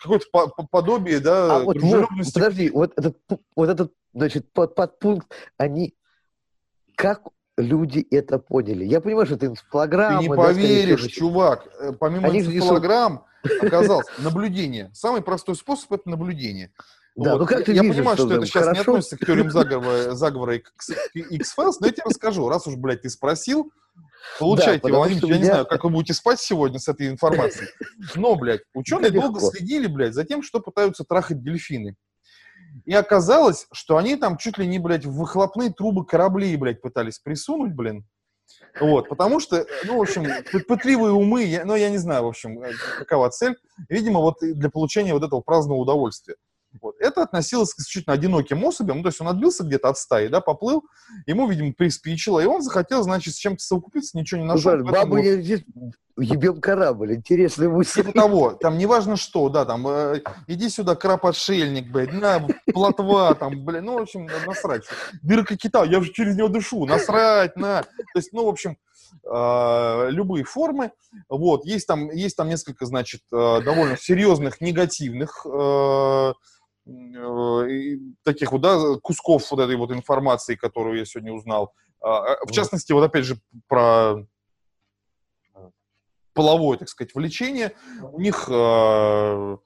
какое-то 0.00 0.26
по 0.30 0.48
подобие, 0.66 1.20
да, 1.20 1.56
а 1.56 1.64
вот, 1.64 1.76
дружелюбности. 1.76 2.34
подожди, 2.34 2.70
вот 2.70 2.92
этот, 2.96 3.18
вот 3.56 3.68
этот, 3.68 3.92
значит, 4.12 4.52
под, 4.52 4.74
подпункт, 4.74 5.32
они 5.56 5.94
как 6.96 7.22
люди 7.56 8.06
это 8.10 8.38
поняли? 8.38 8.84
Я 8.84 9.00
понимаю, 9.00 9.26
что 9.26 9.36
это 9.36 9.46
инфограмма. 9.46 10.22
Ты 10.22 10.28
не 10.28 10.34
поверишь, 10.34 11.02
да, 11.02 11.08
чувак, 11.08 11.68
э, 11.80 11.92
помимо 11.92 12.28
они 12.28 12.40
инфограмм 12.40 13.24
оказалось 13.62 14.06
наблюдение. 14.18 14.90
Самый 14.94 15.22
простой 15.22 15.56
способ– 15.56 15.92
это 15.92 16.08
наблюдение. 16.08 16.72
Да, 17.14 17.32
вот. 17.32 17.40
ну 17.40 17.46
как 17.46 17.64
ты 17.64 17.72
я 17.72 17.82
видишь, 17.82 17.96
понимаю, 17.96 18.16
что, 18.16 18.26
что 18.26 18.36
это 18.36 18.46
сейчас 18.46 18.64
хорошо? 18.64 18.72
не 18.74 18.80
относится 18.80 19.16
к 19.18 19.26
теориям 19.26 19.50
заговора, 19.50 20.14
заговора 20.14 20.56
X-Files, 20.56 21.74
но 21.80 21.86
я 21.86 21.92
тебе 21.92 22.04
расскажу. 22.06 22.48
Раз 22.48 22.66
уж, 22.66 22.76
блядь, 22.76 23.02
ты 23.02 23.10
спросил, 23.10 23.70
получайте, 24.38 24.88
да, 24.88 24.96
Владимир, 24.96 25.24
я 25.24 25.28
меня... 25.28 25.38
не 25.38 25.44
знаю, 25.44 25.66
как 25.66 25.84
вы 25.84 25.90
будете 25.90 26.14
спать 26.14 26.40
сегодня 26.40 26.78
с 26.78 26.88
этой 26.88 27.08
информацией. 27.08 27.68
Но, 28.14 28.34
блядь, 28.36 28.62
ученые 28.74 29.10
долго 29.10 29.40
следили, 29.40 29.88
блядь, 29.88 30.14
за 30.14 30.24
тем, 30.24 30.42
что 30.42 30.60
пытаются 30.60 31.04
трахать 31.04 31.42
дельфины. 31.42 31.96
И 32.84 32.94
оказалось, 32.94 33.66
что 33.72 33.96
они 33.96 34.16
там 34.16 34.36
чуть 34.36 34.58
ли 34.58 34.66
не, 34.66 34.78
блядь, 34.78 35.04
в 35.04 35.12
выхлопные 35.12 35.72
трубы 35.72 36.04
кораблей, 36.04 36.56
блядь, 36.56 36.80
пытались 36.80 37.18
присунуть, 37.18 37.74
блин. 37.74 38.06
Вот, 38.80 39.08
потому 39.08 39.40
что, 39.40 39.66
ну, 39.84 39.98
в 39.98 40.02
общем, 40.02 40.26
пытливые 40.66 41.12
умы, 41.12 41.44
я, 41.44 41.64
ну, 41.64 41.74
я 41.74 41.90
не 41.90 41.98
знаю, 41.98 42.24
в 42.24 42.28
общем, 42.28 42.62
какова 42.98 43.30
цель. 43.30 43.56
Видимо, 43.88 44.20
вот 44.20 44.36
для 44.40 44.70
получения 44.70 45.12
вот 45.12 45.22
этого 45.22 45.40
праздного 45.40 45.78
удовольствия. 45.78 46.36
Вот. 46.80 46.96
Это 46.98 47.22
относилось 47.22 47.74
к 47.74 47.78
исключительно 47.80 48.14
одиноким 48.14 48.64
особям, 48.64 48.98
ну, 48.98 49.02
то 49.02 49.08
есть 49.08 49.20
он 49.20 49.28
отбился 49.28 49.64
где-то 49.64 49.90
от 49.90 49.98
стаи, 49.98 50.28
да, 50.28 50.40
поплыл, 50.40 50.84
ему, 51.26 51.48
видимо, 51.48 51.72
приспичило, 51.72 52.40
и 52.40 52.46
он 52.46 52.62
захотел, 52.62 53.02
значит, 53.02 53.34
с 53.34 53.38
чем-то 53.38 53.62
совокупиться, 53.62 54.18
ничего 54.18 54.40
не 54.40 54.46
нашел. 54.46 54.76
Ну, 54.76 54.90
бабы 54.90 55.22
вот... 55.22 55.42
здесь 55.42 55.64
ебем 56.18 56.60
корабль, 56.60 57.14
интересный 57.14 57.68
мысль. 57.68 58.02
Типа 58.02 58.12
того, 58.12 58.52
там 58.52 58.78
неважно 58.78 59.16
что, 59.16 59.48
да, 59.48 59.64
там, 59.64 59.86
э, 59.88 60.20
иди 60.46 60.68
сюда, 60.68 60.94
краб-отшельник, 60.94 61.90
блядь, 61.90 62.12
на, 62.12 62.46
плотва, 62.72 63.34
там, 63.34 63.64
блядь, 63.64 63.82
ну, 63.82 63.98
в 63.98 64.02
общем, 64.02 64.28
насрать. 64.46 64.84
Дырка 65.22 65.56
кита, 65.56 65.84
я 65.84 66.00
же 66.00 66.12
через 66.12 66.36
него 66.36 66.48
дышу, 66.48 66.84
насрать, 66.86 67.56
на. 67.56 67.82
То 67.82 68.16
есть, 68.16 68.32
ну, 68.32 68.44
в 68.44 68.48
общем, 68.48 68.76
э, 69.24 70.10
любые 70.10 70.44
формы. 70.44 70.92
Вот, 71.28 71.64
есть 71.64 71.86
там, 71.86 72.10
есть 72.10 72.36
там 72.36 72.48
несколько, 72.48 72.84
значит, 72.84 73.22
э, 73.32 73.60
довольно 73.62 73.96
серьезных 73.96 74.60
негативных 74.60 75.46
Э, 75.52 76.32
таких 78.24 78.52
вот, 78.52 78.60
да, 78.60 78.96
кусков 79.02 79.50
вот 79.50 79.60
этой 79.60 79.76
вот 79.76 79.92
информации, 79.92 80.56
которую 80.56 80.98
я 80.98 81.04
сегодня 81.04 81.32
узнал. 81.32 81.72
А, 82.00 82.34
а, 82.34 82.46
в 82.46 82.50
частности, 82.50 82.92
вот 82.92 83.04
опять 83.04 83.24
же 83.24 83.36
про 83.68 84.26
половое, 86.34 86.78
так 86.78 86.88
сказать, 86.88 87.14
влечение. 87.14 87.72
У 88.00 88.18
них, 88.18 88.46
э, 88.48 89.56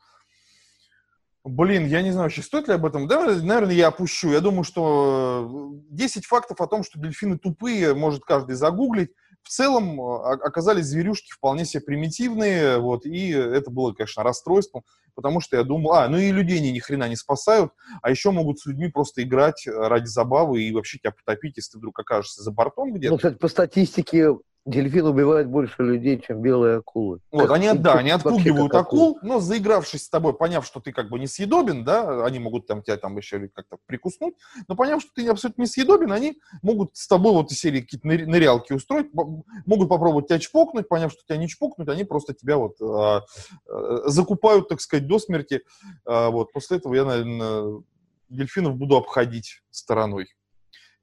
блин, 1.45 1.87
я 1.87 2.03
не 2.03 2.11
знаю, 2.11 2.25
вообще 2.25 2.43
стоит 2.43 2.67
ли 2.69 2.75
об 2.75 2.85
этом. 2.85 3.07
Да, 3.07 3.25
наверное, 3.25 3.73
я 3.73 3.89
опущу. 3.89 4.31
Я 4.31 4.41
думаю, 4.41 4.65
что 4.65 5.75
10 5.91 6.27
фактов 6.27 6.61
о 6.61 6.67
том, 6.67 6.83
что 6.83 6.99
дельфины 6.99 7.39
тупые, 7.39 7.95
может 7.95 8.25
каждый 8.25 8.57
загуглить 8.57 9.13
в 9.47 9.49
целом 9.49 10.01
оказались 10.01 10.87
зверюшки 10.87 11.31
вполне 11.31 11.65
себе 11.65 11.81
примитивные, 11.81 12.79
вот, 12.79 13.07
и 13.07 13.31
это 13.31 13.71
было, 13.71 13.93
конечно, 13.93 14.25
расстройством, 14.25 14.83
потому 15.17 15.41
что 15.41 15.57
я 15.57 15.65
думал, 15.65 15.95
а, 15.95 16.09
ну 16.09 16.19
и 16.19 16.31
людей 16.31 16.59
они 16.59 16.71
ни 16.71 16.79
хрена 16.79 17.09
не 17.09 17.17
спасают, 17.17 17.73
а 18.03 18.11
еще 18.11 18.31
могут 18.31 18.61
с 18.61 18.67
людьми 18.67 18.89
просто 18.89 19.23
играть 19.23 19.67
ради 19.67 20.07
забавы 20.07 20.63
и 20.63 20.73
вообще 20.73 20.99
тебя 20.99 21.11
потопить, 21.11 21.57
если 21.57 21.73
ты 21.73 21.79
вдруг 21.79 21.99
окажешься 21.99 22.43
за 22.43 22.53
бортом 22.53 22.93
где-то. 22.93 23.13
Ну, 23.13 23.17
кстати, 23.17 23.35
по 23.35 23.49
статистике 23.49 24.37
Дельфин 24.67 25.07
убивает 25.07 25.49
больше 25.49 25.81
людей, 25.85 26.21
чем 26.21 26.43
белые 26.43 26.79
акулы. 26.79 27.21
Вот, 27.31 27.51
они, 27.53 27.73
да, 27.73 27.95
они 27.95 28.11
отпугивают 28.11 28.75
акул, 28.75 29.17
но 29.23 29.39
заигравшись 29.39 30.05
с 30.05 30.09
тобой, 30.09 30.35
поняв, 30.35 30.67
что 30.67 30.81
ты 30.81 30.93
как 30.93 31.09
бы 31.09 31.21
несъедобен, 31.21 31.85
да, 31.85 32.25
они 32.27 32.41
могут 32.41 32.67
там 32.67 32.83
тебя 32.83 32.97
там 32.97 33.17
еще 33.17 33.49
как-то 33.49 33.79
прикуснуть, 33.87 34.35
но 34.67 34.75
поняв, 34.75 35.01
что 35.01 35.13
ты 35.15 35.29
абсолютно 35.29 35.63
несъедобен, 35.63 36.11
они 36.11 36.41
могут 36.63 36.97
с 36.97 37.07
тобой 37.07 37.33
вот 37.33 37.53
из 37.53 37.61
серии 37.61 37.81
какие-то 37.81 38.09
нырялки 38.09 38.73
устроить, 38.73 39.07
могут 39.15 39.89
попробовать 39.89 40.27
тебя 40.27 40.41
чпокнуть, 40.41 40.89
поняв, 40.89 41.13
что 41.13 41.23
тебя 41.25 41.37
не 41.39 41.49
чпокнуть, 41.49 41.89
они 41.89 42.03
просто 42.03 42.35
тебя 42.35 42.57
вот 42.57 42.75
а, 42.83 43.23
а, 43.69 44.09
закупают, 44.09 44.69
так 44.69 44.81
сказать, 44.81 45.07
до 45.07 45.21
смерти. 45.21 45.63
А, 46.05 46.31
вот, 46.31 46.53
после 46.53 46.79
этого 46.79 46.93
я, 46.95 47.05
наверное, 47.05 47.83
дельфинов 48.29 48.77
буду 48.77 48.97
обходить 48.97 49.63
стороной 49.71 50.27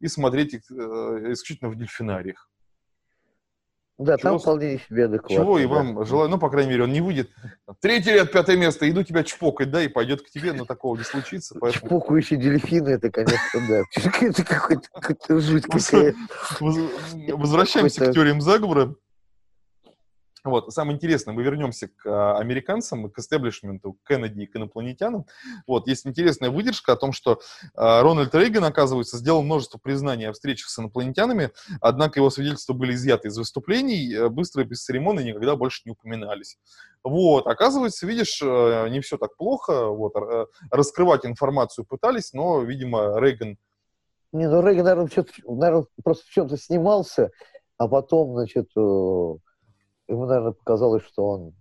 и 0.01 0.09
смотреть 0.09 0.55
их 0.55 0.69
э, 0.69 1.31
исключительно 1.31 1.69
в 1.69 1.77
дельфинариях. 1.77 2.49
Да, 4.03 4.17
чего, 4.17 4.29
там 4.31 4.39
вполне 4.39 4.79
себе 4.79 5.05
адекватно. 5.05 5.35
Чего 5.35 5.59
и 5.59 5.65
вам 5.65 5.95
да. 5.95 6.03
желаю, 6.03 6.29
ну, 6.29 6.37
по 6.37 6.49
крайней 6.49 6.71
мере, 6.71 6.83
он 6.83 6.91
не 6.91 7.01
выйдет. 7.01 7.29
Третий 7.79 8.11
ряд, 8.11 8.31
пятое 8.31 8.57
место, 8.57 8.89
иду 8.89 9.03
тебя 9.03 9.23
чпокать, 9.23 9.71
да, 9.71 9.81
и 9.81 9.87
пойдет 9.87 10.21
к 10.21 10.29
тебе, 10.29 10.53
но 10.53 10.65
такого 10.65 10.97
не 10.97 11.03
случится. 11.03 11.55
Поэтому... 11.59 11.85
Чпокающие 11.85 12.39
дельфины, 12.39 12.89
это, 12.89 13.09
конечно, 13.09 13.61
да. 13.67 13.83
Это 14.21 14.43
какой-то 14.43 15.39
жуть 15.39 15.65
какая 15.65 16.15
Возвращаемся 16.59 18.05
к 18.05 18.13
теориям 18.13 18.41
заговора. 18.41 18.95
Вот, 20.43 20.73
самое 20.73 20.97
интересное, 20.97 21.33
мы 21.33 21.41
вернемся 21.41 21.87
к 21.87 22.05
а, 22.05 22.37
американцам, 22.37 23.09
к 23.09 23.17
эстеблишменту 23.17 23.97
Кеннеди 24.05 24.41
и 24.41 24.45
к 24.45 24.55
инопланетянам. 24.57 25.25
Вот, 25.67 25.87
есть 25.87 26.05
интересная 26.05 26.49
выдержка 26.49 26.93
о 26.93 26.95
том, 26.97 27.13
что 27.13 27.39
а, 27.75 28.01
Рональд 28.01 28.35
Рейган, 28.35 28.65
оказывается, 28.65 29.17
сделал 29.17 29.41
множество 29.41 29.77
признаний 29.77 30.25
о 30.25 30.33
встречах 30.33 30.67
с 30.67 30.77
инопланетянами, 30.77 31.51
однако 31.79 32.19
его 32.19 32.29
свидетельства 32.29 32.73
были 32.73 32.93
изъяты 32.93 33.29
из 33.29 33.37
выступлений, 33.37 34.13
э, 34.13 34.27
быстро 34.27 34.63
и 34.63 34.65
без 34.65 34.83
церемонии 34.83 35.29
никогда 35.29 35.55
больше 35.55 35.83
не 35.85 35.91
упоминались. 35.91 36.57
Вот, 37.05 37.47
оказывается, 37.47 38.05
видишь, 38.05 38.41
э, 38.41 38.89
не 38.89 38.99
все 38.99 39.17
так 39.17 39.37
плохо, 39.37 39.87
вот, 39.87 40.13
э, 40.17 40.47
раскрывать 40.71 41.25
информацию 41.25 41.85
пытались, 41.85 42.33
но, 42.33 42.61
видимо, 42.63 43.17
Рейган... 43.17 43.57
Не, 44.33 44.49
ну 44.49 44.61
Рейган, 44.61 44.83
наверное, 44.83 45.25
наверное 45.47 45.85
просто 46.03 46.25
в 46.25 46.29
чем-то 46.31 46.57
снимался, 46.57 47.31
а 47.77 47.87
потом, 47.87 48.33
значит, 48.33 48.67
ему, 50.07 50.25
наверное, 50.25 50.51
показалось, 50.51 51.03
что 51.03 51.27
он 51.27 51.53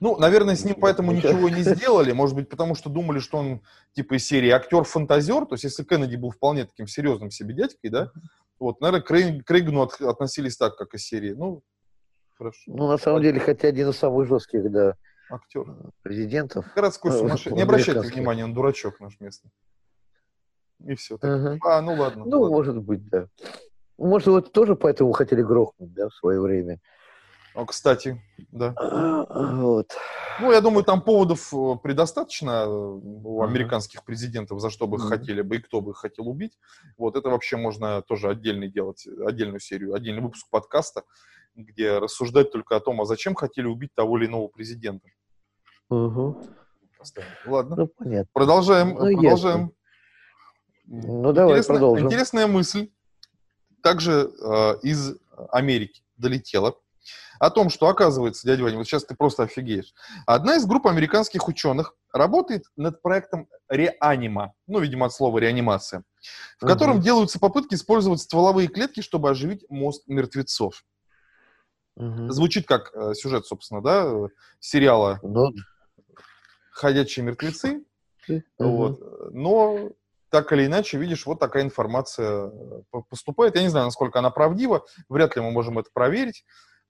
Ну, 0.00 0.16
наверное, 0.18 0.56
с 0.56 0.64
ним 0.64 0.76
поэтому 0.80 1.12
ничего 1.12 1.48
не 1.48 1.62
сделали, 1.62 2.12
может 2.12 2.36
быть, 2.36 2.48
потому 2.48 2.74
что 2.74 2.90
думали, 2.90 3.18
что 3.18 3.38
он 3.38 3.62
типа 3.92 4.16
из 4.16 4.26
серии 4.26 4.50
актер-фантазер, 4.50 5.46
то 5.46 5.54
есть 5.54 5.64
если 5.64 5.84
Кеннеди 5.84 6.16
был 6.16 6.30
вполне 6.30 6.64
таким 6.64 6.86
серьезным 6.86 7.30
себе 7.30 7.54
дядькой, 7.54 7.90
да, 7.90 8.12
вот, 8.58 8.80
наверное, 8.80 9.02
к 9.02 9.50
Рейгану 9.50 9.82
от, 9.82 10.00
относились 10.00 10.56
так, 10.56 10.76
как 10.76 10.94
из 10.94 11.04
серии. 11.04 11.32
Ну, 11.32 11.62
хорошо. 12.36 12.62
Ну, 12.66 12.88
на 12.88 12.96
самом 12.96 13.22
деле, 13.22 13.38
хотя 13.38 13.68
один 13.68 13.90
из 13.90 13.98
самых 13.98 14.26
жестких, 14.26 14.70
да, 14.70 14.96
актер. 15.30 15.64
Президентов. 16.02 16.66
Городской 16.74 17.12
э, 17.12 17.18
сумасшедший. 17.18 17.52
Не 17.52 17.62
обращайте 17.62 18.00
внимания, 18.00 18.44
он 18.44 18.54
дурачок 18.54 19.00
наш 19.00 19.20
местный. 19.20 19.50
И 20.84 20.94
все. 20.94 21.18
Ага. 21.20 21.58
А, 21.64 21.80
ну 21.80 21.94
ладно. 21.94 22.24
Ну, 22.24 22.40
ладно. 22.40 22.56
может 22.56 22.82
быть, 22.82 23.08
да. 23.08 23.28
Может, 23.98 24.28
вот 24.28 24.52
тоже 24.52 24.76
поэтому 24.76 25.12
хотели 25.12 25.42
грохнуть, 25.42 25.92
да, 25.92 26.08
в 26.08 26.14
свое 26.14 26.40
время. 26.40 26.80
О, 27.56 27.64
кстати, 27.64 28.22
да. 28.52 28.74
Вот. 29.30 29.96
Ну, 30.40 30.52
я 30.52 30.60
думаю, 30.60 30.84
там 30.84 31.00
поводов 31.00 31.54
э, 31.54 31.76
предостаточно 31.82 32.64
э, 32.66 32.68
у 32.68 33.42
американских 33.42 34.04
президентов, 34.04 34.60
за 34.60 34.68
что 34.68 34.86
бы 34.86 34.98
их 34.98 35.04
хотели 35.04 35.40
бы 35.40 35.56
и 35.56 35.60
кто 35.60 35.80
бы 35.80 35.92
их 35.92 35.96
хотел 35.96 36.28
убить. 36.28 36.58
Вот 36.98 37.16
это 37.16 37.30
вообще 37.30 37.56
можно 37.56 38.02
тоже 38.02 38.28
отдельный 38.28 38.68
делать, 38.68 39.08
отдельную 39.26 39.60
серию, 39.60 39.94
отдельный 39.94 40.20
выпуск 40.20 40.46
подкаста, 40.50 41.04
где 41.54 41.96
рассуждать 41.96 42.52
только 42.52 42.76
о 42.76 42.80
том, 42.80 43.00
а 43.00 43.06
зачем 43.06 43.34
хотели 43.34 43.66
убить 43.66 43.94
того 43.94 44.18
или 44.18 44.26
иного 44.26 44.48
президента. 44.48 45.08
Угу. 45.88 46.42
Ладно. 47.46 47.76
Ну, 47.76 47.86
понятно. 47.86 48.30
Продолжаем. 48.34 48.88
Ну, 48.90 49.16
продолжаем. 49.16 49.72
Ну, 50.84 51.32
давай 51.32 51.52
интересная, 51.52 51.74
продолжим. 51.78 52.06
Интересная 52.06 52.46
мысль 52.46 52.90
также 53.82 54.30
э, 54.42 54.78
из 54.82 55.16
Америки 55.50 56.02
долетела 56.18 56.76
о 57.38 57.50
том, 57.50 57.70
что 57.70 57.88
оказывается, 57.88 58.46
дядя 58.46 58.62
Ваня, 58.62 58.78
вот 58.78 58.86
сейчас 58.86 59.04
ты 59.04 59.14
просто 59.14 59.44
офигеешь. 59.44 59.94
Одна 60.26 60.56
из 60.56 60.66
групп 60.66 60.86
американских 60.86 61.48
ученых 61.48 61.94
работает 62.12 62.64
над 62.76 63.02
проектом 63.02 63.48
реанима, 63.68 64.54
ну, 64.66 64.78
видимо, 64.80 65.06
от 65.06 65.12
слова 65.12 65.38
реанимация, 65.38 66.02
в 66.58 66.64
угу. 66.64 66.72
котором 66.72 67.00
делаются 67.00 67.38
попытки 67.38 67.74
использовать 67.74 68.20
стволовые 68.20 68.68
клетки, 68.68 69.00
чтобы 69.00 69.30
оживить 69.30 69.64
мозг 69.68 70.02
мертвецов. 70.06 70.84
Угу. 71.96 72.30
Звучит 72.30 72.66
как 72.66 72.92
э, 72.94 73.14
сюжет, 73.14 73.46
собственно, 73.46 73.82
да, 73.82 74.12
сериала 74.60 75.18
ну... 75.22 75.52
«Ходячие 76.70 77.24
мертвецы». 77.24 77.84
Угу. 78.28 78.42
Вот. 78.58 79.32
Но 79.32 79.92
так 80.30 80.52
или 80.52 80.66
иначе, 80.66 80.98
видишь, 80.98 81.24
вот 81.24 81.38
такая 81.38 81.62
информация 81.62 82.50
э, 82.92 83.00
поступает. 83.08 83.56
Я 83.56 83.62
не 83.62 83.68
знаю, 83.68 83.86
насколько 83.86 84.18
она 84.18 84.30
правдива, 84.30 84.84
вряд 85.08 85.36
ли 85.36 85.42
мы 85.42 85.50
можем 85.50 85.78
это 85.78 85.88
проверить. 85.92 86.44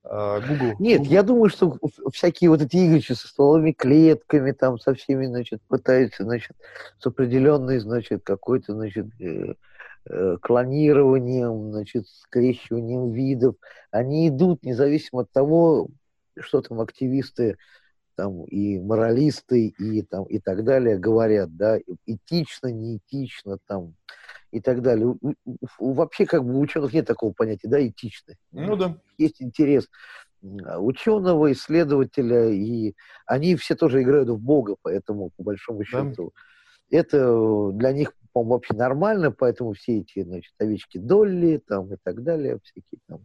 А, 0.09 0.41
Google. 0.41 0.75
Нет, 0.79 1.05
я 1.07 1.23
думаю, 1.23 1.51
что 1.51 1.79
всякие 2.13 2.51
вот 2.51 2.63
эти 2.63 2.77
игры 2.77 3.01
со 3.03 3.27
стволовыми 3.27 3.73
клетками, 3.73 4.53
там, 4.53 4.79
со 4.79 4.95
всеми, 4.95 5.27
значит, 5.27 5.61
пытаются, 5.69 6.23
значит, 6.23 6.57
с 6.99 7.07
определенной, 7.07 7.81
значит, 7.81 8.23
какой-то, 8.23 8.75
значит, 8.75 9.07
э, 9.21 9.55
э, 10.09 10.37
клонированием, 10.41 11.73
значит, 11.73 12.07
скрещиванием 12.09 13.11
видов, 13.11 13.57
они 13.91 14.29
идут 14.29 14.63
независимо 14.63 15.23
от 15.23 15.33
того, 15.33 15.89
что 16.39 16.61
там 16.63 16.81
активисты 16.81 17.57
там 18.17 18.45
и 18.45 18.79
моралисты 18.79 19.69
и 19.69 20.03
там 20.03 20.25
и 20.25 20.39
так 20.39 20.65
далее 20.65 20.99
говорят, 20.99 21.55
да, 21.57 21.79
этично, 22.07 22.69
неэтично 22.69 23.59
там 23.67 23.95
и 24.51 24.61
так 24.61 24.83
далее. 24.83 25.15
Вообще 25.79 26.27
как 26.27 26.45
бы 26.45 26.55
у 26.55 26.61
ученых 26.61 26.93
нет 26.93 27.07
такого 27.07 27.33
понятия, 27.33 27.69
да, 27.69 27.87
этичность. 27.87 28.41
Ну 28.53 28.77
да. 28.77 28.99
Есть 29.19 29.43
интерес 29.43 29.89
ученого, 30.43 31.53
исследователя, 31.53 32.49
и 32.49 32.95
они 33.27 33.57
все 33.57 33.75
тоже 33.75 34.03
играют 34.03 34.29
в 34.29 34.39
Бога, 34.39 34.77
поэтому, 34.83 35.31
по 35.37 35.43
большому 35.43 35.85
счету, 35.85 36.33
да. 36.91 36.99
это 36.99 37.71
для 37.73 37.93
них, 37.93 38.13
по-моему, 38.33 38.55
вообще 38.55 38.75
нормально, 38.75 39.33
поэтому 39.33 39.73
все 39.73 40.01
эти, 40.01 40.23
значит, 40.23 40.53
овечки 40.59 40.99
Долли 40.99 41.63
там 41.67 41.93
и 41.93 41.97
так 42.03 42.23
далее, 42.23 42.61
всякие 42.63 43.01
там. 43.09 43.25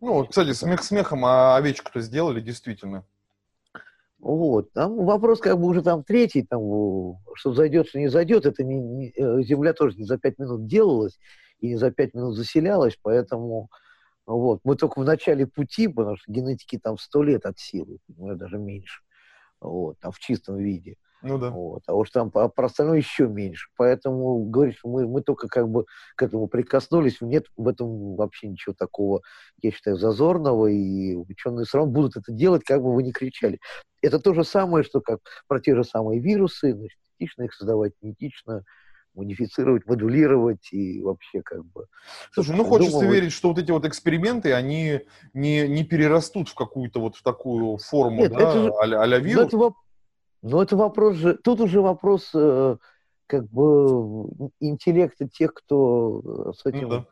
Ну, 0.00 0.26
кстати, 0.26 0.52
смех 0.52 0.82
смехом, 0.82 1.24
а 1.24 1.56
овечку-то 1.56 2.00
сделали 2.00 2.40
действительно. 2.40 3.06
Вот. 4.24 4.72
Там 4.72 5.04
вопрос 5.04 5.38
как 5.38 5.60
бы 5.60 5.66
уже 5.66 5.82
там 5.82 6.02
третий, 6.02 6.42
там, 6.42 6.62
что 7.34 7.52
зайдет, 7.52 7.88
что 7.88 7.98
не 7.98 8.08
зайдет, 8.08 8.46
это 8.46 8.64
не, 8.64 8.80
не, 8.80 9.10
э, 9.10 9.42
земля 9.42 9.74
тоже 9.74 9.98
не 9.98 10.04
за 10.04 10.16
пять 10.16 10.38
минут 10.38 10.66
делалась 10.66 11.18
и 11.60 11.68
не 11.68 11.76
за 11.76 11.90
пять 11.90 12.14
минут 12.14 12.34
заселялась, 12.34 12.98
поэтому 13.02 13.68
вот. 14.24 14.60
Мы 14.64 14.76
только 14.76 15.00
в 15.00 15.04
начале 15.04 15.46
пути, 15.46 15.88
потому 15.88 16.16
что 16.16 16.32
генетики 16.32 16.78
там 16.78 16.96
сто 16.96 17.22
лет 17.22 17.44
от 17.44 17.58
силы, 17.58 17.98
даже 18.08 18.56
меньше, 18.56 19.02
вот, 19.60 19.98
там 20.00 20.10
в 20.10 20.18
чистом 20.18 20.56
виде. 20.56 20.96
Ну 21.24 21.38
да. 21.38 21.50
Вот. 21.50 21.82
А 21.86 21.94
уж 21.94 22.10
там 22.10 22.30
про 22.30 22.50
остальное 22.56 22.98
еще 22.98 23.26
меньше. 23.26 23.68
Поэтому 23.76 24.44
говоришь, 24.44 24.80
мы, 24.84 25.08
мы 25.08 25.22
только 25.22 25.48
как 25.48 25.68
бы 25.68 25.86
к 26.16 26.22
этому 26.22 26.48
прикоснулись. 26.48 27.20
Нет 27.22 27.46
в 27.56 27.66
этом 27.66 28.14
вообще 28.14 28.48
ничего 28.48 28.74
такого, 28.78 29.22
я 29.62 29.70
считаю, 29.70 29.96
зазорного. 29.96 30.66
И 30.66 31.14
ученые 31.14 31.64
все 31.64 31.78
равно 31.78 31.92
будут 31.92 32.16
это 32.16 32.30
делать, 32.30 32.62
как 32.64 32.82
бы 32.82 32.94
вы 32.94 33.02
ни 33.02 33.10
кричали. 33.10 33.58
Это 34.02 34.18
то 34.18 34.34
же 34.34 34.44
самое, 34.44 34.84
что 34.84 35.00
как 35.00 35.20
про 35.48 35.60
те 35.60 35.74
же 35.74 35.82
самые 35.82 36.20
вирусы. 36.20 36.74
Значит, 36.74 36.98
этично 37.18 37.44
их 37.44 37.54
создавать, 37.54 37.92
неэтично 38.02 38.62
модифицировать, 39.14 39.86
модулировать 39.86 40.72
и 40.72 41.00
вообще 41.00 41.40
как 41.42 41.64
бы... 41.64 41.86
Слушай, 42.32 42.56
ну 42.56 42.64
хочется 42.64 42.98
думаю, 42.98 43.12
верить, 43.12 43.32
что 43.32 43.48
вот 43.48 43.58
эти 43.58 43.70
вот 43.70 43.86
эксперименты, 43.86 44.52
они 44.52 45.02
не, 45.32 45.68
не 45.68 45.84
перерастут 45.84 46.48
в 46.48 46.54
какую-то 46.54 47.00
вот 47.00 47.16
в 47.16 47.22
такую 47.22 47.78
форму, 47.78 48.22
Нет, 48.22 48.32
да, 48.32 48.52
же, 48.52 48.72
а-ля, 48.80 49.18
вирус. 49.18 49.46
Это, 49.46 49.72
но 50.44 50.62
это 50.62 50.76
вопрос 50.76 51.16
же, 51.16 51.38
тут 51.38 51.60
уже 51.60 51.80
вопрос 51.80 52.30
э, 52.34 52.76
как 53.26 53.48
бы 53.48 54.28
интеллекта 54.60 55.26
тех, 55.26 55.54
кто 55.54 56.20
э, 56.22 56.52
с 56.54 56.66
этим, 56.66 56.82
ну, 56.82 56.88
да. 56.88 57.06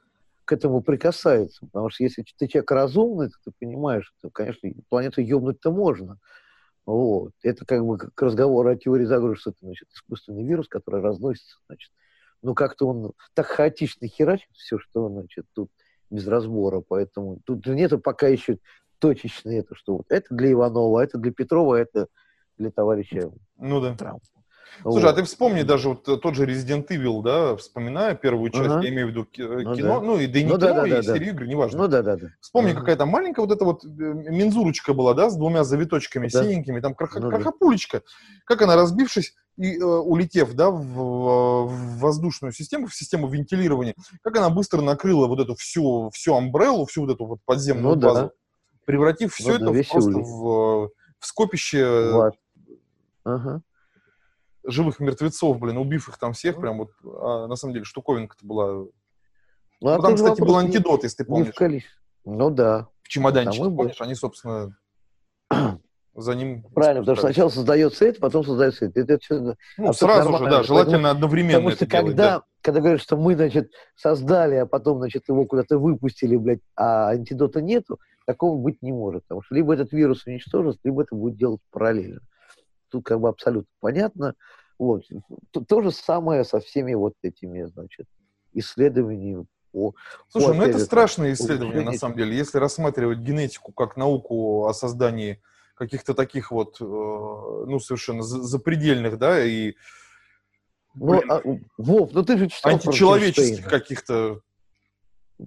к 0.44 0.52
этому 0.52 0.82
прикасается. 0.82 1.64
Потому 1.64 1.88
что 1.88 2.04
если 2.04 2.26
ты 2.36 2.46
человек 2.46 2.70
разумный, 2.70 3.30
то 3.30 3.36
ты 3.42 3.52
понимаешь, 3.58 4.12
что, 4.18 4.28
конечно, 4.28 4.68
планету 4.90 5.22
ёбнуть-то 5.22 5.72
можно. 5.72 6.18
Вот. 6.84 7.32
Это 7.42 7.64
как 7.64 7.86
бы 7.86 7.96
как 7.96 8.20
разговор 8.20 8.66
о 8.66 8.76
теории 8.76 9.06
заговора, 9.06 9.34
что 9.34 9.52
это, 9.52 9.60
значит, 9.62 9.88
искусственный 9.94 10.44
вирус, 10.44 10.68
который 10.68 11.00
разносится, 11.00 11.56
значит. 11.68 11.90
Ну, 12.42 12.54
как-то 12.54 12.86
он 12.86 13.12
так 13.32 13.46
хаотично 13.46 14.08
херачит 14.08 14.50
все, 14.52 14.78
что, 14.78 15.08
значит, 15.08 15.46
тут 15.54 15.70
без 16.10 16.26
разбора. 16.26 16.82
Поэтому 16.86 17.40
тут 17.46 17.64
нету 17.64 17.98
пока 17.98 18.28
еще 18.28 18.58
точечно 18.98 19.48
это, 19.48 19.74
что 19.74 19.96
вот 19.96 20.06
это 20.10 20.26
для 20.34 20.52
Иванова, 20.52 21.00
это 21.00 21.16
для 21.16 21.32
Петрова, 21.32 21.76
это 21.76 22.08
для 22.62 22.70
товарища 22.70 23.30
ну, 23.58 23.80
да. 23.80 23.94
Трампа. 23.94 24.24
Слушай, 24.80 25.04
вот. 25.04 25.10
а 25.10 25.12
ты 25.12 25.22
вспомни 25.24 25.62
даже 25.62 25.90
вот 25.90 26.04
тот 26.04 26.34
же 26.34 26.46
Resident 26.46 26.88
Evil, 26.88 27.22
да, 27.22 27.56
вспоминая 27.56 28.14
первую 28.14 28.50
часть, 28.50 28.70
ага. 28.70 28.80
я 28.82 28.88
имею 28.88 29.08
в 29.08 29.10
виду 29.10 29.26
ну 29.36 29.74
кино, 29.74 30.00
ну, 30.00 30.00
да. 30.00 30.00
ну 30.00 30.18
и 30.18 30.26
да 30.26 30.38
и 30.38 30.42
не 30.42 30.48
ну, 30.48 30.56
кино, 30.56 30.66
да, 30.74 30.80
да, 30.80 30.86
и 30.86 30.90
да, 30.90 31.02
серию 31.02 31.18
да. 31.18 31.30
игр, 31.30 31.44
неважно. 31.44 31.78
Ну 31.78 31.88
да, 31.88 32.02
да, 32.02 32.16
да. 32.16 32.28
Вспомни, 32.40 32.70
ага. 32.70 32.80
какая-то 32.80 33.06
маленькая 33.06 33.42
вот 33.42 33.52
эта 33.52 33.64
вот 33.64 33.84
э, 33.84 33.88
мензурочка 33.88 34.94
была, 34.94 35.14
да, 35.14 35.30
с 35.30 35.36
двумя 35.36 35.62
завиточками 35.62 36.28
да. 36.28 36.42
синенькими, 36.42 36.80
там 36.80 36.94
крах, 36.94 37.14
ну, 37.16 37.28
крахопулечка, 37.28 37.98
да. 37.98 38.04
как 38.46 38.62
она, 38.62 38.74
разбившись 38.74 39.34
и 39.58 39.78
э, 39.78 39.84
улетев, 39.84 40.54
да, 40.54 40.70
в, 40.70 40.82
в 40.82 41.98
воздушную 41.98 42.52
систему, 42.52 42.86
в 42.86 42.94
систему 42.94 43.28
вентилирования, 43.28 43.94
как 44.22 44.36
она 44.36 44.48
быстро 44.48 44.80
накрыла 44.80 45.26
вот 45.28 45.38
эту 45.38 45.54
всю, 45.54 46.10
всю 46.12 46.34
амбреллу, 46.34 46.86
всю 46.86 47.02
вот 47.02 47.10
эту 47.10 47.26
вот 47.26 47.38
подземную 47.44 47.94
ну, 47.94 48.00
базу, 48.00 48.20
да. 48.22 48.30
превратив 48.86 49.34
все 49.34 49.58
ну, 49.58 49.74
это 49.74 49.90
просто 49.90 50.10
в, 50.10 50.88
в 51.20 51.26
скопище 51.26 52.10
вот 52.12 52.34
ага. 53.24 53.62
живых 54.66 55.00
мертвецов, 55.00 55.58
блин, 55.58 55.78
убив 55.78 56.08
их 56.08 56.18
там 56.18 56.32
всех, 56.32 56.60
прям 56.60 56.78
вот, 56.78 56.90
а, 57.04 57.46
на 57.46 57.56
самом 57.56 57.74
деле, 57.74 57.84
штуковинка-то 57.84 58.46
была... 58.46 58.72
Ну, 59.80 59.88
а 59.88 59.96
ну 59.96 60.02
там, 60.02 60.14
кстати, 60.14 60.40
был 60.40 60.56
антидот, 60.56 61.02
если 61.02 61.18
ты 61.18 61.24
помнишь. 61.24 61.54
Ну 62.24 62.50
да. 62.50 62.88
В 63.02 63.08
чемоданчике, 63.08 63.64
там 63.64 63.76
помнишь, 63.76 64.00
они, 64.00 64.14
собственно, 64.14 64.76
за 66.14 66.34
ним... 66.34 66.62
Правильно, 66.74 67.02
потому 67.02 67.16
что 67.16 67.26
сначала 67.26 67.48
создается 67.48 68.04
это, 68.04 68.20
потом 68.20 68.44
создается 68.44 68.86
это. 68.86 69.00
это 69.00 69.18
все 69.18 69.56
ну, 69.76 69.92
сразу 69.92 70.36
же, 70.36 70.44
да, 70.44 70.62
желательно 70.62 70.98
Поэтому, 70.98 71.08
одновременно 71.08 71.58
Потому 71.58 71.70
что 71.76 71.86
когда, 71.86 72.02
делать, 72.02 72.16
да. 72.16 72.42
когда 72.60 72.80
говорят, 72.80 73.00
что 73.00 73.16
мы, 73.16 73.34
значит, 73.34 73.72
создали, 73.96 74.54
а 74.56 74.66
потом, 74.66 74.98
значит, 74.98 75.24
его 75.28 75.44
куда-то 75.46 75.78
выпустили, 75.78 76.36
блядь, 76.36 76.60
а 76.76 77.08
антидота 77.08 77.60
нету, 77.60 77.98
такого 78.24 78.56
быть 78.56 78.82
не 78.82 78.92
может. 78.92 79.24
Потому 79.24 79.42
что 79.42 79.54
либо 79.54 79.74
этот 79.74 79.92
вирус 79.92 80.24
уничтожится, 80.26 80.80
либо 80.84 81.02
это 81.02 81.16
будет 81.16 81.36
делать 81.36 81.60
параллельно 81.70 82.20
тут 82.92 83.04
как 83.04 83.20
бы 83.20 83.28
абсолютно 83.28 83.72
понятно. 83.80 84.34
Вот. 84.78 85.04
То, 85.50 85.60
то 85.60 85.80
же 85.80 85.90
самое 85.90 86.44
со 86.44 86.60
всеми 86.60 86.94
вот 86.94 87.14
этими, 87.22 87.64
значит, 87.64 88.06
исследованиями 88.52 89.46
по... 89.72 89.94
Слушай, 90.28 90.48
по, 90.48 90.54
ну 90.54 90.62
это 90.64 90.78
страшное 90.78 91.32
исследование, 91.32 91.82
на 91.82 91.94
самом 91.94 92.16
деле. 92.16 92.36
Если 92.36 92.58
рассматривать 92.58 93.18
генетику 93.18 93.72
как 93.72 93.96
науку 93.96 94.66
о 94.66 94.74
создании 94.74 95.40
каких-то 95.74 96.14
таких 96.14 96.50
вот, 96.50 96.76
э, 96.80 96.84
ну, 96.84 97.78
совершенно 97.80 98.22
запредельных, 98.22 99.18
да, 99.18 99.42
и... 99.42 99.74
Ну, 100.94 101.22
а, 101.28 101.40
Вов, 101.78 102.12
ну 102.12 102.22
ты 102.22 102.36
же 102.36 102.48
читал 102.48 102.72
Античеловеческих 102.72 103.66
каких-то 103.66 104.42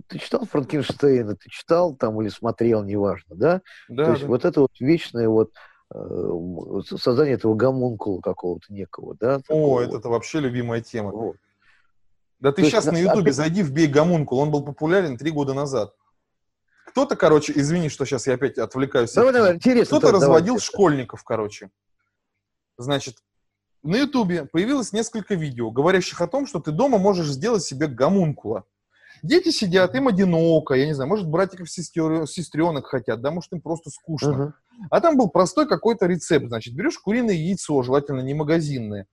ты 0.08 0.20
читал 0.20 0.46
Франкенштейна, 0.46 1.36
ты 1.36 1.50
читал 1.50 1.96
там 1.96 2.22
или 2.22 2.30
смотрел, 2.30 2.84
неважно, 2.84 3.36
да? 3.36 3.62
Да. 3.88 4.06
То 4.06 4.12
есть 4.12 4.24
да. 4.24 4.28
вот 4.28 4.46
это 4.46 4.62
вот 4.62 4.72
вечное 4.80 5.30
вот 5.30 5.52
создание 5.92 7.36
этого 7.36 7.56
гомункула 7.56 8.22
какого-то 8.22 8.74
некого, 8.74 9.16
да? 9.20 9.42
О, 9.50 9.82
это, 9.82 9.98
это 9.98 10.10
вообще 10.10 10.40
любимая 10.40 10.82
тема. 10.82 11.12
Вот. 11.12 11.38
Да 12.40 12.52
ты 12.52 12.64
То 12.64 12.70
сейчас 12.70 12.86
на 12.86 12.98
Ютубе 12.98 13.22
опять... 13.22 13.36
зайди 13.36 13.64
в 13.64 13.72
бей 13.72 13.88
гомункул, 13.88 14.40
он 14.40 14.52
был 14.52 14.64
популярен 14.64 15.18
три 15.18 15.32
года 15.32 15.54
назад. 15.54 15.94
Кто-то, 16.88 17.16
короче, 17.16 17.54
извини, 17.56 17.90
что 17.90 18.06
сейчас 18.06 18.28
я 18.28 18.34
опять 18.36 18.58
отвлекаюсь. 18.58 19.14
Давай, 19.14 19.34
давай, 19.34 19.56
интересно. 19.56 19.98
Кто-то 19.98 20.14
разводил 20.14 20.56
давай, 20.56 20.60
школьников, 20.60 21.24
короче. 21.24 21.70
Значит, 22.78 23.18
на 23.84 23.98
Ютубе 23.98 24.46
появилось 24.46 24.94
несколько 24.94 25.36
видео, 25.36 25.72
говорящих 25.72 26.22
о 26.22 26.28
том, 26.28 26.48
что 26.48 26.60
ты 26.60 26.72
дома 26.72 26.98
можешь 26.98 27.28
сделать 27.28 27.64
себе 27.64 27.88
гомункула. 27.88 28.66
Дети 29.26 29.50
сидят, 29.50 29.96
им 29.96 30.08
одиноко, 30.08 30.76
я 30.76 30.86
не 30.86 30.94
знаю, 30.94 31.10
может, 31.10 31.28
братиков, 31.28 31.70
сестер, 31.70 32.28
сестренок 32.28 32.86
хотят, 32.86 33.22
да, 33.22 33.32
может, 33.32 33.52
им 33.54 33.62
просто 33.62 33.90
скучно. 33.90 34.56
Uh-huh. 34.80 34.88
А 34.92 35.02
там 35.02 35.18
был 35.18 35.30
простой 35.30 35.68
какой-то 35.68 36.06
рецепт, 36.06 36.48
значит, 36.48 36.76
берешь 36.76 37.00
куриное 37.00 37.34
яйцо, 37.34 37.82
желательно 37.82 38.22
не 38.22 38.36
магазинное, 38.36 39.08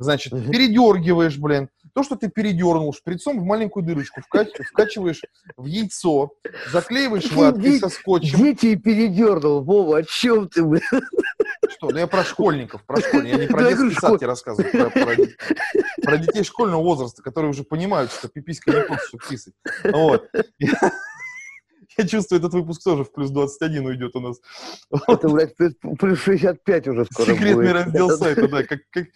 значит, 0.00 0.32
uh-huh. 0.32 0.50
передергиваешь, 0.50 1.38
блин, 1.38 1.68
то, 1.94 2.02
что 2.02 2.16
ты 2.16 2.28
передернул 2.28 2.92
шприцом 2.92 3.38
в 3.38 3.44
маленькую 3.44 3.84
дырочку, 3.84 4.20
вкач- 4.20 4.50
вкачиваешь 4.70 5.22
в 5.56 5.66
яйцо, 5.66 6.32
заклеиваешь 6.72 7.30
ваткой 7.30 7.78
со 7.78 7.88
скотчем. 7.88 8.38
Дети 8.38 8.74
передернул, 8.74 9.62
Вова, 9.62 9.98
о 9.98 10.02
чем 10.02 10.48
ты, 10.48 10.64
блин? 10.64 10.82
Что? 11.68 11.90
Ну, 11.90 11.98
я 11.98 12.06
про 12.06 12.24
школьников, 12.24 12.84
про 12.84 13.00
школьников. 13.00 13.38
Я 13.40 13.46
не 13.46 13.52
про 13.52 13.62
детский 13.68 13.94
сад 13.94 14.18
тебе 14.18 14.26
рассказываю, 14.26 14.70
про, 14.72 14.90
про, 14.90 15.16
про 16.02 16.16
детей 16.18 16.42
школьного 16.42 16.82
возраста, 16.82 17.22
которые 17.22 17.50
уже 17.50 17.62
понимают, 17.62 18.10
что 18.12 18.28
пиписька 18.28 18.72
не 18.72 18.82
то, 18.82 18.98
что 19.06 19.18
писать. 19.18 19.54
Вот. 19.84 20.28
Я, 20.58 20.72
я 21.98 22.08
чувствую, 22.08 22.40
этот 22.40 22.52
выпуск 22.52 22.82
тоже 22.82 23.04
в 23.04 23.12
плюс 23.12 23.30
21 23.30 23.86
уйдет 23.86 24.16
у 24.16 24.20
нас. 24.20 24.40
Это, 25.06 25.28
блядь, 25.28 25.54
плюс 25.98 26.18
65 26.18 26.88
уже 26.88 27.04
скоро 27.10 27.26
Секретный 27.26 27.54
будет. 27.54 27.72
раздел 27.72 28.10
сайта, 28.10 28.48
да, 28.48 28.64
как, 28.64 28.80
как 28.90 29.06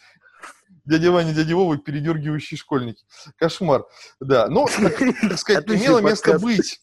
дядя 0.85 1.11
Ваня, 1.11 1.35
дядя 1.35 1.57
Вова, 1.57 1.77
передергивающие 1.79 2.57
школьники. 2.57 3.05
Кошмар. 3.37 3.87
Да, 4.21 4.49
но, 4.49 4.67
так, 4.67 4.99
так 4.99 5.39
сказать, 5.39 5.69
имело 5.69 5.99
место 5.99 6.39
быть. 6.39 6.81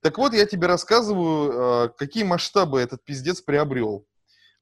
Так 0.00 0.18
вот, 0.18 0.32
я 0.34 0.46
тебе 0.46 0.68
рассказываю, 0.68 1.52
а, 1.52 1.88
какие 1.88 2.22
масштабы 2.22 2.80
этот 2.80 3.04
пиздец 3.04 3.40
приобрел. 3.40 4.06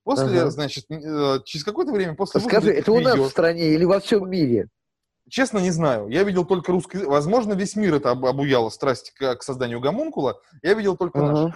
После, 0.04 0.42
ага. 0.42 0.50
значит, 0.50 0.84
э, 0.90 1.40
через 1.44 1.64
какое-то 1.64 1.92
время 1.92 2.14
после... 2.14 2.40
Скажи, 2.40 2.72
это 2.72 2.92
у 2.92 3.00
нас 3.00 3.18
в 3.18 3.28
стране 3.28 3.68
или 3.70 3.84
во 3.84 4.00
всем 4.00 4.28
мире? 4.28 4.68
Честно, 5.30 5.58
не 5.58 5.70
знаю. 5.70 6.08
Я 6.08 6.22
видел 6.24 6.44
только 6.44 6.72
русский... 6.72 6.98
Возможно, 6.98 7.54
весь 7.54 7.74
мир 7.74 7.94
это 7.94 8.10
обуяло 8.10 8.68
страсть 8.68 9.12
к, 9.12 9.36
к 9.36 9.42
созданию 9.42 9.80
гомункула. 9.80 10.38
Я 10.62 10.74
видел 10.74 10.96
только 10.98 11.20
ага. 11.20 11.32
наш. 11.32 11.54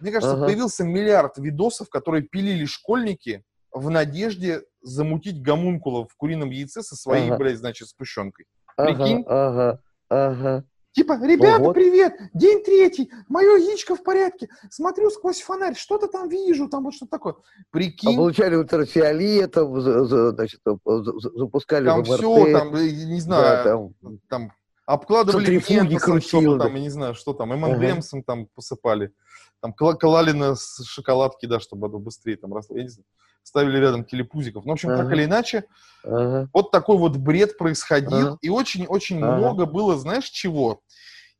Мне 0.00 0.10
кажется, 0.10 0.34
ага. 0.34 0.46
появился 0.46 0.82
миллиард 0.82 1.38
видосов, 1.38 1.88
которые 1.88 2.22
пилили 2.22 2.64
школьники 2.64 3.44
в 3.72 3.90
надежде 3.90 4.62
замутить 4.80 5.40
гомункула 5.40 6.06
в 6.06 6.16
курином 6.16 6.50
яйце 6.50 6.82
со 6.82 6.96
своей, 6.96 7.28
ага. 7.28 7.38
блядь, 7.38 7.58
значит, 7.58 7.88
спущенкой. 7.88 8.46
Прикинь? 8.76 9.24
Ага, 9.28 9.80
ага. 10.08 10.64
Типа, 10.98 11.16
ребята, 11.24 11.62
вот. 11.62 11.74
привет, 11.74 12.14
день 12.34 12.60
третий, 12.64 13.08
мое 13.28 13.56
яичко 13.56 13.94
в 13.94 14.02
порядке, 14.02 14.48
смотрю 14.68 15.10
сквозь 15.10 15.40
фонарь, 15.40 15.76
что-то 15.76 16.08
там 16.08 16.28
вижу, 16.28 16.68
там 16.68 16.82
вот 16.82 16.94
что 16.94 17.06
такое. 17.06 17.36
Прикинь. 17.70 18.14
А 18.14 18.16
получали 18.16 18.56
ультрафиолетом, 18.56 19.80
значит, 19.80 20.60
запускали 20.64 21.84
Там 21.84 22.02
все, 22.02 22.52
там, 22.52 22.74
не 22.74 23.20
знаю, 23.20 23.42
да, 23.42 23.62
там, 23.62 24.18
там 24.28 24.52
обкладывали 24.88 25.62
ментосом 25.68 26.20
что-то 26.20 26.58
там, 26.64 26.74
я 26.74 26.80
не 26.80 26.88
знаю, 26.88 27.14
что 27.14 27.34
там, 27.34 27.50
МНДМсом 27.50 28.20
ага. 28.20 28.26
там 28.26 28.46
посыпали, 28.54 29.12
там 29.60 29.74
клали 29.74 30.32
на 30.32 30.56
шоколадки, 30.56 31.44
да, 31.44 31.60
чтобы 31.60 31.88
оно 31.88 31.98
быстрее 31.98 32.36
там 32.36 32.54
росло, 32.54 32.76
я 32.76 32.84
не 32.84 32.88
знаю 32.88 33.04
ставили 33.42 33.78
рядом 33.78 34.04
телепузиков. 34.04 34.66
Ну, 34.66 34.72
в 34.72 34.74
общем, 34.74 34.90
ага. 34.90 35.04
так 35.04 35.12
или 35.14 35.24
иначе, 35.24 35.64
ага. 36.04 36.50
вот 36.52 36.70
такой 36.70 36.98
вот 36.98 37.16
бред 37.16 37.56
происходил, 37.56 38.28
ага. 38.28 38.38
и 38.42 38.50
очень-очень 38.50 39.22
ага. 39.22 39.36
много 39.36 39.64
было, 39.64 39.96
знаешь, 39.96 40.28
чего? 40.28 40.82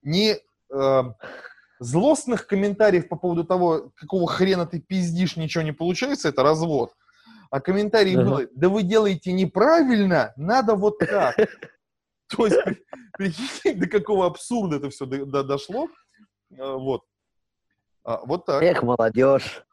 Не 0.03 0.37
э, 0.73 1.03
злостных 1.81 2.47
комментариев 2.47 3.09
по 3.09 3.17
поводу 3.17 3.45
того, 3.45 3.93
какого 3.95 4.27
хрена 4.27 4.65
ты 4.65 4.81
пиздишь, 4.81 5.37
ничего 5.37 5.63
не 5.63 5.73
получается, 5.73 6.31
это 6.31 6.43
развод. 6.43 6.95
А 7.51 7.61
комментарий 7.61 8.17
ага. 8.17 8.25
было, 8.25 8.47
да 8.55 8.69
вы 8.71 8.85
делаете 8.85 9.33
неправильно, 9.33 10.33
надо 10.37 10.77
вот 10.77 10.99
так. 10.99 11.37
То 12.37 12.47
есть, 12.47 12.59
прикиньте, 13.17 13.75
до 13.75 13.89
какого 13.89 14.27
абсурда 14.27 14.77
это 14.77 14.91
все 14.91 15.07
дошло. 15.07 15.89
Э, 16.51 16.73
вот. 16.75 17.03
А, 18.05 18.21
вот 18.25 18.47
так. 18.47 18.63
Эх, 18.63 18.83
молодежь, 18.83 19.65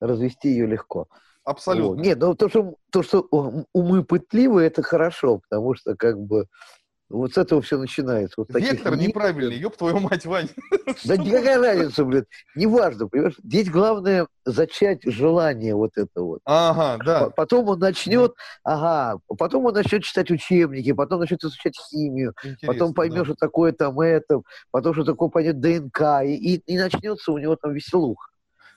развести 0.00 0.48
ее 0.48 0.66
легко. 0.66 1.08
Абсолютно. 1.44 2.00
Нет, 2.00 2.18
ну 2.18 2.34
то, 2.34 2.48
что, 2.48 2.76
то, 2.90 3.02
что 3.02 3.28
умы 3.72 4.04
пытливые, 4.04 4.68
это 4.68 4.82
хорошо, 4.82 5.38
потому 5.38 5.74
что 5.74 5.94
как 5.94 6.18
бы 6.18 6.46
вот 7.14 7.34
с 7.34 7.38
этого 7.38 7.62
все 7.62 7.78
начинается. 7.78 8.34
Вот 8.38 8.50
Вектор 8.50 8.92
таких... 8.92 9.08
неправильный, 9.08 9.56
ёб 9.56 9.76
твою 9.76 10.00
мать, 10.00 10.26
Вань. 10.26 10.48
Да 11.04 11.16
никакая 11.16 11.58
разница, 11.58 12.04
блин. 12.04 12.26
Неважно, 12.54 13.08
понимаешь? 13.08 13.34
Здесь 13.42 13.70
главное 13.70 14.26
зачать 14.44 15.00
желание 15.04 15.74
вот 15.74 15.92
это 15.96 16.22
вот. 16.22 16.40
Ага, 16.44 17.02
да. 17.04 17.30
Потом 17.30 17.68
он 17.68 17.78
начнет, 17.78 18.34
ага, 18.62 19.20
потом 19.38 19.66
он 19.66 19.74
начнет 19.74 20.02
читать 20.02 20.30
учебники, 20.30 20.92
потом 20.92 21.20
начнет 21.20 21.42
изучать 21.42 21.74
химию, 21.90 22.34
Интересно, 22.42 22.66
потом 22.66 22.94
поймет, 22.94 23.18
да. 23.20 23.24
что 23.24 23.34
такое 23.34 23.72
там 23.72 24.00
это, 24.00 24.42
потом 24.70 24.94
что 24.94 25.04
такое 25.04 25.28
пойдет 25.28 25.60
ДНК, 25.60 26.22
и, 26.24 26.34
и, 26.34 26.62
и 26.66 26.78
начнется 26.78 27.32
у 27.32 27.38
него 27.38 27.56
там 27.56 27.72
веселуха. 27.72 28.33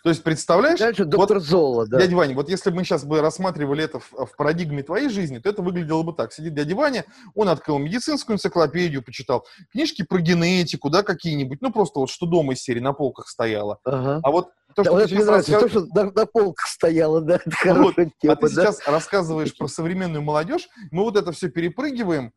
То 0.07 0.11
есть, 0.11 0.23
представляешь... 0.23 0.79
Дальше 0.79 1.03
доктор 1.03 1.39
вот, 1.39 1.45
Зола, 1.45 1.85
да. 1.85 1.99
Дядя 1.99 2.15
Ваня, 2.15 2.33
вот 2.33 2.47
если 2.47 2.69
бы 2.69 2.77
мы 2.77 2.85
сейчас 2.85 3.03
бы 3.03 3.19
рассматривали 3.19 3.83
это 3.83 3.99
в, 3.99 4.09
в 4.13 4.37
парадигме 4.37 4.81
твоей 4.81 5.09
жизни, 5.09 5.39
то 5.39 5.49
это 5.49 5.61
выглядело 5.61 6.01
бы 6.01 6.13
так. 6.13 6.31
Сидит 6.31 6.53
дядя 6.53 6.77
Ваня, 6.77 7.03
он 7.35 7.49
открыл 7.49 7.77
медицинскую 7.77 8.37
энциклопедию, 8.37 9.03
почитал, 9.03 9.45
книжки 9.69 10.03
про 10.03 10.19
генетику, 10.19 10.89
да, 10.89 11.03
какие-нибудь, 11.03 11.61
ну, 11.61 11.73
просто 11.73 11.99
вот 11.99 12.09
что 12.09 12.25
дома 12.25 12.53
из 12.53 12.61
серии 12.61 12.79
на 12.79 12.93
полках 12.93 13.27
стояло. 13.27 13.79
Ага. 13.83 14.21
А 14.23 14.31
вот 14.31 14.51
то, 14.75 14.85
что 14.85 14.93
да, 14.93 15.01
ты 15.01 15.09
сейчас 15.09 15.27
рассказ... 15.27 15.61
то, 15.63 15.67
что 15.67 15.85
на, 15.87 16.03
на 16.09 16.25
полках 16.25 16.67
стояло, 16.67 17.19
да, 17.19 17.41
это 17.43 17.73
вот. 17.73 17.95
тема, 17.95 18.31
А 18.31 18.35
ты 18.37 18.43
да? 18.43 18.47
сейчас 18.47 18.87
рассказываешь 18.87 19.57
про 19.57 19.67
современную 19.67 20.21
молодежь, 20.21 20.69
мы 20.89 21.03
вот 21.03 21.17
это 21.17 21.33
все 21.33 21.49
перепрыгиваем, 21.49 22.31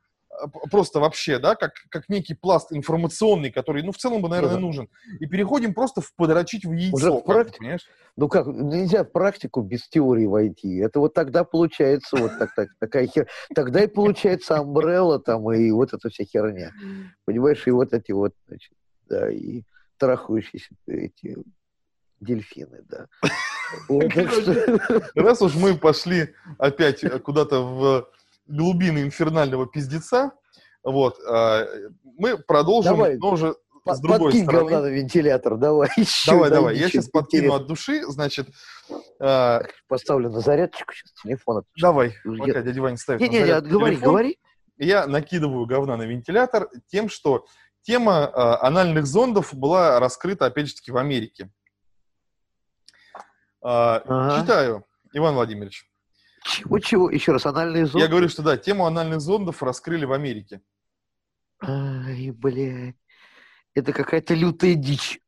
просто 0.71 1.01
вообще, 1.01 1.38
да, 1.38 1.55
как, 1.55 1.73
как 1.88 2.09
некий 2.09 2.35
пласт 2.35 2.73
информационный, 2.73 3.51
который, 3.51 3.83
ну, 3.83 3.93
в 3.93 3.97
целом 3.97 4.23
бы, 4.23 4.29
наверное, 4.29 4.55
да. 4.55 4.61
нужен. 4.61 4.88
И 5.19 5.27
переходим 5.27 5.75
просто 5.75 6.01
в 6.01 6.14
подрочить 6.14 6.64
в 6.64 6.73
яйцо. 6.73 6.97
Уже 6.97 7.11
в 7.11 7.21
практи... 7.23 7.59
понимаешь? 7.59 7.87
Ну 8.16 8.29
как, 8.29 8.47
нельзя 8.47 9.05
в 9.05 9.11
практику 9.12 9.62
без 9.62 9.88
теории 9.88 10.27
войти. 10.27 10.77
Это 10.77 11.01
вот 11.01 11.14
тогда 11.14 11.45
получается 11.45 12.16
вот 12.16 12.38
так, 12.38 12.55
так, 12.55 12.69
такая 12.79 13.07
хер... 13.07 13.29
Тогда 13.55 13.83
и 13.83 13.87
получается 13.87 14.59
амбрелла 14.59 15.21
там 15.21 15.51
и 15.53 15.71
вот 15.71 15.93
эта 15.93 16.09
вся 16.11 16.25
херня. 16.25 16.73
Понимаешь, 17.25 17.66
и 17.66 17.71
вот 17.71 17.93
эти 17.93 18.12
вот, 18.12 18.35
значит, 18.49 18.73
да, 19.09 19.31
и 19.31 19.62
трахающиеся 19.97 20.75
эти 20.87 21.37
дельфины, 22.21 22.83
да. 22.88 23.07
Раз 25.14 25.43
уж 25.43 25.55
мы 25.55 25.77
пошли 25.77 26.35
опять 26.59 27.05
куда-то 27.23 27.61
в 27.62 28.11
глубины 28.51 29.03
инфернального 29.03 29.67
пиздеца. 29.67 30.33
Вот, 30.83 31.19
а, 31.29 31.67
мы 32.17 32.39
продолжим, 32.39 32.97
давай, 32.97 33.19
но 33.19 33.33
уже 33.33 33.55
с 33.87 34.01
другой 34.01 34.31
подкинь 34.31 34.45
стороны. 34.45 34.69
говна 34.71 34.81
на 34.83 34.91
вентилятор, 34.91 35.57
давай. 35.57 35.89
Еще, 35.97 36.31
давай, 36.31 36.51
давай, 36.51 36.77
я 36.77 36.89
сейчас 36.89 37.09
подкину 37.09 37.55
от 37.55 37.67
души, 37.67 38.03
значит... 38.05 38.49
Э... 39.21 39.61
Поставлю 39.89 40.31
на 40.31 40.41
зарядочку 40.41 40.93
сейчас 40.93 41.13
телефон. 41.23 41.65
Давай, 41.81 42.15
пока 42.25 42.63
дядя 42.63 42.83
Ваня 42.83 42.97
ставит 42.97 43.21
Не-не-не, 43.21 43.61
говори, 43.61 43.97
телефон, 43.97 44.13
говори. 44.13 44.39
Я 44.77 45.07
накидываю 45.07 45.67
говна 45.67 45.97
на 45.97 46.03
вентилятор 46.03 46.71
тем, 46.89 47.09
что 47.09 47.47
тема 47.83 48.31
э, 48.33 48.67
анальных 48.67 49.07
зондов 49.07 49.55
была 49.55 50.01
раскрыта, 50.01 50.47
опять 50.47 50.69
же 50.69 50.75
таки, 50.75 50.91
в 50.91 50.97
Америке. 50.97 51.51
Э, 53.63 54.01
ага. 54.05 54.41
Читаю, 54.41 54.85
Иван 55.13 55.35
Владимирович. 55.35 55.89
Чего-чего? 56.44 57.11
Еще 57.11 57.33
раз, 57.33 57.46
анальные 57.46 57.87
зонды? 57.87 58.00
Я 58.00 58.09
говорю, 58.09 58.29
что 58.29 58.42
да, 58.42 58.57
тему 58.57 58.87
анальных 58.87 59.20
зондов 59.20 59.62
раскрыли 59.62 60.05
в 60.05 60.12
Америке. 60.12 60.62
Ай, 61.62 62.31
блядь. 62.31 62.96
Это 63.74 63.92
какая-то 63.92 64.35
лютая 64.35 64.74
дичь. 64.74 65.20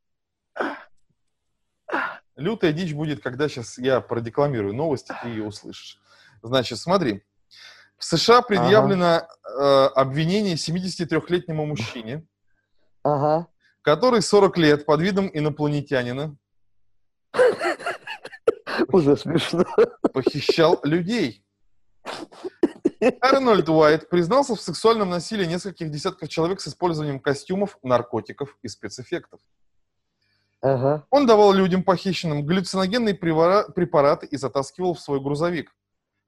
Лютая 2.37 2.73
дичь 2.73 2.95
будет, 2.95 3.23
когда 3.23 3.49
сейчас 3.49 3.79
я 3.79 4.01
продекламирую 4.01 4.75
новости, 4.75 5.13
ты 5.23 5.29
ее 5.29 5.45
услышишь. 5.45 6.01
Значит, 6.43 6.79
смотри. 6.79 7.23
В 7.99 8.05
США 8.05 8.43
предъявлено 8.43 9.17
ага. 9.17 9.29
э, 9.45 9.87
обвинение 9.95 10.57
73-летнему 10.57 11.65
мужчине, 11.67 12.27
ага. 13.05 13.47
который 13.83 14.23
40 14.23 14.59
лет 14.59 14.87
под 14.87 15.01
видом 15.03 15.31
инопланетянина 15.33 16.37
уже 18.93 19.17
смешно. 19.17 19.65
Похищал 20.13 20.81
людей. 20.83 21.45
Арнольд 23.21 23.69
Уайт 23.69 24.09
признался 24.09 24.55
в 24.55 24.61
сексуальном 24.61 25.11
насилии 25.11 25.45
нескольких 25.47 25.91
десятков 25.91 26.29
человек 26.29 26.61
с 26.61 26.69
использованием 26.69 27.21
костюмов, 27.21 27.79
наркотиков 27.83 28.57
и 28.63 28.69
спецэффектов. 28.69 29.41
Ага. 30.61 31.05
Он 31.11 31.27
давал 31.27 31.53
людям 31.53 31.83
похищенным 31.83 32.47
галлюциногенные 32.47 33.15
препараты 33.15 34.27
и 34.27 34.37
затаскивал 34.37 34.95
в 34.95 35.01
свой 35.01 35.21
грузовик, 35.21 35.75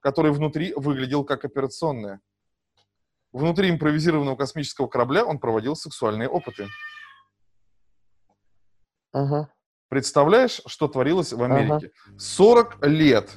который 0.01 0.31
внутри 0.31 0.73
выглядел 0.75 1.23
как 1.23 1.45
операционная. 1.45 2.19
Внутри 3.31 3.69
импровизированного 3.69 4.35
космического 4.35 4.87
корабля 4.87 5.25
он 5.25 5.39
проводил 5.39 5.75
сексуальные 5.75 6.27
опыты. 6.27 6.67
Ага. 9.13 9.49
Представляешь, 9.89 10.61
что 10.65 10.87
творилось 10.87 11.33
в 11.33 11.41
Америке? 11.43 11.91
Ага. 12.07 12.17
40 12.19 12.87
лет. 12.87 13.29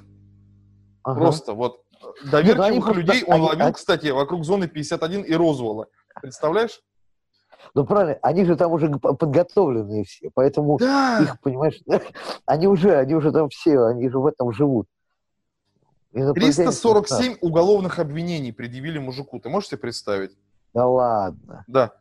Ага. 1.02 1.20
Просто 1.20 1.52
вот 1.52 1.82
доверчивых 2.24 2.86
ну, 2.86 2.94
людей 2.94 3.24
он 3.24 3.34
они, 3.34 3.46
ловил, 3.46 3.64
они... 3.66 3.72
кстати, 3.72 4.08
вокруг 4.08 4.44
зоны 4.44 4.68
51 4.68 5.22
и 5.22 5.34
Розвола. 5.34 5.86
Представляешь? 6.20 6.80
Ну, 7.74 7.84
правильно, 7.84 8.18
они 8.22 8.44
же 8.44 8.56
там 8.56 8.72
уже 8.72 8.88
подготовленные 8.88 10.04
все, 10.04 10.30
поэтому 10.32 10.78
да. 10.78 11.20
их, 11.22 11.40
понимаешь, 11.40 11.80
они 12.46 12.66
уже, 12.66 12.96
они 12.96 13.14
уже 13.14 13.32
там 13.32 13.48
все, 13.50 13.84
они 13.84 14.08
же 14.08 14.18
в 14.18 14.26
этом 14.26 14.52
живут. 14.52 14.86
347 16.12 17.36
уголовных 17.40 17.98
обвинений 17.98 18.52
предъявили 18.52 18.98
мужику. 18.98 19.38
Ты 19.38 19.50
можешь 19.50 19.68
себе 19.68 19.78
представить? 19.78 20.36
Да 20.72 20.86
ладно. 20.86 21.64
Да. 21.66 21.92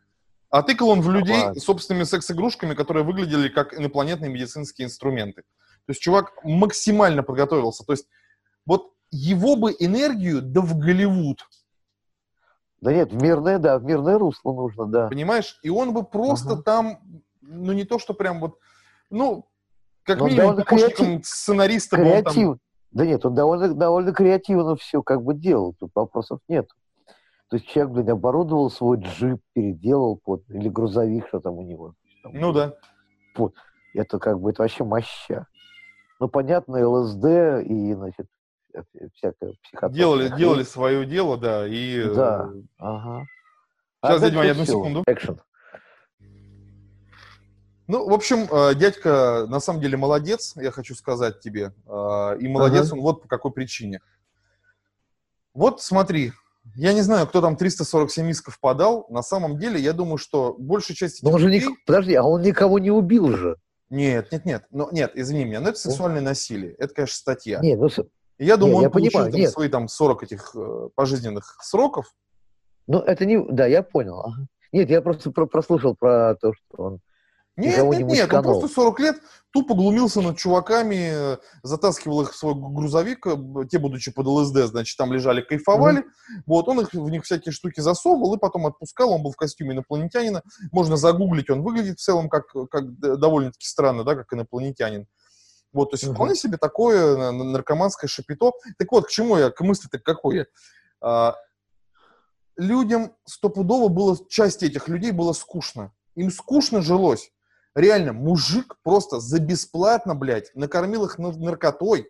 А 0.50 0.64
тыкал 0.64 0.90
он 0.90 1.02
в 1.02 1.10
людей 1.10 1.60
собственными 1.60 2.04
секс-игрушками, 2.04 2.74
которые 2.74 3.04
выглядели 3.04 3.50
как 3.50 3.74
инопланетные 3.74 4.32
медицинские 4.32 4.86
инструменты. 4.86 5.42
То 5.42 5.92
есть 5.92 6.02
чувак 6.02 6.34
максимально 6.44 7.24
подготовился. 7.24 7.84
То 7.84 7.94
есть 7.94 8.08
вот 8.66 8.94
его 9.12 9.56
бы 9.56 9.76
энергию 9.78 10.42
да 10.42 10.62
в 10.62 10.78
Голливуд. 10.78 11.48
Да 12.80 12.94
нет, 12.94 13.12
в 13.12 13.22
мирное, 13.22 13.58
да, 13.58 13.80
в 13.80 13.84
мирное 13.84 14.18
русло 14.18 14.54
нужно, 14.54 14.86
да. 14.86 15.08
Понимаешь? 15.08 15.60
И 15.64 15.70
он 15.70 15.94
бы 15.94 16.04
просто 16.04 16.54
ага. 16.54 16.62
там, 16.62 17.00
ну 17.42 17.74
не 17.74 17.86
то, 17.86 18.00
что 18.00 18.14
прям 18.14 18.40
вот, 18.40 18.60
ну, 19.10 19.50
как 20.04 20.20
Но 20.20 20.28
минимум 20.28 20.64
помощником 20.64 21.06
креатив... 21.06 21.28
сценариста 21.28 21.96
Креатив... 21.98 22.36
был 22.36 22.44
там 22.44 22.60
да 22.92 23.06
нет, 23.06 23.26
он 23.26 23.36
довольно, 23.36 23.74
довольно 23.74 24.14
креативно 24.14 24.76
все 24.76 25.04
как 25.04 25.22
бы 25.22 25.34
делал, 25.36 25.76
тут 25.78 25.92
вопросов 25.94 26.40
нет. 26.48 26.70
То 27.50 27.56
есть 27.56 27.68
человек, 27.68 27.94
блин, 27.94 28.10
оборудовал 28.10 28.70
свой 28.70 29.00
джип, 29.00 29.42
переделал 29.54 30.18
под, 30.18 30.50
или 30.50 30.68
грузовик, 30.68 31.28
что 31.28 31.40
там 31.40 31.56
у 31.56 31.62
него. 31.62 31.94
Там, 32.24 32.34
ну 32.34 32.52
да. 32.52 32.74
Вот. 33.36 33.54
Это 33.94 34.20
как 34.20 34.40
бы, 34.40 34.52
это 34.52 34.64
вообще 34.64 34.84
моща. 34.84 35.48
Ну, 36.20 36.28
понятно, 36.28 36.88
ЛСД 36.88 37.64
и, 37.64 37.94
значит, 37.94 38.28
всякое 39.14 39.54
психотропное. 39.64 39.98
Делали, 39.98 40.38
делали 40.38 40.64
свое 40.64 41.06
дело, 41.06 41.38
да, 41.38 41.66
и... 41.68 42.04
Да, 42.14 42.50
э, 42.54 42.62
ага. 42.80 43.28
Сейчас, 44.04 44.24
а 44.24 44.30
дядя 44.30 44.52
одну 44.52 44.66
секунду. 44.66 45.04
Экшен. 45.08 45.42
Ну, 47.88 48.10
в 48.10 48.14
общем, 48.14 48.48
э, 48.52 48.76
дядька 48.76 49.46
на 49.48 49.62
самом 49.62 49.80
деле 49.80 49.96
молодец, 49.96 50.54
я 50.58 50.72
хочу 50.72 50.94
сказать 50.96 51.40
тебе. 51.40 51.74
Э, 51.86 52.38
и 52.40 52.48
молодец 52.48 52.88
ага. 52.88 52.96
он 52.96 53.02
вот 53.02 53.22
по 53.22 53.28
какой 53.30 53.52
причине. 53.52 54.02
Вот 55.54 55.82
смотри, 55.82 56.34
я 56.76 56.94
не 56.94 57.02
знаю, 57.02 57.28
кто 57.28 57.42
там 57.42 57.56
347 57.56 58.30
исков 58.32 58.60
подал. 58.60 59.06
На 59.10 59.22
самом 59.22 59.58
деле, 59.58 59.80
я 59.80 59.94
думаю, 59.94 60.18
что 60.18 60.56
большая 60.58 60.96
часть... 60.96 61.24
Но 61.24 61.32
он 61.32 61.40
же 61.40 61.50
людей... 61.50 61.70
Подожди, 61.86 62.14
а 62.16 62.24
он 62.24 62.42
никого 62.42 62.80
не 62.80 62.92
убил 62.92 63.36
же. 63.36 63.58
Нет, 63.90 64.32
нет, 64.32 64.46
нет. 64.46 64.64
Но, 64.72 64.90
нет, 64.92 65.12
извини 65.16 65.46
меня, 65.46 65.62
но 65.62 65.70
это 65.70 65.80
сексуальное 65.80 66.22
насилие. 66.22 66.74
Это, 66.74 66.94
конечно, 66.94 67.16
статья. 67.16 67.60
Нет, 67.62 67.80
ну... 67.80 67.90
Я 68.38 68.58
думаю, 68.58 68.76
нет, 68.76 68.78
он 68.78 68.84
я 68.84 68.90
получил 68.90 69.12
понимаю, 69.12 69.32
там, 69.32 69.42
нет. 69.42 69.52
свои 69.52 69.70
там 69.70 69.88
40 69.88 70.24
этих 70.24 70.56
э, 70.56 70.90
пожизненных 70.94 71.58
сроков. 71.62 72.14
Ну, 72.86 73.00
это 73.00 73.26
не... 73.26 73.44
Да, 73.50 73.66
я 73.66 73.82
понял. 73.82 74.20
Ага. 74.20 74.48
Нет, 74.72 74.90
я 74.90 75.02
просто 75.02 75.32
про 75.32 75.46
прослушал 75.48 75.96
про 75.96 76.36
то, 76.36 76.54
что 76.54 76.84
он 76.84 77.00
нет, 77.58 77.84
нет, 77.86 78.08
нет, 78.08 78.34
он 78.34 78.44
просто 78.44 78.68
40 78.68 79.00
лет 79.00 79.18
тупо 79.52 79.74
глумился 79.74 80.22
над 80.22 80.38
чуваками, 80.38 81.38
затаскивал 81.64 82.22
их 82.22 82.34
в 82.34 82.38
свой 82.38 82.54
грузовик, 82.56 83.26
э, 83.26 83.36
те, 83.70 83.80
будучи 83.80 84.12
под 84.12 84.28
ЛСД, 84.28 84.68
значит, 84.68 84.96
там 84.98 85.12
лежали, 85.12 85.42
кайфовали, 85.42 86.02
mm-hmm. 86.02 86.44
вот, 86.46 86.68
он 86.68 86.82
их, 86.82 86.94
в 86.94 87.10
них 87.10 87.24
всякие 87.24 87.52
штуки 87.52 87.80
засовывал 87.80 88.36
и 88.36 88.40
потом 88.40 88.68
отпускал, 88.68 89.12
он 89.12 89.24
был 89.24 89.32
в 89.32 89.36
костюме 89.36 89.74
инопланетянина, 89.74 90.44
можно 90.72 90.98
загуглить, 90.98 91.50
он 91.50 91.64
выглядит 91.64 92.00
в 92.00 92.04
целом 92.04 92.30
как, 92.30 92.46
как 92.70 93.00
довольно-таки 93.00 93.66
странно, 93.66 94.04
да, 94.04 94.16
как 94.16 94.32
инопланетянин. 94.32 95.08
Вот, 95.74 95.92
то 95.92 95.96
есть 95.96 96.06
mm-hmm. 96.06 96.14
вполне 96.14 96.36
себе 96.36 96.58
такое 96.58 97.32
наркоманское 97.32 98.08
шапито. 98.08 98.52
Так 98.78 98.92
вот, 98.92 99.08
к 99.08 99.10
чему 99.10 99.38
я, 99.38 99.50
к 99.50 99.62
мысли-то 99.62 100.00
какой 100.00 100.38
я? 100.38 100.46
А, 101.02 101.36
людям 102.58 103.14
стопудово 103.26 103.88
было, 103.88 104.18
часть 104.30 104.64
этих 104.64 104.88
людей 104.88 105.12
было 105.12 105.34
скучно. 105.34 105.92
Им 106.16 106.32
скучно 106.32 106.82
жилось. 106.82 107.32
Реально, 107.78 108.12
мужик 108.12 108.76
просто 108.82 109.20
за 109.20 109.40
бесплатно, 109.40 110.16
блядь, 110.16 110.50
накормил 110.56 111.06
их 111.06 111.20
наркотой, 111.20 112.10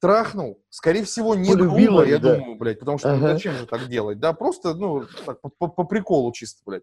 трахнул, 0.00 0.60
скорее 0.68 1.04
всего, 1.04 1.36
не 1.36 1.52
Полюбила, 1.52 1.98
грубо, 1.98 2.04
я 2.04 2.18
да. 2.18 2.34
думаю, 2.34 2.58
блядь, 2.58 2.80
потому 2.80 2.98
что 2.98 3.10
ну, 3.10 3.14
ага. 3.18 3.26
ну, 3.28 3.32
зачем 3.34 3.54
же 3.54 3.66
так 3.66 3.86
делать, 3.88 4.18
да, 4.18 4.32
просто, 4.32 4.74
ну, 4.74 5.06
так, 5.24 5.40
по, 5.40 5.68
по 5.68 5.84
приколу 5.84 6.32
чисто, 6.32 6.60
блядь. 6.66 6.82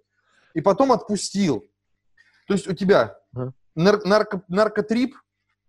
И 0.54 0.62
потом 0.62 0.94
отпустил. 0.94 1.66
То 2.48 2.54
есть 2.54 2.66
у 2.66 2.74
тебя 2.74 3.18
ага. 3.34 3.52
нар- 3.76 4.04
нарко- 4.06 4.42
наркотрип, 4.48 5.18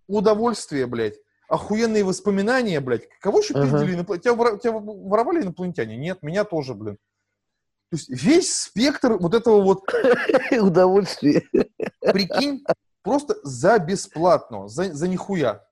удовольствие, 0.06 0.86
блядь, 0.86 1.18
охуенные 1.48 2.04
воспоминания, 2.04 2.78
блядь. 2.78 3.08
Кого 3.20 3.40
еще 3.40 3.54
ага. 3.54 3.64
пиздили? 3.64 3.96
Тебя, 4.18 4.56
тебя 4.58 4.72
воровали 4.72 5.42
инопланетяне? 5.42 5.96
Нет, 5.96 6.22
меня 6.22 6.44
тоже, 6.44 6.74
блин. 6.74 6.98
То 7.90 7.96
есть 7.96 8.08
весь 8.08 8.54
спектр 8.54 9.16
вот 9.18 9.34
этого 9.34 9.60
вот... 9.62 9.82
Удовольствия. 10.52 11.42
Прикинь, 12.00 12.64
просто 13.02 13.34
за 13.42 13.78
бесплатно, 13.80 14.68
за, 14.68 14.94
за 14.94 15.08
нихуя. 15.08 15.64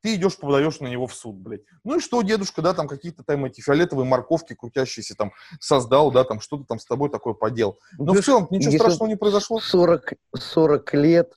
Ты 0.00 0.14
идешь, 0.14 0.38
подаешь 0.38 0.78
на 0.78 0.86
него 0.86 1.08
в 1.08 1.14
суд, 1.14 1.34
блядь. 1.34 1.62
Ну 1.82 1.96
и 1.96 2.00
что, 2.00 2.22
дедушка, 2.22 2.62
да, 2.62 2.72
там 2.72 2.86
какие-то 2.86 3.24
там 3.24 3.44
эти 3.46 3.60
фиолетовые 3.60 4.06
морковки 4.06 4.54
крутящиеся 4.54 5.16
там 5.16 5.32
создал, 5.58 6.12
да, 6.12 6.22
там 6.22 6.40
что-то 6.40 6.64
там 6.64 6.78
с 6.78 6.86
тобой 6.86 7.10
такое 7.10 7.34
подел. 7.34 7.76
Но 7.98 8.12
Видишь, 8.12 8.22
в 8.22 8.26
целом 8.26 8.46
ничего 8.50 8.72
страшного 8.72 9.08
не 9.08 9.16
произошло. 9.16 9.58
40, 9.58 10.12
40 10.38 10.94
лет, 10.94 11.32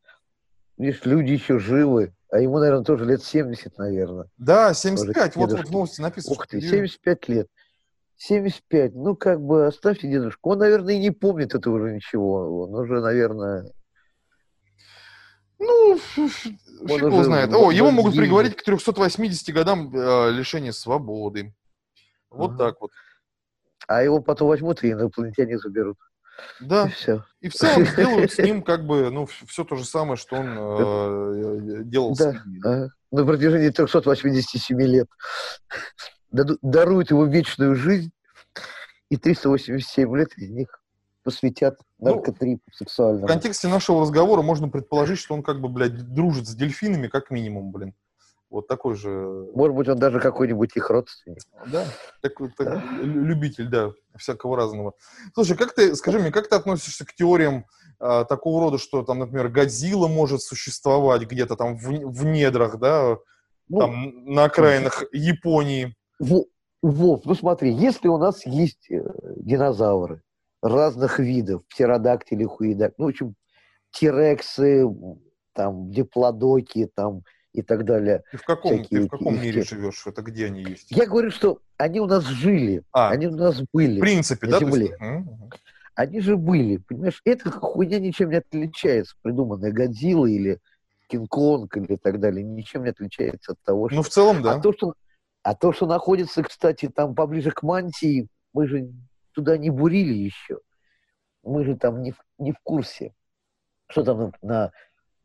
видишь, 0.77 1.03
люди 1.05 1.31
еще 1.31 1.57
живы. 1.57 2.13
А 2.31 2.39
ему, 2.39 2.59
наверное, 2.59 2.83
тоже 2.83 3.05
лет 3.05 3.23
70, 3.23 3.75
наверное. 3.79 4.27
Да, 4.37 4.75
75. 4.75 5.35
Вот, 5.35 5.51
вот 5.51 5.67
в 5.67 5.71
новости 5.71 6.01
написано. 6.01 6.35
Ух 6.35 6.45
ты, 6.45 6.61
75 6.61 7.27
лет. 7.29 7.47
75, 8.19 8.95
ну 8.95 9.15
как 9.15 9.41
бы 9.41 9.65
оставьте 9.65 10.09
дедушку. 10.09 10.51
Он, 10.51 10.59
наверное, 10.59 10.95
и 10.95 10.99
не 10.99 11.11
помнит 11.11 11.55
этого 11.55 11.75
уже 11.75 11.95
ничего. 11.95 12.63
Он 12.63 12.75
уже, 12.75 12.99
наверное... 12.99 13.71
Ну, 15.57 15.97
фиг 15.97 16.57
его 16.81 17.23
знает. 17.23 17.53
О, 17.53 17.71
его 17.71 17.91
могут 17.91 18.15
приговорить 18.15 18.55
к 18.55 18.63
380 18.63 19.53
годам 19.53 19.93
э, 19.95 20.31
лишения 20.31 20.71
свободы. 20.71 21.53
Вот 22.29 22.51
ага. 22.51 22.65
так 22.65 22.81
вот. 22.81 22.91
А 23.87 24.03
его 24.03 24.21
потом 24.21 24.49
возьмут 24.49 24.83
и 24.83 24.91
инопланетяне 24.91 25.57
заберут. 25.57 25.97
Да. 26.59 26.87
И, 26.87 26.89
все. 26.91 27.25
и 27.41 27.49
в 27.49 27.53
целом 27.53 27.85
сделают 27.85 28.31
с 28.31 28.37
ним 28.37 28.63
как 28.63 28.85
бы, 28.85 29.09
ну, 29.09 29.27
все 29.47 29.63
то 29.63 29.75
же 29.75 29.85
самое, 29.85 30.17
что 30.17 30.37
он 30.37 30.57
э, 30.57 31.83
делал 31.83 32.15
да. 32.15 32.31
с 32.31 32.33
людьми. 32.33 32.59
Ага. 32.63 32.89
На 33.11 33.25
протяжении 33.25 33.69
387 33.69 34.81
лет 34.81 35.07
даруют 36.31 37.11
ему 37.11 37.25
вечную 37.25 37.75
жизнь, 37.75 38.11
и 39.09 39.17
387 39.17 40.15
лет 40.17 40.37
из 40.37 40.49
них 40.49 40.81
посвятят 41.23 41.79
наркотрипу 41.99 42.63
ну, 42.65 42.73
сексуальному. 42.73 43.25
В 43.25 43.27
контексте 43.27 43.67
нашего 43.67 44.01
разговора 44.01 44.41
можно 44.41 44.69
предположить, 44.69 45.19
что 45.19 45.33
он 45.33 45.43
как 45.43 45.59
бы, 45.59 45.69
блядь, 45.69 46.13
дружит 46.13 46.47
с 46.47 46.55
дельфинами, 46.55 47.07
как 47.07 47.29
минимум, 47.31 47.71
блин. 47.71 47.93
Вот 48.49 48.67
такой 48.67 48.95
же... 48.95 49.47
Может 49.53 49.75
быть, 49.75 49.87
он 49.89 49.99
даже 49.99 50.19
какой-нибудь 50.19 50.75
их 50.75 50.89
родственник. 50.89 51.39
Да, 51.67 51.85
такой 52.21 52.51
так, 52.57 52.67
да. 52.67 52.83
любитель, 53.03 53.67
да, 53.67 53.91
всякого 54.17 54.57
разного. 54.57 54.93
Слушай, 55.35 55.55
как 55.55 55.73
ты, 55.73 55.95
скажи 55.95 56.17
мне, 56.17 56.31
как 56.31 56.49
ты 56.49 56.55
относишься 56.55 57.05
к 57.05 57.13
теориям 57.13 57.65
э, 57.99 58.25
такого 58.27 58.61
рода, 58.61 58.79
что 58.79 59.03
там, 59.03 59.19
например, 59.19 59.49
Годзилла 59.49 60.07
может 60.07 60.41
существовать 60.41 61.23
где-то 61.23 61.55
там 61.57 61.77
в, 61.77 61.85
в 61.85 62.25
недрах, 62.25 62.79
да, 62.79 63.17
ну, 63.67 63.79
там 63.79 64.25
на 64.25 64.45
окраинах 64.45 65.03
Японии? 65.11 65.95
Вов, 66.19 67.25
ну 67.25 67.35
смотри, 67.35 67.73
если 67.73 68.07
у 68.07 68.17
нас 68.17 68.45
есть 68.45 68.89
э, 68.89 69.01
динозавры 69.37 70.21
разных 70.61 71.19
видов, 71.19 71.63
птеродактили, 71.67 72.45
хуидак, 72.45 72.93
ну, 72.97 73.05
в 73.05 73.09
общем, 73.09 73.35
тирексы, 73.91 74.85
там, 75.53 75.91
диплодоки, 75.91 76.89
там, 76.93 77.23
и 77.53 77.61
так 77.61 77.85
далее. 77.85 78.23
Ты 78.31 78.37
в 78.37 78.43
каком, 78.43 78.85
ты 78.85 79.01
в 79.01 79.07
каком 79.07 79.41
мире 79.41 79.63
живешь? 79.63 80.05
Это 80.05 80.21
где 80.21 80.45
они 80.45 80.63
есть? 80.63 80.91
Я 80.91 81.05
говорю, 81.05 81.31
что 81.31 81.59
они 81.77 81.99
у 81.99 82.05
нас 82.05 82.23
жили, 82.25 82.83
а, 82.91 83.09
они 83.09 83.27
у 83.27 83.35
нас 83.35 83.61
были. 83.73 83.97
В 83.97 84.01
принципе, 84.01 84.47
на 84.47 84.53
да? 84.53 84.59
Земле. 84.59 84.85
Есть... 84.85 85.63
Они 85.95 86.21
же 86.21 86.37
были, 86.37 86.77
понимаешь? 86.77 87.21
Эта 87.25 87.51
хуйня 87.51 87.99
ничем 87.99 88.29
не 88.29 88.37
отличается, 88.37 89.15
придуманная 89.21 89.71
Годзилла 89.71 90.27
или 90.27 90.59
Кинг-Конг 91.09 91.75
или 91.75 91.97
так 91.97 92.19
далее, 92.19 92.43
ничем 92.43 92.83
не 92.83 92.91
отличается 92.91 93.53
от 93.53 93.59
того, 93.63 93.89
что... 93.89 93.95
Ну, 93.97 94.03
в 94.03 94.09
целом, 94.09 94.41
да. 94.41 94.55
А 94.55 94.61
то, 94.61 94.71
что 94.71 94.93
а 95.43 95.55
то, 95.55 95.71
что 95.73 95.85
находится, 95.85 96.43
кстати, 96.43 96.89
там 96.89 97.15
поближе 97.15 97.51
к 97.51 97.63
мантии, 97.63 98.27
мы 98.53 98.67
же 98.67 98.91
туда 99.33 99.57
не 99.57 99.69
бурили 99.69 100.13
еще. 100.13 100.59
Мы 101.43 101.63
же 101.63 101.75
там 101.75 102.01
не 102.01 102.11
в, 102.11 102.17
не 102.37 102.51
в 102.51 102.59
курсе, 102.63 103.13
что 103.87 104.03
там 104.03 104.19
на, 104.19 104.31
на 104.41 104.71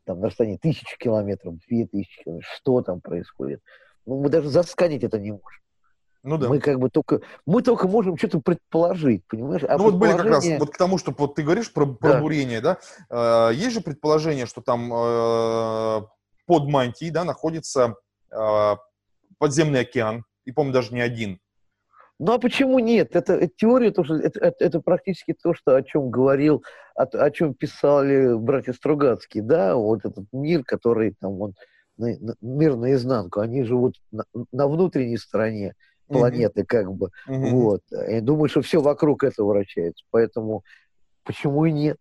там 0.05 0.19
на 0.19 0.27
расстоянии 0.27 0.57
тысячи 0.57 0.97
километров, 0.97 1.55
две 1.67 1.87
тысячи 1.87 2.23
километров, 2.23 2.49
что 2.55 2.81
там 2.81 3.01
происходит. 3.01 3.61
Ну, 4.05 4.21
мы 4.21 4.29
даже 4.29 4.49
засканить 4.49 5.03
это 5.03 5.19
не 5.19 5.31
можем. 5.31 5.61
Ну 6.23 6.37
да. 6.37 6.49
Мы 6.49 6.59
как 6.59 6.79
бы 6.79 6.89
только, 6.89 7.21
мы 7.45 7.61
только 7.61 7.87
можем 7.87 8.17
что-то 8.17 8.39
предположить, 8.39 9.23
понимаешь? 9.27 9.63
А 9.63 9.77
ну 9.77 9.83
вот 9.83 9.95
были 9.95 10.11
как 10.13 10.25
раз, 10.25 10.47
вот 10.57 10.71
к 10.71 10.77
тому, 10.77 10.97
что 10.97 11.13
вот 11.15 11.35
ты 11.35 11.43
говоришь 11.43 11.71
про, 11.71 11.85
про 11.85 12.13
да. 12.13 12.19
бурение, 12.19 12.61
да? 12.61 12.79
Э, 13.09 13.51
есть 13.53 13.73
же 13.73 13.81
предположение, 13.81 14.47
что 14.47 14.61
там 14.61 14.91
э, 14.91 16.01
под 16.47 16.67
мантией, 16.67 17.11
да, 17.11 17.25
находится 17.25 17.95
э, 18.31 18.75
подземный 19.37 19.81
океан, 19.81 20.23
и, 20.45 20.51
по-моему, 20.51 20.73
даже 20.73 20.93
не 20.93 21.01
один. 21.01 21.39
Ну 22.17 22.31
а 22.31 22.39
почему 22.39 22.79
нет? 22.79 23.15
Это, 23.15 23.33
это 23.33 23.53
теория 23.57 23.91
тоже, 23.91 24.15
это, 24.15 24.39
это, 24.39 24.63
это 24.63 24.79
практически 24.79 25.33
то, 25.33 25.53
что 25.53 25.75
о 25.75 25.83
чем 25.83 26.09
говорил, 26.09 26.63
о, 26.95 27.03
о 27.03 27.31
чем 27.31 27.53
писали 27.53 28.37
братья 28.37 28.71
Стругацкие, 28.71 29.43
да, 29.43 29.75
вот 29.75 30.05
этот 30.05 30.25
мир, 30.31 30.63
который 30.63 31.13
там 31.19 31.41
он 31.41 31.53
на, 31.97 32.17
на, 32.19 32.35
мир 32.41 32.77
наизнанку, 32.77 33.41
они 33.41 33.63
живут 33.63 33.95
на, 34.11 34.23
на 34.53 34.67
внутренней 34.67 35.17
стороне 35.17 35.73
планеты, 36.07 36.61
mm-hmm. 36.61 36.65
как 36.65 36.93
бы. 36.93 37.09
Mm-hmm. 37.27 37.49
Вот. 37.49 37.81
Я 37.91 38.21
думаю, 38.21 38.47
что 38.47 38.61
все 38.61 38.81
вокруг 38.81 39.23
этого 39.23 39.49
вращается. 39.49 40.05
Поэтому 40.11 40.63
почему 41.23 41.65
и 41.65 41.71
нет? 41.71 41.97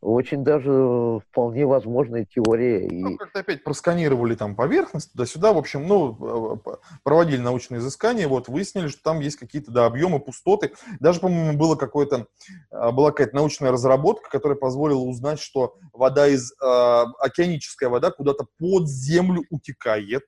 Очень 0.00 0.44
даже 0.44 1.20
вполне 1.28 1.66
возможная 1.66 2.24
теория. 2.24 2.88
Ну, 2.90 3.18
как-то 3.18 3.40
опять 3.40 3.62
просканировали 3.62 4.34
там 4.34 4.56
поверхность 4.56 5.12
туда-сюда, 5.12 5.52
в 5.52 5.58
общем, 5.58 5.86
ну, 5.86 6.58
проводили 7.02 7.42
научные 7.42 7.80
изыскания, 7.80 8.26
вот, 8.26 8.48
выяснили, 8.48 8.88
что 8.88 9.02
там 9.02 9.20
есть 9.20 9.36
какие-то, 9.36 9.70
да, 9.70 9.84
объемы, 9.84 10.18
пустоты. 10.18 10.72
Даже, 11.00 11.20
по-моему, 11.20 11.58
было 11.58 11.76
какое-то, 11.76 12.28
а, 12.70 12.92
была 12.92 13.10
какая-то 13.10 13.36
научная 13.36 13.72
разработка, 13.72 14.30
которая 14.30 14.56
позволила 14.56 15.00
узнать, 15.00 15.38
что 15.38 15.76
вода 15.92 16.28
из, 16.28 16.52
э, 16.52 17.04
океаническая 17.18 17.90
вода 17.90 18.10
куда-то 18.10 18.46
под 18.58 18.88
землю 18.88 19.44
утекает. 19.50 20.24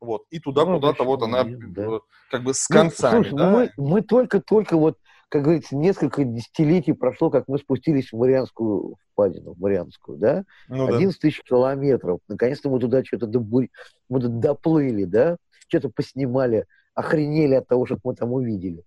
Вот, 0.00 0.24
и 0.30 0.40
туда 0.40 0.64
ну, 0.64 0.74
куда-то 0.74 1.04
вот 1.04 1.22
она 1.22 1.44
да. 1.44 1.82
Э, 1.82 2.00
как 2.30 2.42
бы 2.42 2.54
с 2.54 2.68
ну, 2.70 2.76
концами, 2.76 3.16
ну, 3.16 3.22
слушай, 3.22 3.36
да? 3.36 3.50
Мы, 3.50 3.72
мы 3.76 4.02
только-только 4.02 4.76
вот, 4.76 4.98
как 5.30 5.44
говорится, 5.44 5.76
несколько 5.76 6.24
десятилетий 6.24 6.92
прошло, 6.92 7.30
как 7.30 7.46
мы 7.46 7.58
спустились 7.58 8.12
в 8.12 8.16
Марианскую 8.16 8.96
впадину, 9.12 9.54
в 9.54 9.60
Марианскую, 9.60 10.18
да? 10.18 10.44
Ну, 10.68 10.88
11 10.88 11.16
да. 11.16 11.20
тысяч 11.20 11.42
километров. 11.42 12.18
Наконец-то 12.26 12.68
мы 12.68 12.80
туда 12.80 13.04
что-то 13.04 13.26
добу... 13.26 13.62
мы 14.08 14.20
доплыли, 14.20 15.04
да? 15.04 15.36
Что-то 15.68 15.88
поснимали, 15.88 16.66
охренели 16.94 17.54
от 17.54 17.68
того, 17.68 17.86
что 17.86 17.96
мы 18.02 18.16
там 18.16 18.32
увидели. 18.32 18.82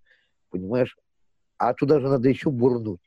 Понимаешь? 0.49 0.97
А 1.57 1.73
туда 1.73 2.01
же 2.01 2.09
надо 2.09 2.27
еще 2.27 2.51
бурнуть. 2.51 2.99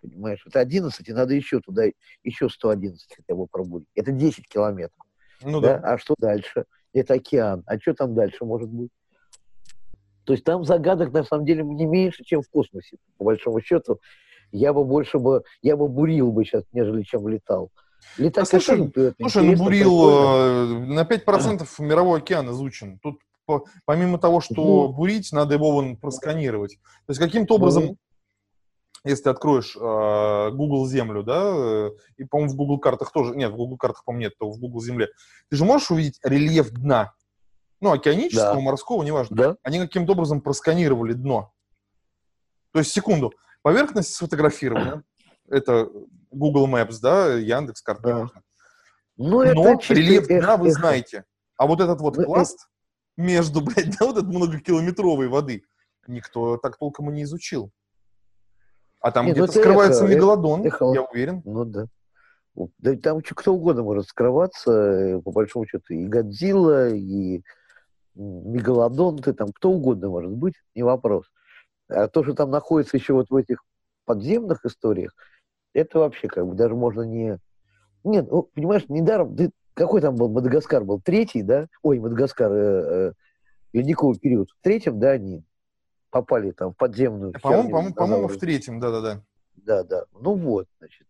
Понимаешь? 0.00 0.44
Это 0.46 0.60
11, 0.60 1.08
и 1.08 1.12
надо 1.12 1.34
еще 1.34 1.58
туда, 1.58 1.82
еще 2.22 2.48
111 2.48 3.12
хотя 3.12 3.34
бы 3.34 3.48
пробурить. 3.48 3.88
Это 3.96 4.12
10 4.12 4.48
километров. 4.48 5.04
Ну 5.42 5.60
да. 5.60 5.78
да. 5.78 5.94
А 5.94 5.98
что 5.98 6.14
дальше? 6.16 6.64
это 6.92 7.14
океан. 7.14 7.64
А 7.66 7.78
что 7.78 7.94
там 7.94 8.14
дальше 8.14 8.44
может 8.44 8.68
быть? 8.68 8.90
То 10.28 10.34
есть 10.34 10.44
там 10.44 10.62
загадок 10.62 11.10
на 11.14 11.24
самом 11.24 11.46
деле 11.46 11.64
не 11.64 11.86
меньше, 11.86 12.22
чем 12.22 12.42
в 12.42 12.50
космосе, 12.50 12.98
по 13.16 13.24
большому 13.24 13.62
счету. 13.62 13.98
Я 14.52 14.74
бы 14.74 14.84
больше 14.84 15.18
бы, 15.18 15.42
я 15.62 15.74
бы 15.74 15.88
бурил 15.88 16.32
бы 16.32 16.44
сейчас, 16.44 16.64
нежели 16.72 17.00
чем 17.00 17.26
летал. 17.28 17.70
Летать, 18.18 18.44
а 18.44 18.60
слушай, 18.60 18.88
это 18.88 19.14
слушай 19.18 19.42
ну 19.42 19.56
бурил 19.56 19.96
прикольно. 20.86 20.92
Э, 20.92 20.92
на 20.92 21.02
5% 21.04 21.66
мировой 21.78 22.18
океан 22.18 22.50
изучен. 22.50 22.98
Тут 22.98 23.20
по, 23.46 23.64
помимо 23.86 24.18
того, 24.18 24.42
что 24.42 24.56
ну, 24.56 24.92
бурить, 24.92 25.32
надо 25.32 25.54
его 25.54 25.72
вон 25.72 25.96
просканировать. 25.96 26.74
То 27.06 27.12
есть 27.12 27.20
каким-то 27.20 27.54
образом 27.54 27.84
ну, 27.84 27.96
если 29.04 29.22
ты 29.22 29.30
откроешь 29.30 29.74
э, 29.76 30.50
Google 30.54 30.86
Землю, 30.86 31.22
да, 31.22 31.42
э, 31.42 31.90
и, 32.18 32.24
по-моему, 32.24 32.52
в 32.52 32.56
Google 32.56 32.78
картах 32.80 33.12
тоже, 33.12 33.34
нет, 33.34 33.50
в 33.50 33.56
Google 33.56 33.78
картах, 33.78 34.04
по-моему, 34.04 34.24
нет, 34.24 34.34
то 34.38 34.50
в 34.50 34.58
Google 34.58 34.82
Земле, 34.82 35.08
ты 35.48 35.56
же 35.56 35.64
можешь 35.64 35.90
увидеть 35.90 36.18
рельеф 36.22 36.70
дна, 36.70 37.14
ну, 37.80 37.92
океанического, 37.92 38.54
да. 38.54 38.60
морского, 38.60 39.02
неважно. 39.02 39.36
Да. 39.36 39.56
Они 39.62 39.78
каким-то 39.78 40.12
образом 40.12 40.40
просканировали 40.40 41.12
дно. 41.12 41.52
То 42.72 42.80
есть, 42.80 42.92
секунду, 42.92 43.32
поверхность 43.62 44.14
сфотографирована, 44.14 45.04
это 45.48 45.88
Google 46.30 46.68
Maps, 46.68 46.98
да, 47.00 47.34
Яндекс 47.34 47.82
карты, 47.82 48.02
да. 48.02 48.26
Ну, 49.16 49.42
Но 49.42 49.68
это 49.68 49.94
рельеф 49.94 50.28
дна 50.28 50.56
вы 50.56 50.70
знаете. 50.70 51.24
А 51.56 51.66
вот 51.66 51.80
этот 51.80 52.00
вот 52.00 52.16
ну, 52.16 52.24
пласт 52.24 52.68
между, 53.16 53.60
блядь, 53.62 53.96
да, 53.98 54.06
вот 54.06 54.18
этот 54.18 54.28
многокилометровой 54.28 55.28
воды 55.28 55.64
никто 56.06 56.56
так 56.56 56.78
толком 56.78 57.10
и 57.10 57.14
не 57.14 57.22
изучил. 57.24 57.70
А 59.00 59.12
там 59.12 59.26
где-то 59.26 59.52
ну, 59.52 59.60
скрывается 59.60 60.04
эхо, 60.04 60.14
мегалодон, 60.14 60.64
эхо. 60.64 60.92
я 60.94 61.02
уверен. 61.02 61.42
Ну 61.44 61.64
да. 61.64 61.86
Да 62.78 62.96
там 62.96 63.20
кто 63.22 63.54
угодно 63.54 63.84
может 63.84 64.08
скрываться, 64.08 64.72
э, 64.72 65.20
по 65.20 65.30
большому 65.30 65.66
счету, 65.66 65.94
и 65.94 66.06
Годзилла, 66.06 66.88
и 66.88 67.42
Мегалодон, 68.18 69.18
ты 69.18 69.32
там 69.32 69.52
кто 69.52 69.70
угодно 69.70 70.08
может 70.08 70.32
быть, 70.32 70.54
не 70.74 70.82
вопрос. 70.82 71.26
А 71.88 72.08
то, 72.08 72.24
что 72.24 72.34
там 72.34 72.50
находится 72.50 72.96
еще 72.96 73.14
вот 73.14 73.30
в 73.30 73.36
этих 73.36 73.62
подземных 74.04 74.64
историях, 74.64 75.14
это 75.72 76.00
вообще 76.00 76.28
как 76.28 76.46
бы 76.46 76.54
даже 76.54 76.74
можно 76.74 77.02
не... 77.02 77.38
Нет, 78.04 78.28
ну, 78.30 78.42
понимаешь, 78.42 78.88
недаром... 78.88 79.36
Ты... 79.36 79.50
Какой 79.74 80.00
там 80.00 80.16
был 80.16 80.28
Мадагаскар? 80.28 80.84
Был 80.84 81.00
третий, 81.00 81.42
да? 81.42 81.68
Ой, 81.82 82.00
Мадагаскар, 82.00 82.50
э, 82.50 82.56
э, 82.56 83.12
ледниковый 83.72 84.18
период. 84.18 84.50
В 84.50 84.62
третьем, 84.62 84.98
да, 84.98 85.12
они 85.12 85.44
попали 86.10 86.50
там 86.50 86.72
в 86.72 86.76
подземную... 86.76 87.32
По-моему, 87.40 87.70
по-моему, 87.70 87.94
по-моему, 87.94 88.28
в 88.28 88.36
третьем, 88.38 88.80
да-да-да. 88.80 89.22
Да-да. 89.54 90.06
Ну 90.12 90.34
вот, 90.34 90.66
значит. 90.78 91.06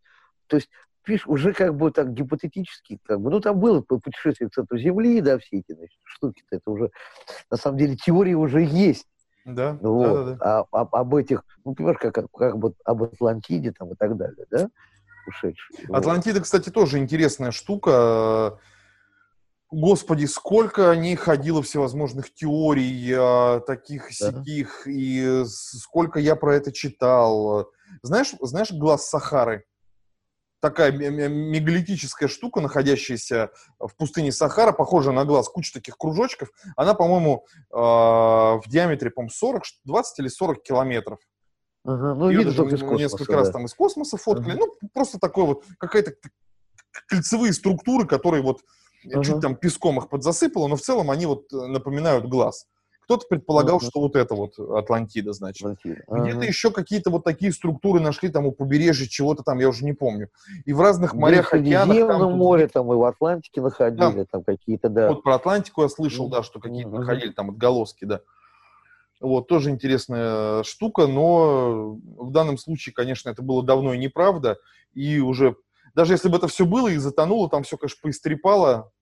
То 0.47 0.57
есть, 0.57 0.69
пишешь, 1.09 1.27
уже 1.27 1.55
как 1.55 1.75
бы 1.75 1.91
так 1.91 2.13
гипотетически, 2.13 3.01
как 3.03 3.21
бы, 3.21 3.31
ну 3.31 3.41
там 3.41 3.59
было 3.59 3.81
путешествие 3.81 4.51
к 4.51 4.53
центру 4.53 4.79
Земли, 4.79 5.23
да, 5.23 5.39
все 5.39 5.59
эти 5.59 5.73
значит, 5.73 5.99
штуки-то, 6.05 6.57
это 6.57 6.71
уже, 6.71 6.91
на 7.51 7.57
самом 7.57 7.79
деле, 7.79 7.97
теории 7.97 8.35
уже 8.35 8.63
есть. 8.63 9.07
Да, 9.47 9.79
вот. 9.81 10.05
да, 10.05 10.25
да, 10.25 10.33
да. 10.35 10.37
А, 10.41 10.67
а, 10.71 11.01
об 11.01 11.15
этих, 11.15 11.45
ну, 11.65 11.75
понимаешь, 11.75 11.97
как, 11.99 12.15
как, 12.15 12.31
как 12.31 12.59
бы 12.59 12.75
об 12.85 13.03
Атлантиде 13.03 13.73
там 13.73 13.91
и 13.93 13.97
так 13.97 14.19
далее, 14.19 14.45
да, 14.51 14.69
ушедшие. 15.27 15.89
Атлантида, 15.91 16.41
вот. 16.41 16.45
кстати, 16.45 16.69
тоже 16.69 16.99
интересная 16.99 17.53
штука. 17.53 18.59
Господи, 19.71 20.27
сколько 20.27 20.91
о 20.91 20.97
ней 20.97 21.17
ходило 21.17 21.63
всевозможных 21.63 22.35
теорий, 22.35 23.15
а, 23.17 23.61
таких 23.61 24.13
сяких, 24.13 24.83
да. 24.85 24.91
и 24.91 25.45
сколько 25.47 26.21
я 26.21 26.37
про 26.37 26.55
это 26.55 26.71
читал. 26.71 27.71
Знаешь, 28.03 28.35
знаешь 28.43 28.73
глаз 28.73 29.09
Сахары? 29.09 29.65
Такая 30.61 30.91
мегалитическая 30.91 32.29
штука, 32.29 32.61
находящаяся 32.61 33.51
в 33.79 33.95
пустыне 33.97 34.33
Сахара, 34.33 34.73
похожая 34.73 35.15
на 35.15 35.25
глаз, 35.25 35.49
куча 35.49 35.73
таких 35.73 35.97
кружочков. 35.97 36.51
Она, 36.77 36.95
по-моему, 36.95 37.47
а, 37.73 38.57
в 38.57 38.69
диаметре, 38.69 39.11
по-моему, 39.11 39.31
40, 39.31 39.63
20 39.85 40.19
или 40.19 40.29
40 40.29 40.63
километров. 40.63 41.21
Ага, 41.85 42.15
ну, 42.15 42.29
Ее 42.29 42.45
даже 42.45 42.65
из 42.65 42.81
космоса, 42.81 43.03
несколько 43.03 43.33
да. 43.33 43.39
раз 43.39 43.51
там 43.51 43.65
из 43.67 43.75
космоса 43.75 44.17
фоткали. 44.17 44.53
Ага. 44.53 44.61
Ну, 44.61 44.89
просто 44.93 45.19
такой 45.19 45.45
вот, 45.45 45.65
какая-то 45.79 46.15
кольцевые 47.07 47.53
структуры, 47.53 48.07
которые 48.07 48.43
вот 48.43 48.61
uh-huh. 49.07 49.23
чуть 49.23 49.41
там 49.41 49.57
песком 49.57 49.99
их 49.99 50.09
подзасыпало, 50.09 50.67
но 50.69 50.77
в 50.77 50.81
целом 50.81 51.11
они 51.11 51.27
вот 51.27 51.53
э, 51.53 51.57
напоминают 51.67 52.27
глаз. 52.27 52.67
Кто-то 53.09 53.27
предполагал, 53.27 53.81
что 53.81 54.01
вот 54.01 54.17
это 54.17 54.35
вот 54.35 54.59
Атлантида, 54.59 55.33
значит. 55.33 55.63
Атлантида. 55.63 56.03
Где-то 56.09 56.45
еще 56.45 56.71
какие-то 56.71 57.09
вот 57.09 57.25
такие 57.25 57.55
структуры 57.55 58.01
нашли 58.01 58.29
там 58.29 58.45
у 58.45 58.53
побережья 58.53 59.09
чего-то 59.09 59.43
там, 59.43 59.61
я 59.61 59.71
уже 59.71 59.87
не 59.87 59.95
помню. 59.95 60.29
И 60.67 60.75
в 60.75 60.81
разных 60.83 61.15
морях, 61.15 61.55
океанах. 61.55 61.97
В 61.97 62.07
там, 62.07 62.37
море 62.37 62.65
тут... 62.65 62.75
там 62.75 62.93
и 62.93 62.97
в 62.97 63.05
Атлантике 63.05 63.63
находили, 63.63 63.97
да. 63.97 64.25
там 64.31 64.45
какие-то, 64.45 64.91
да. 64.91 65.09
Вот 65.09 65.23
про 65.23 65.37
Атлантику 65.37 65.85
я 65.85 65.89
слышал, 65.89 66.29
uh-huh. 66.29 66.33
да, 66.33 66.43
что 66.43 66.61
какие-то 66.61 66.91
находили 66.91 67.33
там 67.33 67.49
отголоски, 67.49 68.05
да. 68.05 68.21
Вот, 69.23 69.49
тоже 69.49 69.71
интересная 69.71 70.63
штука, 70.65 71.07
но 71.07 71.99
в 72.19 72.31
данном 72.31 72.59
случае, 72.59 72.93
конечно, 72.93 73.31
это 73.31 73.41
было 73.41 73.63
давно 73.63 73.95
и 73.95 73.99
неправда, 73.99 74.59
и 74.93 75.19
уже 75.19 75.57
даже 75.95 76.13
если 76.13 76.29
бы 76.29 76.37
это 76.37 76.47
все 76.47 76.67
было 76.67 76.89
и 76.89 76.99
затонуло, 76.99 77.49
там 77.49 77.63
все, 77.63 77.79
конечно, 77.79 78.01
поистрепало, 78.03 78.93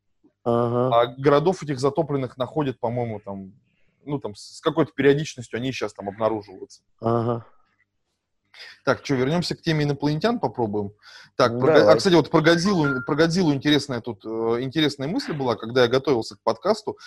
ага. 0.45 0.91
а 0.95 1.07
городов 1.19 1.65
этих 1.65 1.81
затопленных 1.81 2.37
находят, 2.37 2.79
по-моему, 2.79 3.19
там, 3.19 3.53
ну, 4.07 4.19
там, 4.19 4.35
с 4.35 4.61
какой-то 4.61 4.93
периодичностью 4.93 5.59
они 5.59 5.73
сейчас 5.73 5.93
там 5.93 6.09
обнаруживаются. 6.09 6.83
Ага. 7.01 7.47
Так, 8.85 9.05
что, 9.05 9.15
вернемся 9.15 9.55
к 9.55 9.63
теме 9.63 9.85
инопланетян, 9.85 10.41
попробуем. 10.41 10.93
Так, 11.37 11.53
ну, 11.53 11.61
про, 11.61 11.93
а, 11.93 11.97
кстати, 11.97 12.15
вот 12.15 12.31
про 12.31 12.41
Годзиллу, 12.41 13.03
про 13.05 13.15
Годзиллу 13.15 13.53
интересная 13.53 14.01
тут, 14.01 14.25
э, 14.25 14.63
интересная 14.63 15.09
мысль 15.09 15.33
была, 15.33 15.57
когда 15.57 15.83
я 15.83 15.89
готовился 15.89 16.37
к 16.37 16.43
подкасту. 16.43 16.99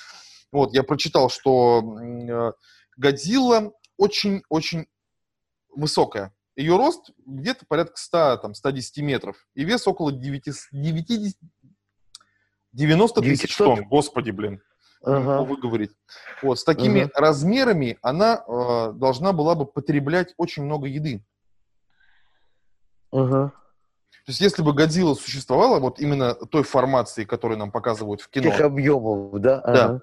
Вот, 0.52 0.74
я 0.74 0.84
прочитал, 0.84 1.30
что 1.30 1.82
э, 1.82 2.52
Годзилла 2.98 3.72
очень-очень 3.98 4.88
высокая. 5.76 6.34
Ее 6.56 6.76
рост 6.76 7.12
где-то 7.26 7.66
порядка 7.66 7.96
100, 7.96 8.38
там, 8.38 8.54
110 8.54 8.98
метров. 8.98 9.48
И 9.56 9.64
вес 9.64 9.88
около 9.88 10.12
9, 10.12 10.44
9, 10.72 11.38
90 12.74 13.22
тысяч 13.22 13.56
тонн. 13.56 13.88
Господи, 13.88 14.32
блин. 14.32 14.62
Ага. 15.04 15.44
выговорить. 15.44 15.92
Вот, 16.42 16.60
с 16.60 16.64
такими 16.64 17.02
ага. 17.02 17.12
размерами 17.16 17.98
она 18.02 18.44
э, 18.46 18.92
должна 18.94 19.34
была 19.34 19.56
бы 19.56 19.66
потреблять 19.66 20.34
очень 20.38 20.64
много 20.64 20.88
еды. 20.88 21.24
Ага. 23.12 23.54
То 24.26 24.32
есть, 24.32 24.42
если 24.42 24.62
бы 24.62 24.74
Годзилла 24.74 25.16
существовала 25.16 25.80
вот 25.80 26.00
именно 26.00 26.36
той 26.36 26.64
формации, 26.64 27.24
которую 27.24 27.58
нам 27.58 27.72
показывают 27.72 28.22
в 28.22 28.30
кино. 28.30 28.52
Тех 28.52 28.62
объемов, 28.62 29.40
да? 29.40 29.62
Да. 29.62 29.86
Ага. 29.86 30.02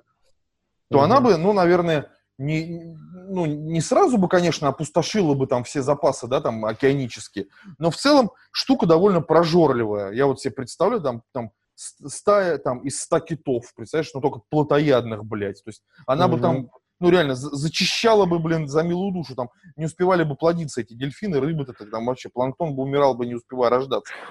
То 0.91 0.99
ага. 0.99 1.05
она 1.05 1.21
бы, 1.21 1.37
ну, 1.37 1.53
наверное, 1.53 2.11
не, 2.39 2.97
ну, 3.29 3.47
не 3.47 3.81
сразу 3.81 4.19
бы, 4.19 4.29
конечно, 4.29 4.69
опустошила 4.69 5.35
бы 5.35 5.47
там 5.47 5.65
все 5.65 5.83
запасы, 5.83 6.27
да, 6.27 6.41
там, 6.41 6.65
океанические, 6.65 7.47
но 7.79 7.91
в 7.91 7.97
целом 7.97 8.31
штука 8.51 8.87
довольно 8.87 9.21
прожорливая. 9.21 10.13
Я 10.13 10.27
вот 10.27 10.41
себе 10.41 10.53
представляю, 10.53 11.03
там, 11.03 11.23
там 11.33 11.51
стая 11.77 12.59
там 12.59 12.81
из 12.81 13.01
ста 13.01 13.21
китов, 13.21 13.73
представляешь, 13.75 14.13
но 14.15 14.21
только 14.21 14.41
плотоядных, 14.51 15.25
блядь. 15.25 15.63
То 15.63 15.71
есть 15.71 15.83
она 16.07 16.27
mm-hmm. 16.27 16.31
бы 16.31 16.41
там, 16.41 16.71
ну 17.01 17.11
реально, 17.11 17.35
зачищала 17.35 18.27
бы, 18.27 18.39
блин, 18.39 18.67
за 18.67 18.83
милую 18.83 19.13
душу, 19.13 19.35
там 19.35 19.51
не 19.77 19.85
успевали 19.85 20.25
бы 20.25 20.37
плодиться 20.37 20.81
эти 20.81 20.95
дельфины, 20.95 21.39
рыбы-то, 21.39 21.73
там 21.73 22.07
вообще 22.07 22.29
планктон 22.29 22.75
бы 22.75 22.83
умирал 22.83 23.15
бы, 23.15 23.27
не 23.27 23.35
успевая 23.35 23.71
рождаться. 23.71 24.13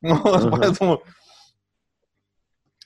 Ну, 0.00 0.14
mm-hmm. 0.14 0.50
поэтому 0.52 1.02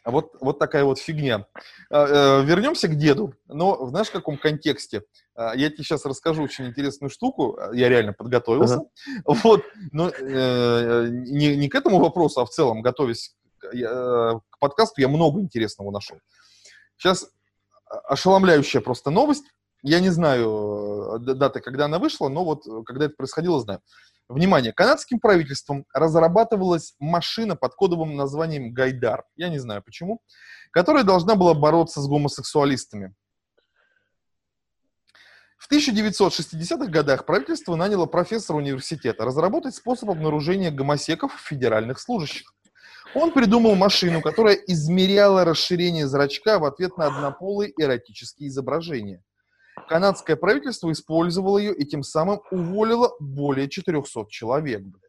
вот, 0.05 0.33
вот 0.41 0.59
такая 0.59 0.85
вот 0.85 0.99
фигня. 0.99 1.47
А, 1.91 2.41
э, 2.41 2.45
вернемся 2.45 2.89
к 2.89 2.97
деду. 2.97 3.35
Но 3.47 3.87
знаешь, 3.87 4.09
в 4.09 4.13
каком 4.13 4.37
контексте? 4.37 5.05
А, 5.35 5.55
я 5.55 5.71
тебе 5.71 5.85
сейчас 5.85 6.05
расскажу 6.05 6.43
очень 6.43 6.67
интересную 6.67 7.11
штуку. 7.11 7.59
Я 7.73 7.89
реально 7.89 8.13
подготовился. 8.13 8.81
Uh-huh. 9.27 9.37
Вот. 9.43 9.65
Но 9.93 10.09
э, 10.09 11.09
не, 11.11 11.57
не 11.57 11.69
к 11.69 11.75
этому 11.75 11.99
вопросу, 11.99 12.41
а 12.41 12.47
в 12.47 12.51
целом, 12.51 12.83
готовясь 12.83 13.37
я, 13.73 14.41
к 14.51 14.59
подкасту, 14.59 15.01
я 15.01 15.09
много 15.09 15.41
интересного 15.41 15.91
нашел. 15.91 16.19
Сейчас 16.97 17.29
ошеломляющая 17.87 18.81
просто 18.81 19.11
новость. 19.11 19.45
Я 19.83 20.01
не 20.01 20.11
знаю 20.11 21.21
э, 21.29 21.35
даты, 21.35 21.61
когда 21.61 21.87
она 21.87 21.99
вышла, 21.99 22.29
но 22.29 22.45
вот 22.45 22.65
когда 22.87 23.07
это 23.07 23.15
происходило, 23.17 23.61
знаю. 23.61 23.81
Внимание, 24.29 24.73
канадским 24.73 25.19
правительством 25.19 25.85
разрабатывалась 25.93 26.95
машина 26.99 27.57
под 27.57 27.75
кодовым 27.75 28.17
названием 28.17 28.73
«Гайдар», 28.73 29.25
я 29.37 29.49
не 29.49 29.59
знаю 29.59 29.83
почему, 29.83 30.23
которая 30.71 31.05
должна 31.05 31.35
была 31.35 31.55
бороться 31.55 32.01
с 32.01 32.07
гомосексуалистами. 32.07 33.15
В 35.59 35.71
1960-х 35.71 36.87
годах 36.87 37.27
правительство 37.27 37.77
наняло 37.77 38.07
профессора 38.07 38.57
университета 38.57 39.25
разработать 39.25 39.75
способ 39.75 40.11
обнаружения 40.11 40.71
гомосеков 40.71 41.33
федеральных 41.39 42.01
служащих. 42.01 42.53
Он 43.15 43.33
придумал 43.33 43.75
машину, 43.75 44.23
которая 44.23 44.55
измеряла 44.55 45.45
расширение 45.45 46.07
зрачка 46.07 46.59
в 46.59 46.65
ответ 46.65 46.97
на 46.97 47.07
однополые 47.07 47.73
эротические 47.77 48.49
изображения. 48.49 49.23
Канадское 49.89 50.37
правительство 50.37 50.91
использовало 50.93 51.59
ее 51.59 51.75
и 51.75 51.85
тем 51.85 52.03
самым 52.03 52.41
уволило 52.51 53.13
более 53.21 53.69
400 53.69 54.27
человек, 54.29 54.83
блядь. 54.83 55.03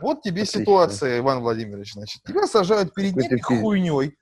Вот 0.00 0.22
тебе 0.22 0.42
Отлично. 0.42 0.60
ситуация, 0.60 1.18
Иван 1.18 1.40
Владимирович, 1.40 1.94
значит. 1.94 2.22
Тебя 2.24 2.46
сажают 2.46 2.94
перед 2.94 3.16
некой 3.16 3.40
хуйней, 3.40 4.16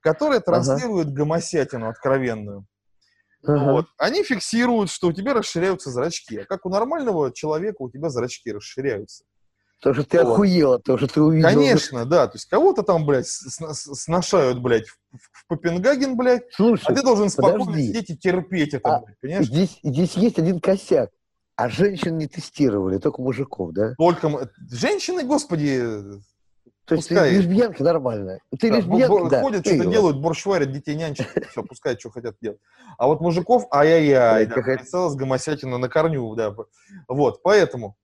которая 0.00 0.40
транслирует 0.40 1.08
ага. 1.08 1.16
гомосятину 1.16 1.88
откровенную. 1.88 2.66
Ага. 3.44 3.72
Вот. 3.72 3.86
Они 3.98 4.22
фиксируют, 4.22 4.90
что 4.90 5.08
у 5.08 5.12
тебя 5.12 5.34
расширяются 5.34 5.90
зрачки. 5.90 6.38
А 6.38 6.44
как 6.44 6.64
у 6.64 6.68
нормального 6.68 7.32
человека 7.32 7.76
у 7.80 7.90
тебя 7.90 8.08
зрачки 8.08 8.52
расширяются. 8.52 9.24
То, 9.82 9.92
что 9.92 10.04
ты 10.04 10.22
вот. 10.22 10.32
охуела, 10.32 10.78
то, 10.78 10.96
что 10.96 11.06
ты 11.06 11.20
увидел. 11.20 11.48
Конечно, 11.48 12.06
да. 12.06 12.26
То 12.26 12.36
есть 12.36 12.46
кого-то 12.46 12.82
там, 12.82 13.04
блядь, 13.04 13.26
сношают, 13.28 14.60
блядь, 14.60 14.88
в, 14.88 14.96
в 15.12 15.46
Копенгаген, 15.48 16.16
блядь, 16.16 16.44
Слушай, 16.52 16.86
а 16.86 16.94
ты 16.94 17.02
должен 17.02 17.28
спокойно 17.28 17.66
подожди. 17.66 17.88
сидеть 17.88 18.10
и 18.10 18.16
терпеть 18.16 18.74
это, 18.74 18.96
а, 18.96 19.00
блядь, 19.00 19.20
понимаешь? 19.20 19.46
Здесь, 19.46 19.78
здесь 19.82 20.14
есть 20.14 20.38
один 20.38 20.60
косяк. 20.60 21.10
А 21.56 21.68
женщин 21.70 22.18
не 22.18 22.26
тестировали, 22.26 22.98
только 22.98 23.22
мужиков, 23.22 23.72
да? 23.72 23.94
Только 23.96 24.50
женщины, 24.70 25.24
господи, 25.24 25.80
то 26.86 26.94
есть 26.94 27.08
пускай. 27.08 27.30
ты 27.30 27.36
лесбиянка 27.38 27.82
нормальная. 27.82 28.40
Ты 28.60 28.70
да, 28.70 28.76
лесбиянка, 28.76 29.28
да. 29.28 29.40
Ходят, 29.42 29.66
что-то 29.66 29.86
делают, 29.86 30.18
борщ 30.18 30.46
варят, 30.46 30.70
детей 30.70 30.94
нянчат, 30.94 31.26
все, 31.50 31.62
пускай, 31.64 31.98
что 31.98 32.10
хотят 32.10 32.36
делать. 32.40 32.60
А 32.96 33.08
вот 33.08 33.20
мужиков, 33.20 33.66
ай-яй-яй, 33.72 34.46
да, 34.46 34.54
да, 34.54 35.08
гомосятина 35.10 35.78
на 35.78 35.88
корню, 35.88 36.32
да. 36.36 36.54
Вот, 37.08 37.42
поэтому 37.42 37.96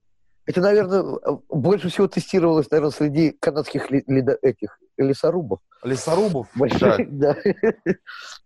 это, 0.44 0.60
наверное, 0.60 1.04
больше 1.48 1.88
всего 1.88 2.08
тестировалось, 2.08 2.70
наверное, 2.70 2.90
среди 2.90 3.30
канадских 3.30 3.90
ли, 3.90 4.02
ли, 4.06 4.24
этих 4.42 4.78
лесорубов. 4.96 5.60
Лесорубов? 5.84 6.48
Больших, 6.54 6.96
да. 7.18 7.36
да. 7.36 7.94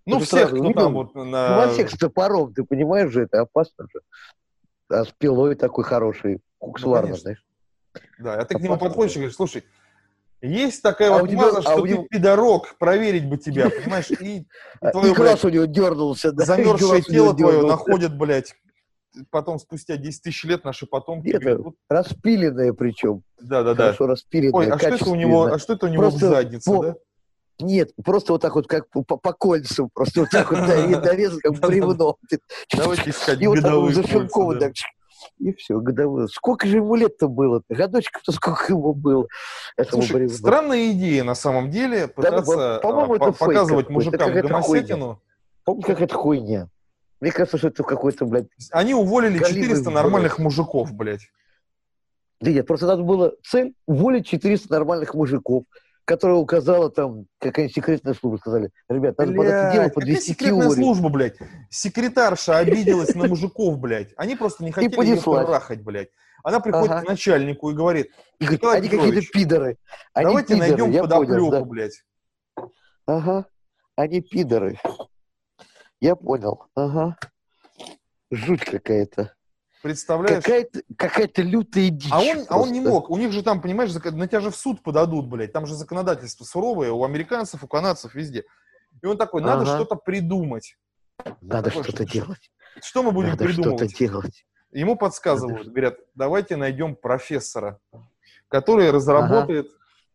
Ну, 0.04 0.20
всех, 0.20 0.50
кто 0.50 0.72
там 0.72 0.94
вот 0.94 1.14
на... 1.14 1.22
Ну, 1.22 1.56
во 1.56 1.68
всех 1.68 1.90
с 1.90 1.98
топором, 1.98 2.52
ты 2.52 2.64
понимаешь 2.64 3.10
же, 3.10 3.22
это 3.22 3.40
опасно 3.40 3.86
же. 3.92 4.00
А 4.88 5.04
с 5.04 5.12
пилой 5.18 5.54
такой 5.54 5.84
хороший, 5.84 6.40
куксварна, 6.58 7.10
ну, 7.10 7.16
знаешь. 7.16 7.44
Да, 8.18 8.34
а 8.34 8.44
ты 8.44 8.54
опасно, 8.54 8.58
к 8.58 8.62
нему 8.62 8.78
подходишь 8.78 9.12
и 9.12 9.18
говоришь, 9.18 9.36
слушай, 9.36 9.64
есть 10.42 10.82
такая 10.82 11.10
а 11.10 11.18
вот 11.18 11.32
маза, 11.32 11.62
что 11.62 11.72
а 11.72 11.82
ты 11.82 11.88
него... 11.88 12.06
пидорок, 12.08 12.76
проверить 12.78 13.26
бы 13.28 13.38
тебя, 13.38 13.70
понимаешь, 13.70 14.10
и, 14.10 14.14
и 14.40 14.46
твое, 14.92 15.12
и 15.12 15.14
глаз 15.14 15.40
блядь, 15.40 15.44
у 15.44 15.48
него 15.48 15.64
дернулся, 15.64 16.30
да. 16.32 16.44
Замерзшее 16.44 17.02
тело 17.02 17.34
твое 17.34 17.62
находят, 17.66 18.16
блядь, 18.16 18.54
потом 19.30 19.58
спустя 19.58 19.96
10 19.96 20.22
тысяч 20.22 20.44
лет 20.44 20.64
наши 20.64 20.86
потомки... 20.86 21.28
Это 21.28 21.58
вот... 21.58 21.74
распиленное 21.88 22.72
причем. 22.72 23.22
Да-да-да. 23.40 23.84
Хорошо 23.84 24.06
распиленное, 24.06 24.58
Ой, 24.58 24.70
а 24.70 24.78
что 24.78 24.88
это 24.88 25.10
у 25.10 25.14
него, 25.14 25.44
а 25.44 25.58
что 25.58 25.72
это 25.74 25.86
у 25.86 25.88
него 25.88 26.02
просто 26.02 26.26
в 26.26 26.30
заднице, 26.30 26.70
по... 26.70 26.82
да? 26.82 26.94
Нет, 27.58 27.92
просто 28.04 28.32
вот 28.32 28.42
так 28.42 28.54
вот, 28.54 28.66
как 28.66 28.88
по, 28.90 29.02
по 29.02 29.32
кольцам, 29.32 29.88
просто 29.94 30.20
вот 30.20 30.30
так 30.30 30.50
вот 30.50 30.60
нарезать, 31.04 31.40
как 31.40 31.58
бревно. 31.58 32.16
Давайте 32.74 33.10
искать 33.10 33.40
И 33.40 33.46
вот 33.46 33.60
так 33.60 33.94
зашинкован, 33.94 34.58
так, 34.58 34.72
и 35.38 35.52
все, 35.54 35.80
годовой. 35.80 36.28
Сколько 36.28 36.66
же 36.66 36.76
ему 36.76 36.94
лет-то 36.94 37.28
было? 37.28 37.62
Годочков-то 37.68 38.32
сколько 38.32 38.72
ему 38.72 38.94
было? 38.94 39.26
Слушай, 39.88 40.28
странная 40.28 40.92
идея 40.92 41.24
на 41.24 41.34
самом 41.34 41.70
деле, 41.70 42.08
пытаться 42.08 42.56
да, 42.56 42.78
по-моему, 42.80 43.16
это 43.16 43.32
показывать 43.32 43.88
мужикам 43.88 44.32
гомосекину. 44.32 45.22
Помните, 45.64 45.88
как 45.88 46.02
это 46.02 46.14
хуйня? 46.14 46.68
Мне 47.20 47.32
кажется, 47.32 47.58
что 47.58 47.68
это 47.68 47.82
какой-то, 47.82 48.26
блядь... 48.26 48.46
Они 48.70 48.94
уволили 48.94 49.38
400 49.38 49.90
нормальных 49.90 50.38
мужиков, 50.38 50.92
блядь. 50.92 51.28
Да 52.40 52.50
нет, 52.50 52.66
просто 52.66 52.86
надо 52.86 53.02
было 53.02 53.34
цель 53.42 53.74
уволить 53.86 54.26
400 54.26 54.70
нормальных 54.70 55.14
мужиков, 55.14 55.64
которая 56.04 56.36
указала 56.36 56.90
там 56.90 57.26
какая-нибудь 57.40 57.74
секретная 57.74 58.12
служба, 58.12 58.36
сказали, 58.36 58.70
ребят, 58.88 59.16
надо 59.16 59.32
блядь, 59.32 59.38
под 59.38 59.46
это 59.46 59.72
дело 59.72 59.88
подвести 59.88 60.32
секретная 60.32 60.68
теорию. 60.68 60.84
служба, 60.84 61.08
блядь? 61.08 61.36
Секретарша 61.70 62.58
обиделась 62.58 63.14
на 63.14 63.26
мужиков, 63.26 63.78
блядь. 63.78 64.12
Они 64.16 64.36
просто 64.36 64.64
не 64.64 64.72
хотели 64.72 65.06
ее 65.06 65.20
трахать, 65.20 65.82
блядь. 65.82 66.10
Она 66.44 66.60
приходит 66.60 66.92
ага. 66.92 67.02
к 67.02 67.08
начальнику 67.08 67.70
и 67.70 67.74
говорит, 67.74 68.12
и 68.38 68.44
говорит 68.44 68.64
они 68.64 68.88
какие-то 68.88 69.32
пидоры. 69.32 69.78
Они 70.12 70.26
давайте 70.26 70.54
пидоры, 70.54 70.70
найдем 70.70 71.02
подоплеку, 71.02 71.50
да. 71.50 71.64
блядь. 71.64 72.04
Ага, 73.06 73.46
они 73.96 74.20
пидоры. 74.20 74.78
Я 76.00 76.16
понял. 76.16 76.66
Ага. 76.74 77.16
Жуть 78.30 78.64
какая-то. 78.64 79.34
Представляешь? 79.82 80.42
Какая-то, 80.42 80.82
какая-то 80.96 81.42
лютая 81.42 81.90
дичь. 81.90 82.10
А 82.10 82.20
он, 82.20 82.44
а 82.48 82.58
он 82.58 82.72
не 82.72 82.80
мог. 82.80 83.08
У 83.08 83.16
них 83.16 83.32
же 83.32 83.42
там, 83.42 83.60
понимаешь, 83.60 83.92
на 83.94 84.26
тебя 84.26 84.40
же 84.40 84.50
в 84.50 84.56
суд 84.56 84.82
подадут, 84.82 85.28
блядь. 85.28 85.52
Там 85.52 85.66
же 85.66 85.74
законодательство 85.74 86.44
суровое 86.44 86.90
у 86.90 87.04
американцев, 87.04 87.62
у 87.62 87.68
канадцев, 87.68 88.14
везде. 88.14 88.44
И 89.02 89.06
он 89.06 89.16
такой, 89.16 89.42
надо 89.42 89.62
ага. 89.62 89.76
что-то 89.76 89.96
придумать. 89.96 90.76
Надо 91.40 91.70
такой, 91.70 91.84
что-то 91.84 92.04
делать. 92.04 92.50
Что 92.82 93.02
мы 93.02 93.12
будем 93.12 93.30
надо 93.30 93.44
придумывать? 93.44 93.90
что-то 93.90 93.98
делать. 93.98 94.46
Ему 94.72 94.96
подсказывают, 94.96 95.58
надо... 95.58 95.70
говорят, 95.70 95.98
давайте 96.14 96.56
найдем 96.56 96.96
профессора, 96.96 97.78
который 98.48 98.90
разработает 98.90 99.70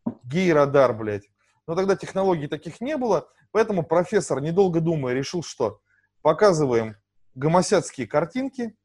ага. 0.05 0.17
гей-радар, 0.23 0.93
блядь. 0.93 1.29
Но 1.65 1.75
тогда 1.75 1.95
технологий 1.95 2.47
таких 2.47 2.81
не 2.81 2.97
было, 2.97 3.29
поэтому 3.51 3.83
профессор, 3.83 4.41
недолго 4.41 4.81
думая, 4.81 5.13
решил, 5.13 5.43
что 5.43 5.79
показываем 6.21 6.95
гомосятские 7.35 8.07
картинки, 8.07 8.75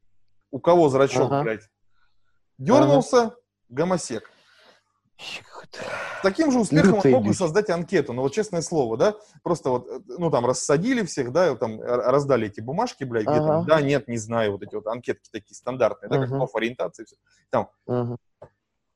у 0.51 0.61
кого 0.61 0.89
зрачок, 0.89 1.31
ага. 1.33 1.43
блядь, 1.43 1.71
дернулся, 2.59 3.23
ага. 3.23 3.37
гомосек. 3.69 4.31
Таким 6.23 6.53
же 6.53 6.61
успехом 6.61 6.97
Лютый 6.97 7.15
он 7.15 7.21
мог 7.21 7.29
бы 7.29 7.35
создать 7.35 7.71
анкету, 7.71 8.13
но 8.13 8.23
вот 8.23 8.35
честное 8.35 8.61
слово, 8.61 8.97
да, 8.97 9.15
просто 9.43 9.71
вот, 9.71 9.89
ну, 10.07 10.31
там, 10.31 10.45
рассадили 10.45 11.05
всех, 11.05 11.33
да, 11.33 11.55
там, 11.57 11.81
раздали 11.81 12.49
эти 12.49 12.61
бумажки, 12.61 13.05
блядь, 13.05 13.27
ага. 13.27 13.39
где 13.39 13.47
там, 13.47 13.65
да, 13.67 13.81
нет, 13.81 14.09
не 14.09 14.19
знаю, 14.19 14.53
вот 14.53 14.63
эти 14.63 14.75
вот 14.75 14.87
анкетки 14.87 15.29
такие 15.31 15.55
стандартные, 15.55 16.11
да, 16.11 16.23
ага. 16.23 16.39
как 16.39 16.55
ориентации, 16.55 17.05
все. 17.05 17.17
Там, 17.51 17.71
ага. 17.87 18.19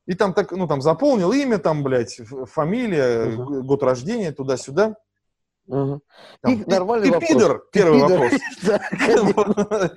И 0.06 0.14
там 0.14 0.34
так, 0.34 0.50
ну, 0.50 0.66
там 0.66 0.80
заполнил 0.80 1.32
имя, 1.32 1.58
там, 1.58 1.84
блядь, 1.84 2.20
фамилия, 2.46 3.26
uh-huh. 3.26 3.60
год 3.62 3.82
рождения, 3.84 4.32
туда-сюда. 4.32 4.96
Uh-huh. 5.70 6.00
Там, 6.40 6.64
ты, 6.64 6.70
нормальный 6.70 7.06
ты 7.06 7.12
вопрос. 7.12 7.30
пидор, 7.30 7.58
ты 7.58 7.78
первый 7.78 8.00
пидор. 8.02 8.30
вопрос. 9.46 9.92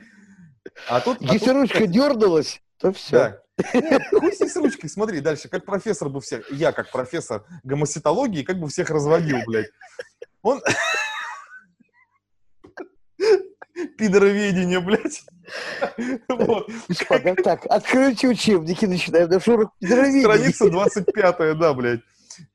А 0.88 1.01
тут... 1.01 1.19
Если 1.21 1.49
а 1.49 1.53
ручка 1.53 1.88
дернулась, 1.88 2.61
то 2.78 2.93
все. 2.93 3.11
Да. 3.11 3.39
Нет, 3.74 4.03
хуй 4.09 4.32
с 4.34 4.55
ручкой, 4.55 4.89
смотри 4.89 5.19
дальше, 5.19 5.47
как 5.47 5.65
профессор 5.65 6.09
бы 6.09 6.21
всех, 6.21 6.49
я 6.51 6.71
как 6.71 6.91
профессор 6.91 7.43
гомоситологии, 7.63 8.43
как 8.43 8.59
бы 8.59 8.67
всех 8.67 8.89
разводил, 8.89 9.38
блядь. 9.45 9.69
Он... 10.41 10.61
Пидороведение, 13.97 14.80
блядь. 14.80 15.24
Вот. 16.30 16.69
Так, 17.43 17.65
откройте 17.65 18.28
учебники, 18.28 18.86
начинаем 18.86 19.30
на 19.30 19.39
шурах 19.39 19.69
Страница 19.82 20.69
25, 20.69 21.57
да, 21.57 21.74
блядь. 21.74 22.01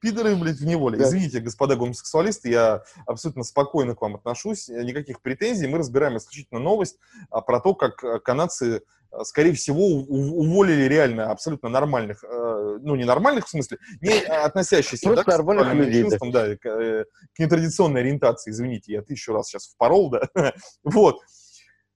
Пидоры, 0.00 0.36
блядь, 0.36 0.58
в 0.58 0.66
неволе. 0.66 0.98
Да. 0.98 1.04
Извините, 1.04 1.40
господа 1.40 1.76
гомосексуалисты, 1.76 2.50
я 2.50 2.82
абсолютно 3.06 3.42
спокойно 3.44 3.94
к 3.94 4.02
вам 4.02 4.16
отношусь, 4.16 4.68
никаких 4.68 5.20
претензий. 5.20 5.66
Мы 5.66 5.78
разбираем 5.78 6.16
исключительно 6.16 6.60
новость 6.60 6.98
а, 7.30 7.40
про 7.40 7.60
то, 7.60 7.74
как 7.74 8.02
э, 8.04 8.20
канадцы, 8.20 8.82
э, 9.10 9.24
скорее 9.24 9.52
всего, 9.52 9.86
уволили 9.86 10.84
реально 10.84 11.30
абсолютно 11.30 11.68
нормальных, 11.68 12.24
э, 12.24 12.78
ну, 12.80 12.94
не 12.94 13.04
нормальных 13.04 13.46
в 13.46 13.50
смысле, 13.50 13.78
не 14.00 14.18
относящихся 14.20 15.14
да, 15.14 15.24
к 15.24 15.26
нормальных 15.26 15.72
людей, 15.74 16.02
чувствам, 16.02 16.30
да, 16.30 16.56
к, 16.56 16.60
к 16.62 17.38
нетрадиционной 17.38 18.00
ориентации. 18.00 18.50
Извините, 18.50 18.92
я 18.92 19.02
тысячу 19.02 19.32
раз 19.32 19.48
сейчас 19.48 19.66
впорол, 19.66 20.10
да. 20.10 20.28
вот. 20.84 21.20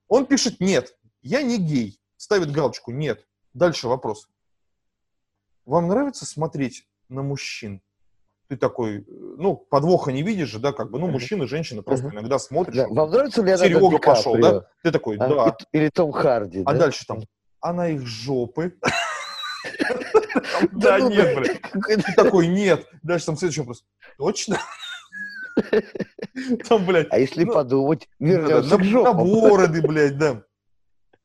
Он 0.08 0.26
пишет 0.26 0.60
«нет, 0.60 0.94
я 1.22 1.42
не 1.42 1.58
гей». 1.58 1.98
Ставит 2.16 2.52
галочку 2.52 2.90
«нет». 2.92 3.26
Дальше 3.54 3.88
вопрос. 3.88 4.28
Вам 5.64 5.88
нравится 5.88 6.26
смотреть 6.26 6.86
на 7.09 7.22
мужчин. 7.22 7.80
Ты 8.48 8.57
такой, 8.57 9.07
ну, 9.09 9.57
подвоха 9.57 10.12
не 10.12 10.22
видишь 10.22 10.50
же, 10.50 10.59
да, 10.59 10.72
как 10.72 10.90
бы, 10.90 10.98
ну, 10.98 11.07
мужчина, 11.07 11.46
женщина, 11.46 11.82
просто 11.82 12.09
uh-huh. 12.09 12.12
иногда 12.12 12.38
смотришь. 12.38 12.76
Да. 12.76 12.88
Вам 12.88 13.11
нравится 13.11 13.42
Леонардо 13.42 13.64
Серега 13.64 13.98
пошел, 13.98 14.36
да? 14.36 14.66
Ты 14.82 14.92
такой, 14.92 15.16
а, 15.16 15.28
да. 15.28 15.57
Или 15.72 15.88
Том 15.88 16.12
Харди, 16.12 16.62
А 16.66 16.74
дальше 16.74 17.07
там, 17.07 17.22
а 17.61 17.72
на 17.72 17.88
их 17.88 18.07
жопы. 18.07 18.76
Да, 20.72 20.98
ну, 20.98 21.11
нет, 21.11 21.36
блядь. 21.36 21.61
Ты 21.86 22.14
такой, 22.14 22.46
нет. 22.46 22.86
Дальше 23.03 23.26
там 23.26 23.36
следующий 23.36 23.61
вопрос. 23.61 23.84
Точно? 24.16 24.59
Там, 26.68 26.86
блядь. 26.86 27.09
А 27.11 27.18
если 27.18 27.44
ну, 27.44 27.53
подумать, 27.53 28.09
вернемся 28.18 28.76
к 28.76 28.84
жопам. 28.84 29.18
На 29.18 29.24
бороды, 29.24 29.82
блядь, 29.82 30.16
да. 30.16 30.42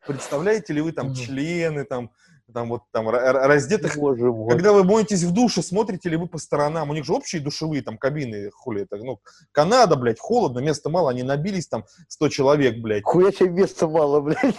Представляете 0.05 0.73
ли 0.73 0.81
вы 0.81 0.91
там 0.91 1.13
члены, 1.13 1.83
там, 1.83 2.11
там 2.53 2.69
вот 2.69 2.83
там 2.91 3.09
раздетых. 3.09 3.97
Боже 3.97 4.31
мой. 4.31 4.49
Когда 4.49 4.71
вы 4.71 4.83
моетесь 4.83 5.23
в 5.23 5.33
душе, 5.33 5.61
смотрите 5.61 6.09
ли 6.09 6.15
вы 6.15 6.27
по 6.27 6.37
сторонам? 6.37 6.89
У 6.89 6.93
них 6.93 7.03
же 7.03 7.13
общие 7.13 7.41
душевые 7.41 7.81
там 7.81 7.97
кабины, 7.97 8.49
хули 8.51 8.83
это, 8.83 8.97
ну, 8.97 9.19
Канада, 9.51 9.95
блядь, 9.95 10.19
холодно, 10.19 10.59
места 10.59 10.89
мало, 10.89 11.09
они 11.11 11.23
набились 11.23 11.67
там 11.67 11.83
100 12.07 12.29
человек, 12.29 12.77
блядь. 12.81 13.03
Хуя 13.03 13.31
себе 13.31 13.49
места 13.49 13.87
мало, 13.87 14.21
блядь. 14.21 14.55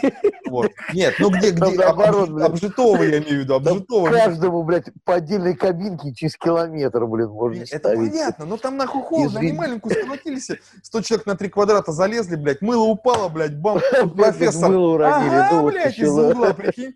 Вот. 0.49 0.71
Нет, 0.93 1.15
ну 1.19 1.31
где, 1.31 1.51
где, 1.51 1.77
наоборот, 1.77 2.29
об, 2.31 2.43
обжитого 2.43 3.03
я 3.03 3.19
имею 3.19 3.41
в 3.41 3.43
виду, 3.45 3.55
обжитого. 3.55 4.11
Каждому, 4.11 4.63
блядь, 4.65 4.87
по 5.05 5.15
отдельной 5.15 5.55
кабинке 5.55 6.13
через 6.13 6.37
километр, 6.37 7.07
блин, 7.07 7.31
можно 7.31 7.63
Это 7.63 7.79
ставить. 7.79 8.11
понятно, 8.11 8.45
но 8.45 8.57
там 8.59 8.77
нахуй 8.77 9.03
холодно, 9.03 9.41
они 9.41 9.53
маленькую 9.53 9.95
сколотились, 9.95 10.51
100 10.83 11.01
человек 11.03 11.27
на 11.27 11.37
3 11.37 11.49
квадрата 11.49 11.93
залезли, 11.93 12.37
блядь, 12.37 12.61
мыло 12.61 12.85
упало, 12.85 13.29
блядь, 13.29 13.57
бам, 13.57 13.81
профессор. 14.15 14.71
Мыло 14.71 14.95
уронили, 14.95 15.35
ага, 15.35 15.63
блядь, 15.63 15.99
из 15.99 16.11
угла, 16.11 16.53
прикинь. 16.53 16.95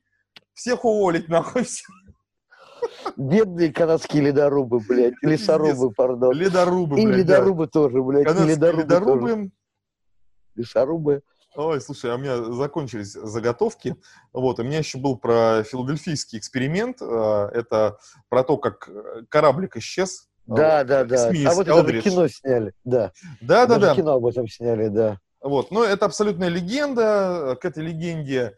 Всех 0.54 0.84
уволить, 0.84 1.28
нахуй. 1.28 1.66
Бедные 3.16 3.72
канадские 3.72 4.24
ледорубы, 4.24 4.80
блядь. 4.80 5.14
Лесорубы, 5.22 5.92
пардон. 5.92 6.32
Ледорубы, 6.32 6.96
блядь. 6.96 7.08
И 7.08 7.18
ледорубы 7.20 7.66
да. 7.66 7.70
тоже, 7.70 8.02
блядь. 8.02 8.24
Канадские 8.24 8.54
ледорубы. 8.54 8.82
ледорубы. 8.82 9.28
Тоже. 9.28 9.50
Лесорубы. 10.56 11.22
Ой, 11.54 11.80
слушай, 11.82 12.10
а 12.10 12.14
у 12.14 12.18
меня 12.18 12.42
закончились 12.42 13.12
заготовки. 13.12 13.96
Вот, 14.32 14.58
у 14.58 14.62
меня 14.62 14.78
еще 14.78 14.98
был 14.98 15.18
про 15.18 15.62
филадельфийский 15.64 16.38
эксперимент. 16.38 17.02
А, 17.02 17.48
это 17.52 17.98
про 18.28 18.42
то, 18.42 18.56
как 18.56 18.88
кораблик 19.28 19.76
исчез. 19.76 20.28
Да, 20.46 20.78
вот, 20.78 20.86
да, 20.86 21.04
да. 21.04 21.28
А 21.28 21.54
вот 21.54 21.68
это 21.68 22.00
кино 22.00 22.26
сняли, 22.28 22.72
да. 22.84 23.12
Да, 23.40 23.66
да, 23.66 23.78
да. 23.78 23.94
кино 23.94 24.14
об 24.14 24.26
этом 24.26 24.48
сняли, 24.48 24.88
да. 24.88 25.18
Вот, 25.40 25.70
но 25.70 25.84
это 25.84 26.06
абсолютная 26.06 26.48
легенда. 26.48 27.56
К 27.60 27.64
этой 27.64 27.84
легенде 27.84 28.56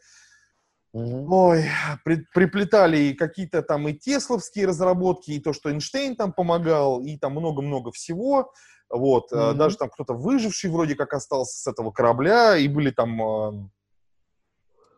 Угу. 0.95 1.27
Ой, 1.29 1.65
при, 2.05 2.25
приплетали 2.33 2.97
и 2.99 3.15
какие-то 3.15 3.63
там 3.63 3.89
и 3.89 3.95
тесловские 3.95 4.69
разработки, 4.69 5.33
и 5.33 5.41
то, 5.41 5.53
что 5.53 5.71
Эйнштейн 5.71 6.15
там 6.15 6.33
помогал, 6.33 7.03
и 7.03 7.19
там 7.19 7.33
много-много 7.33 7.91
всего. 7.91 8.53
Вот, 8.89 9.33
угу. 9.33 9.55
даже 9.55 9.77
там 9.77 9.91
кто-то 9.91 10.15
выживший 10.15 10.71
вроде 10.71 10.95
как 10.95 11.13
остался 11.13 11.59
с 11.59 11.67
этого 11.67 11.91
корабля, 11.91 12.57
и 12.57 12.69
были 12.69 12.91
там 12.91 13.21
э, 13.21 13.69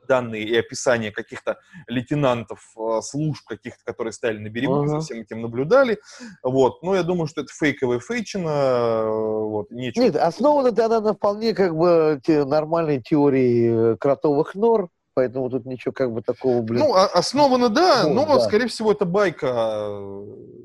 данные 0.06 0.44
и 0.44 0.54
описания 0.54 1.12
каких-то 1.12 1.58
лейтенантов 1.88 2.60
э, 2.76 3.00
служб 3.00 3.46
каких-то, 3.46 3.82
которые 3.84 4.12
стояли 4.12 4.38
на 4.38 4.50
берегу, 4.50 4.82
ага. 4.82 4.88
за 4.88 5.00
всем 5.00 5.20
этим 5.20 5.40
наблюдали. 5.40 5.98
Вот, 6.42 6.82
но 6.82 6.94
я 6.94 7.04
думаю, 7.04 7.26
что 7.26 7.40
это 7.40 7.52
фейковая 7.54 8.00
фейчина. 8.00 9.06
Вот, 9.06 9.70
нечего. 9.70 10.02
Нет, 10.02 10.16
основана 10.16 10.68
она 10.84 11.00
на 11.00 11.14
вполне 11.14 11.54
как 11.54 11.74
бы 11.74 12.20
те, 12.22 12.44
нормальной 12.44 13.00
теории 13.00 13.96
кротовых 13.96 14.54
нор, 14.54 14.90
поэтому 15.16 15.48
тут 15.48 15.64
ничего 15.64 15.92
как 15.92 16.12
бы 16.12 16.20
такого, 16.20 16.60
блин... 16.60 16.80
Ну, 16.80 16.94
а, 16.94 17.06
основано, 17.06 17.70
да, 17.70 18.04
ну, 18.06 18.26
но, 18.26 18.26
да. 18.26 18.40
скорее 18.40 18.66
всего, 18.66 18.92
это 18.92 19.06
байка. 19.06 19.88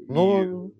Ну, 0.09 0.73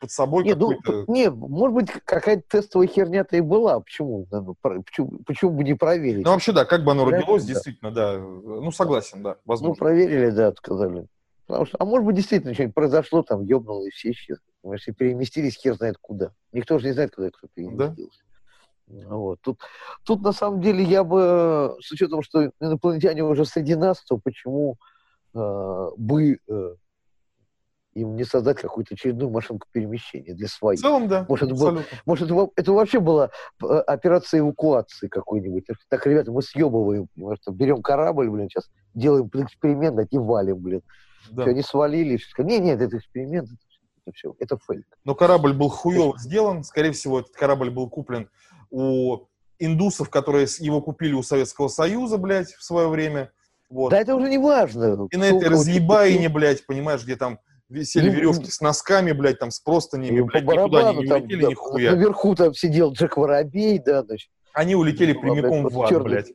под 0.00 0.10
собой 0.10 0.44
не, 0.44 0.54
ну, 0.54 0.70
какой-то... 0.70 1.04
Ну, 1.06 1.14
не, 1.14 1.30
может 1.30 1.74
быть, 1.74 1.90
какая-то 2.06 2.42
тестовая 2.48 2.86
херня-то 2.86 3.36
и 3.36 3.42
была. 3.42 3.80
Почему? 3.80 4.26
Ну, 4.30 4.56
почему? 4.62 5.18
Почему 5.26 5.50
бы 5.50 5.62
не 5.62 5.74
проверить? 5.74 6.24
Ну, 6.24 6.30
вообще, 6.30 6.52
да, 6.52 6.64
как 6.64 6.84
бы 6.84 6.92
оно 6.92 7.04
родилось, 7.04 7.44
да. 7.44 7.52
действительно, 7.52 7.90
да. 7.90 8.16
Ну, 8.18 8.72
согласен, 8.72 9.22
да, 9.22 9.36
возможно. 9.44 9.74
Ну, 9.74 9.78
проверили, 9.78 10.30
да, 10.30 10.52
сказали. 10.52 11.06
Потому 11.46 11.66
что, 11.66 11.76
а 11.80 11.84
может 11.84 12.06
быть, 12.06 12.16
действительно, 12.16 12.54
что-нибудь 12.54 12.74
произошло, 12.74 13.22
там, 13.22 13.42
ёбнуло, 13.42 13.84
и 13.84 13.90
все 13.90 14.12
исчезли. 14.12 14.42
Если 14.64 14.92
переместились, 14.92 15.56
хер 15.56 15.74
знает 15.74 15.98
куда. 16.00 16.32
Никто 16.52 16.78
же 16.78 16.86
не 16.86 16.92
знает, 16.92 17.14
куда 17.14 17.28
кто 17.28 17.46
переместился. 17.54 18.20
Да? 18.20 18.27
Вот. 18.88 19.40
Тут, 19.42 19.60
тут 20.04 20.22
на 20.22 20.32
самом 20.32 20.60
деле 20.60 20.82
я 20.82 21.04
бы, 21.04 21.76
с 21.80 21.90
учетом, 21.92 22.22
что 22.22 22.50
инопланетяне 22.60 23.22
уже 23.22 23.44
среди 23.44 23.74
нас, 23.74 24.02
то 24.04 24.18
почему 24.18 24.76
э, 25.34 25.90
бы 25.96 26.38
э, 26.48 26.74
им 27.94 28.16
не 28.16 28.24
создать 28.24 28.60
какую-то 28.60 28.94
очередную 28.94 29.30
машинку 29.30 29.66
перемещения 29.72 30.34
для 30.34 30.48
своих? 30.48 30.80
В 30.80 30.82
целом, 30.82 31.08
да. 31.08 31.26
Может, 31.28 31.52
был, 31.52 31.82
может 32.06 32.30
это, 32.56 32.72
вообще 32.72 33.00
была 33.00 33.30
э, 33.62 33.66
операция 33.66 34.40
эвакуации 34.40 35.08
какой-нибудь. 35.08 35.66
Так, 35.88 36.06
ребята, 36.06 36.32
мы 36.32 36.42
съебываем, 36.42 37.08
может, 37.16 37.42
берем 37.48 37.82
корабль, 37.82 38.30
блин, 38.30 38.48
сейчас 38.48 38.70
делаем 38.94 39.30
эксперимент, 39.32 39.98
и 40.10 40.18
валим, 40.18 40.58
блин. 40.58 40.82
Да. 41.30 41.42
Все, 41.42 41.50
они 41.50 41.62
свалили. 41.62 42.16
Все, 42.16 42.42
нет, 42.42 42.62
нет, 42.62 42.80
это 42.80 42.96
эксперимент, 42.96 43.50
это 44.06 44.14
все, 44.14 44.34
это 44.38 44.56
фейк. 44.66 44.86
Но 45.04 45.14
корабль 45.14 45.52
был 45.52 45.68
хуево 45.68 46.18
сделан, 46.18 46.64
скорее 46.64 46.92
всего, 46.92 47.20
этот 47.20 47.32
корабль 47.32 47.68
был 47.68 47.90
куплен 47.90 48.30
у 48.70 49.26
индусов, 49.58 50.10
которые 50.10 50.46
его 50.58 50.80
купили 50.80 51.14
у 51.14 51.22
Советского 51.22 51.68
Союза, 51.68 52.18
блядь, 52.18 52.52
в 52.54 52.62
свое 52.62 52.88
время. 52.88 53.30
Вот. 53.70 53.90
Да 53.90 53.98
это 53.98 54.14
уже 54.14 54.28
не 54.28 54.38
важно. 54.38 55.08
И 55.10 55.16
на 55.16 55.24
этой 55.24 55.48
разъебаине, 55.48 56.28
блядь, 56.28 56.64
понимаешь, 56.64 57.02
где 57.04 57.16
там 57.16 57.38
висели 57.68 58.08
веревки 58.08 58.50
с 58.50 58.60
носками, 58.60 59.12
блядь, 59.12 59.38
там 59.38 59.50
с 59.50 59.60
простынями, 59.60 60.22
блядь, 60.22 60.44
никуда 60.44 60.88
они 60.88 61.00
не 61.00 61.06
там, 61.06 61.22
улетели 61.22 61.42
да, 61.42 61.48
нихуя. 61.48 61.90
Наверху 61.92 62.34
там 62.34 62.54
сидел 62.54 62.92
Джек 62.92 63.16
Воробей, 63.16 63.78
да, 63.78 64.02
значит. 64.02 64.30
Они 64.54 64.74
улетели 64.74 65.12
ну, 65.12 65.20
прямиком 65.20 65.68
в 65.68 65.82
ад, 65.82 66.02
блядь. 66.02 66.32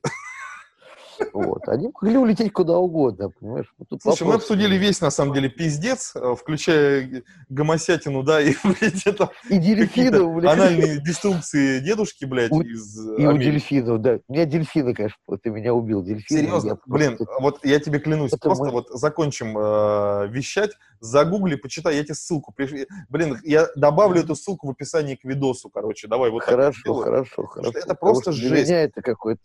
Вот. 1.34 1.68
Они 1.68 1.90
могли 2.02 2.18
улететь 2.18 2.52
куда 2.52 2.78
угодно, 2.78 3.30
понимаешь? 3.30 3.74
Тут 3.90 4.02
Слушай, 4.02 4.28
мы 4.28 4.34
обсудили 4.36 4.76
весь, 4.76 5.02
на 5.02 5.12
самом 5.12 5.34
деле, 5.34 5.50
пиздец, 5.50 6.14
э, 6.16 6.36
включая 6.38 7.24
гомосятину, 7.50 8.24
да, 8.24 8.42
и, 8.42 8.54
блядь, 8.64 9.06
это 9.06 9.30
и 9.50 9.58
дельфинов, 9.58 10.36
блядь. 10.36 10.54
анальные 10.54 11.02
деструкции 11.02 11.80
дедушки, 11.80 12.26
блядь, 12.26 12.52
у, 12.52 12.62
из 12.62 12.98
И 12.98 13.26
Америки. 13.26 13.28
у 13.28 13.38
дельфинов, 13.38 14.02
да. 14.02 14.20
У 14.28 14.34
меня 14.34 14.46
дельфины, 14.46 14.94
конечно, 14.94 15.18
ты 15.42 15.50
меня 15.50 15.74
убил, 15.74 16.04
дельфины. 16.04 16.42
Серьезно? 16.42 16.80
Блин, 16.86 17.18
просто... 17.18 17.36
вот 17.40 17.60
я 17.64 17.80
тебе 17.80 18.00
клянусь, 18.00 18.34
это 18.34 18.40
просто 18.40 18.66
мы... 18.66 18.72
вот 18.72 18.90
закончим 18.90 19.58
э, 19.58 20.28
вещать, 20.30 20.72
загугли, 21.00 21.56
почитай, 21.56 21.98
я 21.98 22.04
тебе 22.04 22.16
ссылку 22.16 22.54
пришлю. 22.54 22.86
Блин, 23.10 23.40
я 23.44 23.68
добавлю 23.76 24.22
эту 24.22 24.36
ссылку 24.36 24.68
в 24.68 24.72
описании 24.72 25.16
к 25.16 25.24
видосу, 25.24 25.70
короче, 25.70 26.08
давай 26.08 26.30
вот 26.30 26.44
хорошо, 26.44 26.96
так 26.96 27.04
Хорошо, 27.04 27.44
хорошо, 27.48 27.48
хорошо. 27.48 27.80
Это 27.80 27.96
просто 27.96 28.32
жесть. 28.32 28.50
Для 28.50 28.64
меня 28.64 28.84
это 28.84 29.02
какой-то 29.02 29.42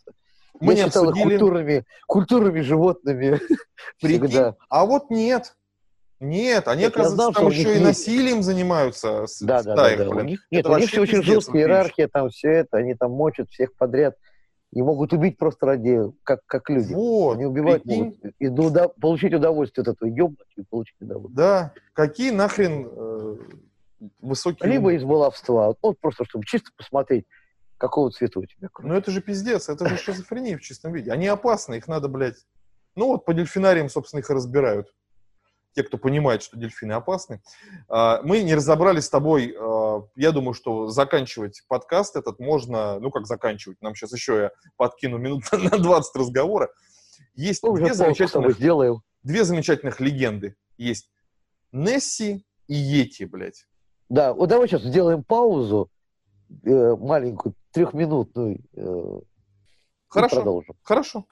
мы 0.59 0.73
Я 0.73 0.83
не 0.83 0.85
считал 0.89 1.09
обсудили... 1.09 1.37
культурными, 1.37 1.85
культурными 2.07 2.61
животными. 2.61 3.39
Прикинь? 4.01 4.53
А 4.69 4.85
вот 4.85 5.09
нет. 5.09 5.55
Нет, 6.19 6.67
они, 6.67 6.81
Я 6.81 6.87
оказывается, 6.89 7.15
знал, 7.15 7.33
там 7.33 7.47
еще 7.47 7.77
и 7.77 7.79
насилием 7.79 8.43
занимаются. 8.43 9.25
Да, 9.39 9.63
да, 9.63 9.75
да, 9.75 9.95
да. 9.95 10.09
У 10.09 10.21
них, 10.21 10.45
нет, 10.51 10.65
у 10.65 10.77
них 10.77 10.89
все 10.89 11.01
очень 11.01 11.23
жесткая 11.23 11.61
иерархия, 11.61 12.09
там 12.09 12.29
все 12.29 12.49
это, 12.49 12.77
они 12.77 12.93
там 12.93 13.11
мочат 13.11 13.49
всех 13.49 13.73
подряд 13.75 14.15
и 14.71 14.81
могут 14.81 15.13
убить 15.13 15.37
просто 15.37 15.65
ради, 15.65 15.99
как, 16.23 16.41
как 16.45 16.69
люди. 16.69 16.93
Вот, 16.93 17.35
они 17.35 17.45
убивают 17.45 17.83
прикинь. 17.83 18.03
могут. 18.03 18.35
И 18.37 18.47
до, 18.49 18.89
получить 18.89 19.33
удовольствие 19.33 19.83
от 19.83 19.95
этого, 19.95 20.09
ёбнуть 20.09 20.47
и 20.57 20.61
получить 20.63 20.95
удовольствие. 20.99 21.37
Да, 21.37 21.73
какие 21.93 22.31
нахрен 22.31 22.87
э, 22.91 23.37
высокие... 24.21 24.69
Либо 24.69 24.93
из 24.93 25.03
баловства, 25.03 25.73
ну, 25.81 25.95
просто 25.99 26.25
чтобы 26.25 26.45
чисто 26.45 26.69
посмотреть, 26.77 27.25
Какого 27.79 28.11
цвета 28.11 28.39
у 28.39 28.45
тебя 28.45 28.67
кровь? 28.71 28.89
Ну 28.89 28.93
это 28.93 29.09
же 29.09 29.21
пиздец, 29.21 29.69
это 29.69 29.87
же 29.87 29.95
шизофрения 29.97 30.57
в 30.57 30.61
чистом 30.61 30.91
виде. 30.91 31.11
Они 31.11 31.27
опасны, 31.27 31.75
их 31.75 31.87
надо, 31.87 32.09
блядь... 32.09 32.45
Ну 32.95 33.07
вот 33.07 33.23
по 33.23 33.33
дельфинариям, 33.33 33.87
собственно, 33.87 34.19
их 34.19 34.29
и 34.29 34.33
разбирают. 34.33 34.93
те, 35.73 35.83
кто 35.83 35.97
понимает, 35.97 36.43
что 36.43 36.57
дельфины 36.57 36.91
опасны. 36.91 37.41
А, 37.87 38.21
мы 38.23 38.41
не 38.41 38.53
разобрали 38.53 38.99
с 38.99 39.09
тобой, 39.09 39.55
а, 39.57 40.03
я 40.15 40.31
думаю, 40.33 40.53
что 40.53 40.89
заканчивать 40.89 41.63
подкаст 41.69 42.17
этот 42.17 42.39
можно, 42.39 42.99
ну 42.99 43.11
как 43.11 43.25
заканчивать, 43.25 43.81
нам 43.81 43.95
сейчас 43.95 44.11
еще 44.11 44.35
я 44.35 44.51
подкину 44.75 45.17
минут 45.17 45.45
на 45.53 45.77
20 45.77 46.15
разговора. 46.17 46.69
Есть 47.33 47.63
ну, 47.63 47.73
две 47.75 47.93
замечательных, 47.93 48.55
сделаем. 48.55 49.01
две 49.23 49.45
замечательных 49.45 50.01
легенды. 50.01 50.57
Есть 50.77 51.09
Несси 51.71 52.45
и 52.67 52.75
Йети, 52.75 53.23
блядь. 53.23 53.67
Да, 54.09 54.33
вот 54.33 54.49
давай 54.49 54.67
сейчас 54.67 54.81
сделаем 54.81 55.23
паузу 55.23 55.89
э, 56.63 56.95
маленькую, 56.95 57.55
трехминутную. 57.71 58.59
Э, 58.75 59.19
Хорошо, 60.09 60.63
хорошо. 60.81 61.25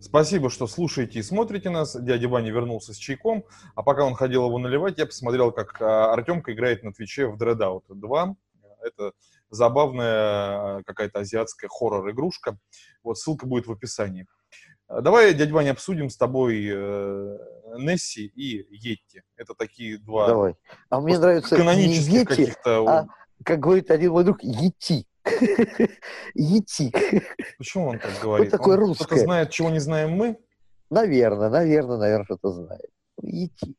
Спасибо, 0.00 0.50
что 0.50 0.66
слушаете 0.66 1.20
и 1.20 1.22
смотрите 1.22 1.70
нас. 1.70 1.94
Дядя 1.94 2.28
Ваня 2.28 2.50
вернулся 2.50 2.92
с 2.92 2.96
чайком. 2.96 3.44
А 3.76 3.84
пока 3.84 4.04
он 4.04 4.14
ходил 4.14 4.46
его 4.46 4.58
наливать, 4.58 4.98
я 4.98 5.06
посмотрел, 5.06 5.52
как 5.52 5.80
а, 5.80 6.12
Артемка 6.12 6.52
играет 6.52 6.82
на 6.82 6.92
Твиче 6.92 7.28
в 7.28 7.40
Dreadout 7.40 7.84
2. 7.88 8.34
Это 8.82 9.12
забавная 9.48 10.08
а, 10.08 10.82
какая-то 10.84 11.20
азиатская 11.20 11.68
хоррор-игрушка. 11.68 12.58
Вот 13.04 13.16
ссылка 13.18 13.46
будет 13.46 13.68
в 13.68 13.72
описании. 13.72 14.26
Давай, 14.88 15.34
дядя 15.34 15.54
Ваня, 15.54 15.70
обсудим 15.70 16.10
с 16.10 16.16
тобой 16.16 16.68
э, 16.68 17.38
Несси 17.78 18.26
и 18.26 18.66
Йетти. 18.70 19.22
Это 19.36 19.54
такие 19.54 19.98
два... 19.98 20.26
Давай. 20.26 20.54
А 20.90 21.00
мне 21.00 21.18
нравится 21.18 21.56
канонических 21.56 22.28
каких-то... 22.28 22.88
А, 22.88 23.06
как 23.44 23.60
говорит 23.60 23.90
один 23.90 24.12
мой 24.12 24.24
друг, 24.24 24.42
Йети. 24.42 25.06
Ети. 26.34 26.92
Почему 27.58 27.88
он 27.88 27.98
так 27.98 28.10
говорит? 28.20 28.50
Вот 28.50 28.58
такой 28.58 28.76
русский. 28.76 29.04
Кто-то 29.04 29.20
знает, 29.20 29.50
чего 29.50 29.70
не 29.70 29.78
знаем 29.78 30.12
мы? 30.12 30.38
Наверное, 30.90 31.48
наверное, 31.48 31.96
наверное, 31.96 32.24
что-то 32.24 32.50
знает. 32.52 32.90
Ети. 33.22 33.76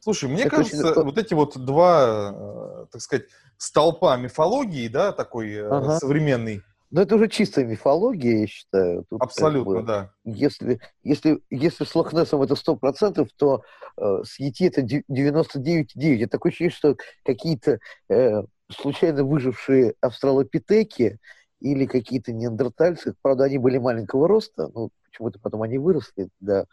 Слушай, 0.00 0.28
мне 0.28 0.42
Это 0.42 0.56
кажется, 0.56 0.90
очень... 0.90 1.02
вот 1.02 1.18
эти 1.18 1.34
вот 1.34 1.56
два, 1.56 2.32
э, 2.34 2.86
так 2.92 3.00
сказать, 3.00 3.26
столпа 3.56 4.16
мифологии, 4.16 4.88
да, 4.88 5.12
такой 5.12 5.52
э, 5.52 5.66
ага. 5.68 5.98
современный. 5.98 6.62
Но 6.90 7.02
это 7.02 7.16
уже 7.16 7.28
чистая 7.28 7.66
мифология, 7.66 8.40
я 8.40 8.46
считаю. 8.46 9.04
Тут 9.10 9.20
Абсолютно, 9.20 9.74
как 9.74 9.82
бы, 9.82 9.86
да. 9.86 10.10
Если, 10.24 10.80
если, 11.02 11.42
если 11.50 11.84
с 11.84 11.94
Лохнесом 11.94 12.40
это 12.42 12.54
100%, 12.54 13.28
то 13.36 13.62
э, 13.98 14.22
с 14.24 14.38
Ети 14.38 14.64
это 14.64 14.80
99,9. 14.82 16.22
Это 16.22 16.30
такое 16.30 16.50
ощущение, 16.50 16.74
что 16.74 16.96
какие-то 17.24 17.78
э, 18.08 18.42
случайно 18.70 19.24
выжившие 19.24 19.94
австралопитеки 20.00 21.18
или 21.60 21.86
какие-то 21.86 22.32
неандертальцы, 22.32 23.14
правда, 23.22 23.44
они 23.44 23.58
были 23.58 23.78
маленького 23.78 24.28
роста, 24.28 24.70
но 24.74 24.90
почему-то 25.04 25.40
потом 25.40 25.62
они 25.62 25.78
выросли 25.78 26.28
до 26.40 26.66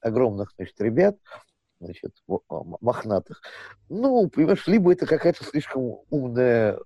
огромных, 0.00 0.52
значит, 0.56 0.80
ребят, 0.80 1.16
значит, 1.80 2.12
мохнатых. 2.80 3.40
Ну, 3.88 4.28
понимаешь, 4.28 4.66
либо 4.66 4.92
это 4.92 5.06
какая-то 5.06 5.44
слишком 5.44 6.00
умная, 6.10 6.78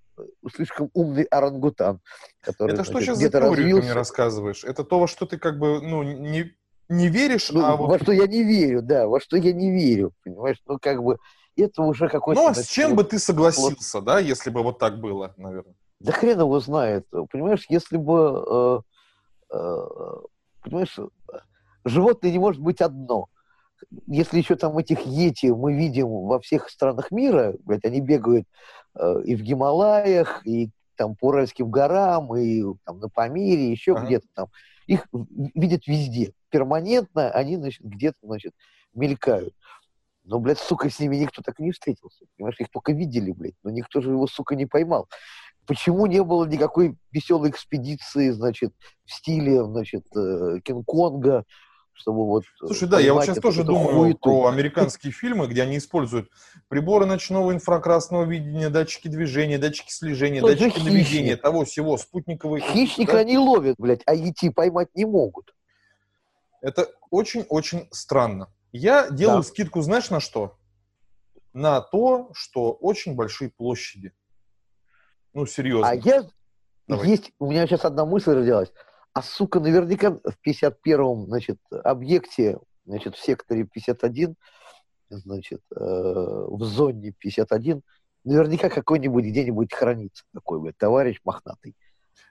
слишком 0.55 0.91
умный 0.95 1.25
орангутан, 1.25 2.01
который, 2.41 2.75
Это 2.75 2.85
что 2.85 2.93
значит, 2.93 3.17
сейчас 3.17 3.19
за 3.19 3.31
теорию 3.31 3.77
ты 3.79 3.83
мне 3.83 3.93
рассказываешь? 3.93 4.65
Это 4.65 4.85
то, 4.85 5.01
во 5.01 5.09
что 5.09 5.27
ты 5.27 5.39
как 5.39 5.59
бы, 5.59 5.81
ну, 5.81 6.03
не, 6.03 6.53
не 6.89 7.09
веришь, 7.09 7.51
ну, 7.51 7.65
а 7.65 7.77
вот... 7.77 7.89
Во 7.89 7.99
что 7.99 8.13
я 8.13 8.27
не 8.27 8.45
верю, 8.45 8.83
да, 8.83 9.07
во 9.07 9.21
что 9.21 9.37
я 9.37 9.53
не 9.53 9.71
верю, 9.71 10.13
понимаешь? 10.23 10.61
Ну, 10.67 10.79
как 10.79 11.03
бы, 11.03 11.19
это 11.57 11.83
уже 11.83 12.09
какой-то... 12.09 12.41
Ну, 12.41 12.49
а 12.49 12.55
с 12.55 12.67
чем 12.69 12.97
бы 12.97 13.05
ты 13.05 13.19
согласился, 13.19 13.99
вот. 13.99 14.05
да, 14.05 14.19
если 14.19 14.51
бы 14.51 14.63
вот 14.63 14.79
так 14.79 15.01
было, 15.01 15.35
наверное? 15.37 15.75
Да 16.01 16.13
хрен 16.13 16.41
его 16.41 16.61
знает. 16.61 17.07
Понимаешь, 17.31 17.67
если 17.69 17.97
бы... 17.97 18.45
Э, 19.53 19.55
э, 19.55 19.87
понимаешь, 20.63 20.99
животное 21.85 22.31
не 22.31 22.39
может 22.39 22.61
быть 22.61 22.81
одно. 22.81 23.27
Если 24.07 24.39
еще 24.39 24.57
там 24.57 24.79
этих 24.79 25.07
йети 25.07 25.47
мы 25.47 25.75
видим 25.75 26.09
во 26.09 26.41
всех 26.41 26.69
странах 26.71 27.11
мира, 27.11 27.55
блядь, 27.65 27.85
они 27.85 28.01
бегают 28.01 28.47
э, 28.95 29.23
и 29.25 29.35
в 29.35 29.43
Гималаях, 29.43 30.47
и 30.47 30.71
там 30.97 31.17
по 31.17 31.29
Уральским 31.29 31.71
горам, 31.71 32.35
и 32.37 32.63
там 32.85 33.01
на 33.01 33.09
Памире, 33.09 33.71
еще 33.71 33.93
ага. 33.93 34.07
где-то 34.07 34.27
там. 34.35 34.47
Их 34.87 35.07
видят 35.55 35.87
везде. 35.87 36.33
Перманентно 36.51 37.31
они, 37.31 37.57
значит, 37.57 37.83
где-то, 37.83 38.19
значит, 38.23 38.55
мелькают. 38.95 39.55
Но, 40.25 40.39
блядь, 40.39 40.59
сука, 40.59 40.89
с 40.89 41.01
ними 41.01 41.17
никто 41.17 41.43
так 41.43 41.59
и 41.59 41.65
не 41.65 41.73
встретился. 41.73 42.25
Понимаешь, 42.37 42.61
их 42.61 42.71
только 42.71 42.93
видели, 42.93 43.33
блядь, 43.33 43.57
но 43.63 43.71
никто 43.71 44.01
же 44.01 44.11
его, 44.11 44.27
сука, 44.27 44.55
не 44.55 44.67
поймал. 44.67 45.09
Почему 45.67 46.07
не 46.07 46.23
было 46.23 46.45
никакой 46.45 46.97
веселой 47.11 47.51
экспедиции, 47.51 48.31
значит, 48.31 48.73
в 49.05 49.13
стиле, 49.13 49.65
значит, 49.65 50.05
э, 50.17 50.59
Кинг-Конга, 50.65 51.45
чтобы 51.93 52.27
вот... 52.27 52.45
Э, 52.63 52.67
Слушай, 52.67 52.89
да, 52.89 53.01
я 53.01 53.15
вот 53.15 53.25
сейчас 53.25 53.39
тоже 53.39 53.65
думаю 53.65 53.97
хуету. 53.97 54.19
про 54.19 54.47
американские 54.47 55.13
фильмы, 55.13 55.47
где 55.47 55.63
они 55.63 55.79
используют 55.79 56.29
приборы 56.69 57.07
ночного 57.07 57.53
инфракрасного 57.53 58.25
видения, 58.25 58.71
датчики 58.71 59.09
движения, 59.09 59.59
датчики 59.59 59.93
слежения, 59.93 60.41
Тот 60.41 60.51
датчики 60.51 60.81
наведения, 60.81 61.37
того 61.37 61.65
всего, 61.65 61.97
спутниковые... 61.97 62.63
Хищника 62.63 63.13
да? 63.13 63.19
они 63.19 63.39
ловят, 63.39 63.77
блядь, 63.79 64.03
а 64.07 64.17
идти 64.17 64.51
поймать 64.51 64.89
не 64.95 65.05
могут. 65.05 65.55
Это 66.61 66.89
очень-очень 67.11 67.89
странно. 67.91 68.49
Я 68.73 69.11
делаю 69.11 69.39
да. 69.39 69.43
скидку, 69.43 69.83
знаешь, 69.83 70.11
на 70.11 70.21
что? 70.21 70.57
На 71.53 71.81
то, 71.81 72.31
что 72.33 72.73
очень 72.73 73.15
большие 73.15 73.51
площади. 73.51 74.13
Ну, 75.35 75.47
серьезно. 75.47 75.89
А 75.89 75.95
я... 75.95 76.25
Давай. 76.89 77.09
Есть... 77.09 77.33
У 77.39 77.51
меня 77.51 77.67
сейчас 77.67 77.85
одна 77.85 78.05
мысль 78.07 78.33
родилась. 78.33 78.73
А, 79.13 79.23
сука, 79.23 79.61
наверняка 79.61 80.13
в 80.13 80.37
51-м, 80.47 81.27
значит, 81.27 81.59
объекте, 81.71 82.59
значит, 82.87 83.15
в 83.15 83.23
секторе 83.23 83.65
51, 83.65 84.35
значит, 85.11 85.61
э, 85.71 85.79
в 85.79 86.65
зоне 86.65 87.13
51, 87.19 87.83
наверняка 88.25 88.71
какой-нибудь 88.71 89.25
где-нибудь 89.27 89.73
хранится 89.73 90.25
такой, 90.33 90.61
блядь, 90.61 90.79
товарищ 90.79 91.21
мохнатый. 91.25 91.77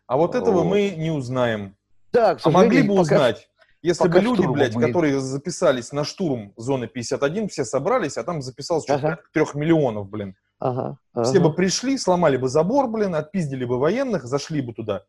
А 0.07 0.17
вот 0.17 0.33
этого 0.33 0.63
вот. 0.63 0.65
мы 0.65 0.89
не 0.89 1.11
узнаем. 1.11 1.77
Да, 2.11 2.35
к 2.35 2.41
а 2.43 2.49
могли 2.49 2.81
бы 2.81 2.95
пока... 2.95 3.01
узнать. 3.01 3.49
Если 3.81 4.03
Пока 4.03 4.19
бы 4.19 4.25
люди, 4.25 4.45
блядь, 4.45 4.73
будет. 4.73 4.87
которые 4.87 5.19
записались 5.19 5.91
на 5.91 6.03
штурм 6.03 6.53
зоны 6.55 6.87
51, 6.87 7.49
все 7.49 7.65
собрались, 7.65 8.17
а 8.17 8.23
там 8.23 8.41
записалось 8.41 8.87
ага. 8.87 9.19
трех 9.33 9.55
миллионов, 9.55 10.07
блин. 10.09 10.35
Ага, 10.59 10.97
ага. 11.13 11.23
Все 11.23 11.39
бы 11.39 11.53
пришли, 11.53 11.97
сломали 11.97 12.37
бы 12.37 12.47
забор, 12.47 12.87
блин, 12.87 13.15
отпиздили 13.15 13.65
бы 13.65 13.79
военных, 13.79 14.25
зашли 14.25 14.61
бы 14.61 14.73
туда. 14.73 15.03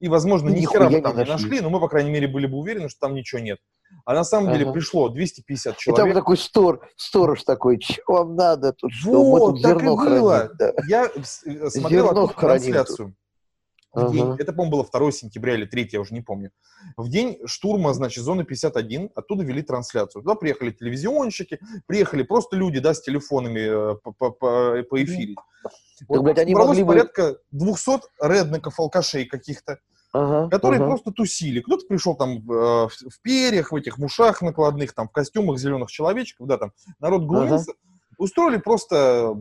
И, 0.00 0.08
возможно, 0.08 0.48
ни 0.48 0.66
хера 0.66 0.90
бы 0.90 1.00
там 1.00 1.16
не 1.16 1.24
нашли. 1.24 1.32
нашли, 1.32 1.60
но 1.60 1.70
мы, 1.70 1.80
по 1.80 1.88
крайней 1.88 2.10
мере, 2.10 2.26
были 2.26 2.46
бы 2.46 2.58
уверены, 2.58 2.88
что 2.88 3.00
там 3.00 3.14
ничего 3.14 3.40
нет. 3.40 3.58
А 4.04 4.14
на 4.14 4.24
самом 4.24 4.48
ага. 4.48 4.58
деле 4.58 4.72
пришло 4.72 5.08
250 5.08 5.76
человек. 5.76 6.04
И 6.04 6.08
там 6.08 6.14
такой 6.14 6.36
стор, 6.36 6.88
сторож 6.96 7.44
такой, 7.44 7.80
что 7.80 8.02
вам 8.08 8.34
надо 8.34 8.72
тут, 8.72 8.92
что 8.92 9.22
вот, 9.22 9.52
мы 9.52 9.52
тут 9.54 9.62
так 9.62 9.82
и 9.82 9.86
было. 9.86 10.36
Храним, 10.36 10.56
да. 10.58 10.72
Я 10.88 11.06
э, 11.06 11.70
смотрел 11.70 12.08
зерно 12.08 12.26
трансляцию. 12.26 13.08
Тут. 13.08 13.16
В 13.96 14.12
день, 14.12 14.24
uh-huh. 14.24 14.36
это, 14.38 14.52
по-моему, 14.52 14.72
было 14.72 14.86
2 14.92 15.10
сентября 15.10 15.54
или 15.54 15.64
3, 15.64 15.88
я 15.92 16.00
уже 16.00 16.12
не 16.12 16.20
помню. 16.20 16.50
В 16.98 17.08
день 17.08 17.38
штурма, 17.46 17.94
значит, 17.94 18.22
зоны 18.22 18.44
51, 18.44 19.10
оттуда 19.14 19.42
вели 19.42 19.62
трансляцию. 19.62 20.22
Туда 20.22 20.34
приехали 20.34 20.70
телевизионщики, 20.70 21.58
приехали 21.86 22.22
просто 22.22 22.56
люди, 22.56 22.78
да, 22.78 22.92
с 22.92 23.00
телефонами 23.00 23.94
э, 23.94 23.96
по, 24.02 24.12
по, 24.12 24.30
по, 24.30 24.82
по 24.82 25.02
эфире. 25.02 25.36
Вот, 26.08 26.26
так, 26.26 26.38
они 26.38 26.54
могли 26.54 26.82
бы... 26.82 26.88
порядка 26.88 27.38
200 27.52 28.02
редников, 28.20 28.78
алкашей 28.78 29.24
каких-то, 29.24 29.78
ага, 30.12 30.50
которые 30.50 30.80
ага. 30.80 30.88
просто 30.88 31.10
тусили. 31.10 31.60
Кто-то 31.60 31.86
пришел 31.86 32.14
там 32.14 32.36
э, 32.36 32.42
в, 32.44 32.90
в 32.90 33.22
перьях, 33.22 33.72
в 33.72 33.76
этих, 33.76 33.96
в 33.96 34.04
ушах 34.04 34.42
накладных, 34.42 34.92
там, 34.92 35.08
в 35.08 35.12
костюмах 35.12 35.58
зеленых 35.58 35.90
человечков, 35.90 36.46
да, 36.46 36.58
там, 36.58 36.72
народ 37.00 37.24
глумился. 37.24 37.70
Ага. 37.70 37.78
Устроили 38.18 38.58
просто 38.58 39.34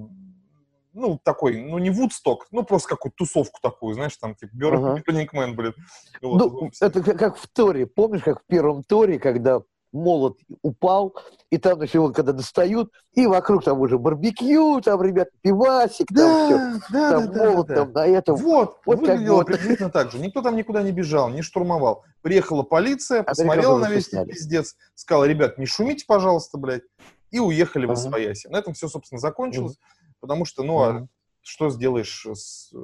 ну, 0.95 1.19
такой, 1.23 1.61
ну, 1.61 1.77
не 1.77 1.89
Вудсток, 1.89 2.47
ну, 2.51 2.63
просто 2.63 2.89
какую-то 2.89 3.17
тусовку 3.17 3.59
такую, 3.61 3.93
знаешь, 3.93 4.15
там, 4.17 4.33
типа, 4.33 4.55
Burning 4.55 5.27
ага. 5.31 5.45
Man, 5.45 5.53
блин. 5.53 5.73
Вот, 6.21 6.37
ну, 6.37 6.71
это 6.79 7.01
как 7.01 7.37
в 7.37 7.47
Торе, 7.49 7.85
помнишь, 7.85 8.23
как 8.23 8.41
в 8.41 8.45
первом 8.47 8.83
Торе, 8.83 9.19
когда 9.19 9.61
молот 9.91 10.37
упал, 10.61 11.15
и 11.49 11.57
там 11.57 11.77
значит, 11.77 11.95
его 11.95 12.11
когда 12.11 12.33
достают, 12.33 12.91
и 13.13 13.27
вокруг 13.27 13.63
там 13.63 13.79
уже 13.79 13.97
барбекю, 13.97 14.81
там, 14.81 15.01
ребят, 15.01 15.29
пивасик, 15.41 16.07
да, 16.11 16.49
там 16.49 16.79
все, 16.79 16.93
да, 16.93 17.11
там 17.11 17.31
да, 17.31 17.49
молот, 17.49 17.67
да, 17.67 17.75
да. 17.75 17.81
там 17.81 17.93
на 17.93 18.07
этом. 18.07 18.35
Вот, 18.35 18.77
вот 18.85 18.99
выглядело 18.99 19.37
вот. 19.37 19.47
приблизительно 19.47 19.89
так 19.89 20.11
же. 20.11 20.19
Никто 20.19 20.41
там 20.41 20.55
никуда 20.55 20.83
не 20.83 20.91
бежал, 20.91 21.29
не 21.29 21.41
штурмовал. 21.41 22.03
Приехала 22.21 22.63
полиция, 22.63 23.23
посмотрела 23.23 23.77
на 23.79 23.89
весь 23.89 24.07
этот 24.09 24.29
пиздец, 24.29 24.75
сказала, 24.95 25.25
ребят, 25.25 25.57
не 25.57 25.65
шумите, 25.65 26.05
пожалуйста, 26.07 26.57
блядь, 26.57 26.83
и 27.31 27.39
уехали 27.39 27.85
ага. 27.85 27.93
в 27.95 27.97
Освояси. 27.97 28.47
На 28.47 28.57
этом 28.57 28.73
все, 28.73 28.87
собственно, 28.87 29.19
закончилось. 29.19 29.73
Угу. 29.73 30.04
Потому 30.25 30.45
что, 30.45 30.63
ну, 30.63 30.79
а 30.79 31.07
что 31.41 31.69
сделаешь 31.69 32.25
с 32.25 32.73
э, 32.73 32.77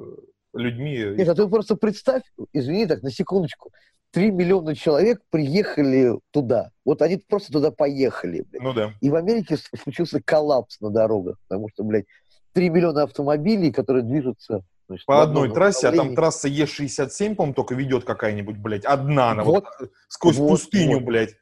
людьми? 0.54 0.96
Нет, 1.16 1.28
а 1.28 1.34
ты 1.34 1.48
просто 1.48 1.74
представь, 1.74 2.22
извини 2.52 2.86
так, 2.86 3.02
на 3.02 3.10
секундочку, 3.10 3.72
три 4.12 4.30
миллиона 4.30 4.76
человек 4.76 5.20
приехали 5.28 6.18
туда. 6.30 6.70
Вот 6.84 7.02
они 7.02 7.16
просто 7.16 7.50
туда 7.50 7.72
поехали. 7.72 8.44
Блядь. 8.48 8.62
Ну 8.62 8.72
да. 8.72 8.94
И 9.00 9.10
в 9.10 9.16
Америке 9.16 9.56
случился 9.82 10.22
коллапс 10.22 10.80
на 10.80 10.90
дорогах, 10.90 11.36
потому 11.48 11.68
что, 11.70 11.82
блядь, 11.82 12.06
три 12.52 12.68
миллиона 12.68 13.02
автомобилей, 13.02 13.72
которые 13.72 14.04
движутся 14.04 14.62
Значит, 14.86 15.06
по 15.06 15.22
одной 15.22 15.52
трассе, 15.52 15.88
а 15.88 15.92
там 15.92 16.14
трасса 16.14 16.48
Е67, 16.48 17.34
по-моему, 17.34 17.54
только 17.54 17.74
ведет 17.74 18.04
какая-нибудь, 18.04 18.58
блядь, 18.58 18.84
одна, 18.84 19.32
она 19.32 19.42
вот, 19.42 19.64
вот 19.80 19.90
сквозь 20.06 20.36
вот, 20.36 20.48
пустыню, 20.48 20.98
вот. 20.98 21.06
блядь. 21.06 21.34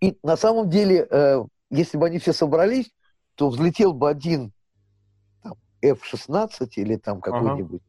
И 0.00 0.18
на 0.24 0.36
самом 0.36 0.70
деле 0.70 1.06
э, 1.08 1.44
если 1.70 1.98
бы 1.98 2.06
они 2.06 2.18
все 2.18 2.32
собрались, 2.32 2.90
то 3.34 3.48
взлетел 3.48 3.92
бы 3.92 4.08
один 4.08 4.52
F-16 5.82 6.68
или 6.76 6.96
там 6.96 7.20
какой-нибудь. 7.20 7.82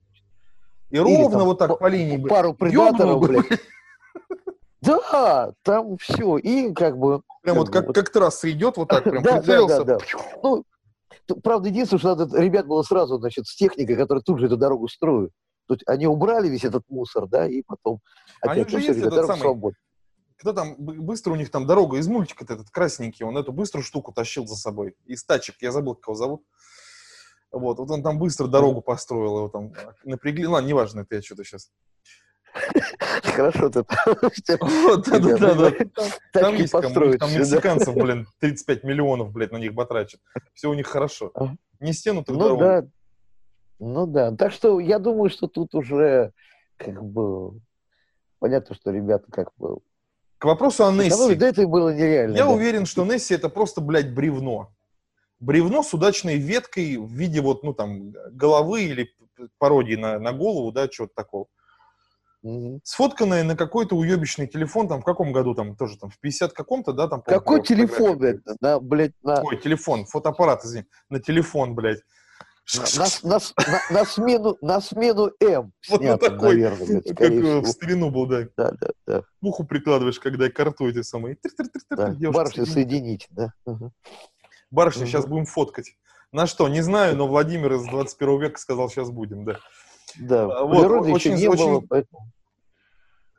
И 0.90 0.96
или, 0.96 1.00
ровно 1.00 1.38
там, 1.38 1.48
вот 1.48 1.60
так 1.60 1.80
по 1.80 1.88
линии. 1.88 2.18
Пару 2.18 2.54
предаторов, 2.54 3.22
блядь. 3.22 3.60
Да, 4.82 5.54
там 5.64 5.98
все. 5.98 6.38
И 6.38 6.74
как 6.74 6.98
бы... 6.98 7.22
Прям 7.44 7.58
вот 7.58 7.70
как, 7.70 7.88
вот. 7.88 7.96
как 7.96 8.10
трасса 8.12 8.50
идет, 8.50 8.78
вот 8.78 8.88
так 8.88 9.04
прям 9.04 9.22
да, 9.24 9.42
да, 9.42 9.68
да, 9.68 9.84
да. 9.84 9.98
Ну, 10.42 10.64
правда, 11.44 11.70
единственное, 11.70 12.00
что 12.00 12.16
надо 12.16 12.42
ребят 12.42 12.66
было 12.66 12.82
сразу, 12.84 13.18
значит, 13.20 13.46
с 13.46 13.56
техникой, 13.56 13.96
которая 13.96 14.22
тут 14.22 14.40
же 14.40 14.46
эту 14.46 14.58
дорогу 14.58 14.88
строит. 14.88 15.32
Тут 15.68 15.84
они 15.86 16.08
убрали 16.08 16.48
весь 16.48 16.64
этот 16.64 16.84
мусор, 16.90 17.28
да, 17.28 17.48
и 17.48 17.62
потом 17.62 18.00
опять 18.42 18.74
они 18.74 18.82
же 18.82 18.88
есть 18.88 19.00
этот 19.00 19.28
самый, 19.28 19.42
свободы. 19.42 19.76
Кто 20.38 20.54
там, 20.54 20.76
быстро 20.78 21.34
у 21.34 21.36
них 21.36 21.52
там 21.52 21.68
дорога 21.68 21.98
из 21.98 22.08
мультика 22.08 22.44
этот 22.44 22.70
красненький, 22.72 23.26
он 23.26 23.38
эту 23.38 23.52
быструю 23.52 23.84
штуку 23.84 24.12
тащил 24.12 24.48
за 24.48 24.56
собой. 24.56 24.96
Из 25.06 25.24
тачек, 25.24 25.56
я 25.62 25.72
забыл, 25.72 25.96
как 25.96 26.08
его 26.08 26.16
зовут. 26.16 26.44
Вот, 27.52 27.80
вот 27.80 27.90
он 27.90 28.04
там 28.04 28.20
быстро 28.20 28.48
дорогу 28.48 28.82
построил, 28.82 29.38
его 29.38 29.50
там 29.50 29.74
напрягли. 30.04 30.46
Ладно, 30.48 30.68
неважно, 30.68 31.02
это 31.02 31.16
я 31.16 31.22
что-то 31.22 31.44
сейчас. 31.44 31.72
Хорошо 33.24 33.70
ты. 33.70 33.84
Вот, 34.60 35.08
да, 35.08 35.20
да, 35.20 35.56
да. 35.56 35.72
Там 36.34 36.56
есть 36.56 36.72
там 36.72 37.32
мексиканцев, 37.34 37.96
блин, 37.96 38.28
35 38.40 38.84
миллионов, 38.84 39.32
блядь, 39.32 39.52
на 39.52 39.58
них 39.58 39.74
батрачат. 39.74 40.20
Все 40.54 40.70
у 40.70 40.74
них 40.74 40.88
хорошо. 40.88 41.32
Не 41.80 41.94
стену, 41.94 42.24
так 42.24 42.36
Ну 42.36 42.58
да. 42.58 42.86
Ну 43.80 44.08
да. 44.08 44.36
Так 44.36 44.52
что 44.52 44.80
я 44.80 45.00
думаю, 45.00 45.30
что 45.30 45.48
тут 45.48 45.74
уже 45.74 46.34
как 46.78 47.04
бы 47.04 47.60
понятно, 48.40 48.76
что 48.76 48.92
ребята 48.92 49.26
как 49.32 49.52
бы 49.58 49.80
к 50.38 50.46
вопросу 50.46 50.86
о 50.86 50.92
Несси. 50.92 51.36
Да, 51.36 51.48
это 51.48 51.68
было 51.68 51.94
нереально. 51.94 52.36
Я 52.36 52.46
да. 52.46 52.52
уверен, 52.52 52.86
что 52.86 53.06
Несси 53.06 53.36
это 53.36 53.50
просто, 53.50 53.82
блядь, 53.82 54.14
бревно. 54.14 54.74
Бревно 55.40 55.84
с 55.84 55.94
удачной 55.94 56.38
веткой 56.38 56.98
в 56.98 57.12
виде 57.12 57.42
вот, 57.42 57.64
ну, 57.64 57.74
там, 57.74 58.12
головы 58.32 58.84
или 58.84 59.10
пародии 59.58 59.96
на, 59.96 60.20
на 60.20 60.34
голову, 60.34 60.72
да, 60.72 60.88
чего-то 60.88 61.14
такого. 61.16 61.48
Угу. 62.42 62.82
Сфотканное 62.84 63.44
на 63.44 63.56
какой-то 63.56 63.96
уебищный 63.96 64.48
телефон, 64.48 64.88
там, 64.88 65.02
в 65.02 65.06
каком 65.06 65.32
году, 65.32 65.56
там, 65.56 65.76
тоже, 65.76 65.98
там, 65.98 66.10
в 66.10 66.20
50 66.20 66.54
каком-то, 66.54 66.94
да, 66.94 67.08
там... 67.08 67.22
Какой 67.22 67.62
телефон, 67.62 68.18
блядь, 68.18 68.38
на, 68.62 68.80
блядь, 68.80 69.14
на... 69.24 69.42
Ой, 69.44 69.58
телефон, 69.58 70.06
фотоаппарат, 70.06 70.64
извини, 70.64 70.86
на 71.10 71.20
телефон, 71.20 71.76
блядь. 71.76 72.00
На, 72.76 73.06
на, 73.24 73.40
на, 73.68 73.82
на, 73.90 74.06
смену, 74.06 74.58
на 74.62 74.80
смену 74.80 75.32
М 75.42 75.74
Вот 75.90 76.02
снято, 76.02 76.30
такой, 76.30 76.56
наверное, 76.56 76.86
блядь, 76.86 77.18
как 77.18 77.28
всего. 77.32 77.62
в 77.62 77.68
старину 77.68 78.12
был, 78.12 78.28
да. 78.28 78.48
Да, 78.56 78.72
да, 78.80 78.88
да. 79.08 79.24
Уху 79.42 79.66
прикладываешь, 79.66 80.20
когда 80.20 80.50
карту 80.50 80.88
эти 80.88 81.02
самые. 81.02 81.38
Да. 81.90 82.16
Барышня 82.32 82.66
соединить, 82.66 83.28
да. 83.32 83.54
Угу. 83.66 83.92
Барышня, 84.72 85.06
сейчас 85.06 85.26
будем 85.26 85.46
фоткать. 85.46 85.96
На 86.32 86.46
что, 86.46 86.68
не 86.68 86.82
знаю, 86.82 87.16
но 87.16 87.28
Владимир 87.28 87.74
из 87.74 87.86
21 87.86 88.40
века 88.40 88.60
сказал, 88.60 88.90
сейчас 88.90 89.10
будем, 89.10 89.46
да. 89.46 89.58
Да, 90.20 90.44
а, 90.46 90.64
вот, 90.64 90.82
природы 90.82 91.12
очень, 91.12 91.32
еще 91.32 91.42
не 91.42 91.48
очень... 91.48 91.66
было, 91.66 91.84
поэтому... 91.88 92.32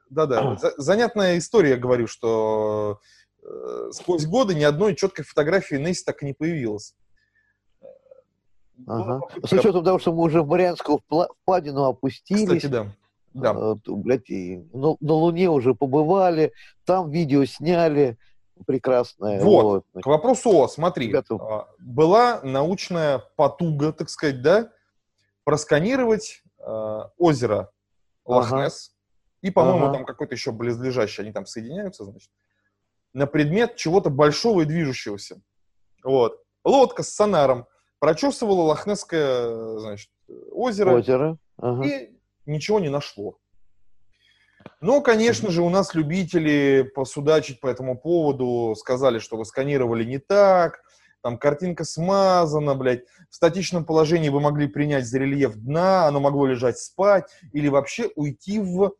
Да-да, 0.08 0.56
занятная 0.76 1.38
история, 1.38 1.76
говорю, 1.76 2.08
что 2.08 2.98
э, 3.42 3.90
сквозь 3.92 4.26
годы 4.26 4.56
ни 4.56 4.64
одной 4.64 4.96
четкой 4.96 5.24
фотографии 5.24 5.76
Несси 5.76 6.04
так 6.04 6.22
и 6.22 6.26
не 6.26 6.32
появилось. 6.32 6.96
Ага. 8.86 9.20
С 9.44 9.52
учетом 9.52 9.84
того, 9.84 9.98
что 10.00 10.12
мы 10.12 10.22
уже 10.22 10.42
в 10.42 10.48
Марианскую 10.48 11.00
впадину 11.42 11.84
опустились. 11.84 12.42
Кстати, 12.42 12.66
да. 12.66 12.92
Да. 13.34 13.54
Э, 13.54 13.74
блядь, 13.86 14.28
и 14.30 14.64
на, 14.72 14.96
на 15.00 15.12
Луне 15.12 15.48
уже 15.48 15.74
побывали, 15.74 16.52
там 16.84 17.10
видео 17.10 17.44
сняли 17.44 18.18
прекрасное. 18.66 19.42
Вот, 19.42 19.84
вот. 19.92 20.02
к 20.02 20.06
вопросу 20.06 20.50
о, 20.50 20.68
смотри, 20.68 21.08
Ребята... 21.08 21.34
А, 21.34 21.68
была 21.78 22.40
научная 22.42 23.18
потуга, 23.36 23.92
так 23.92 24.08
сказать, 24.08 24.42
да, 24.42 24.70
просканировать 25.44 26.42
э, 26.58 27.00
озеро 27.18 27.70
Лохнес, 28.24 28.92
ага. 28.92 29.48
и, 29.48 29.50
по-моему, 29.50 29.86
ага. 29.86 29.94
там 29.94 30.04
какой-то 30.04 30.34
еще 30.34 30.52
близлежащий, 30.52 31.22
они 31.22 31.32
там 31.32 31.46
соединяются, 31.46 32.04
значит, 32.04 32.30
на 33.12 33.26
предмет 33.26 33.76
чего-то 33.76 34.10
большого 34.10 34.62
и 34.62 34.64
движущегося. 34.64 35.40
Вот. 36.04 36.42
Лодка 36.64 37.02
с 37.02 37.10
сонаром 37.10 37.66
прочесывала 37.98 38.62
Лохнесское, 38.62 39.78
значит, 39.78 40.10
озеро, 40.52 40.98
озеро. 40.98 41.38
Ага. 41.56 41.84
и 41.84 42.10
ничего 42.46 42.78
не 42.78 42.88
нашло. 42.88 43.39
Но, 44.80 45.00
конечно 45.00 45.50
же, 45.50 45.62
у 45.62 45.68
нас 45.68 45.94
любители 45.94 46.90
посудачить 46.94 47.60
по 47.60 47.66
этому 47.66 47.98
поводу 47.98 48.74
сказали, 48.78 49.18
что 49.18 49.36
вы 49.36 49.44
сканировали 49.44 50.04
не 50.04 50.18
так, 50.18 50.80
там 51.22 51.38
картинка 51.38 51.84
смазана, 51.84 52.74
блядь. 52.74 53.04
В 53.28 53.34
статичном 53.34 53.84
положении 53.84 54.30
вы 54.30 54.40
могли 54.40 54.68
принять 54.68 55.06
за 55.06 55.18
рельеф 55.18 55.54
дна, 55.54 56.06
оно 56.06 56.20
могло 56.20 56.46
лежать 56.46 56.78
спать, 56.78 57.30
или 57.52 57.68
вообще 57.68 58.10
уйти 58.16 58.58
в 58.58 58.92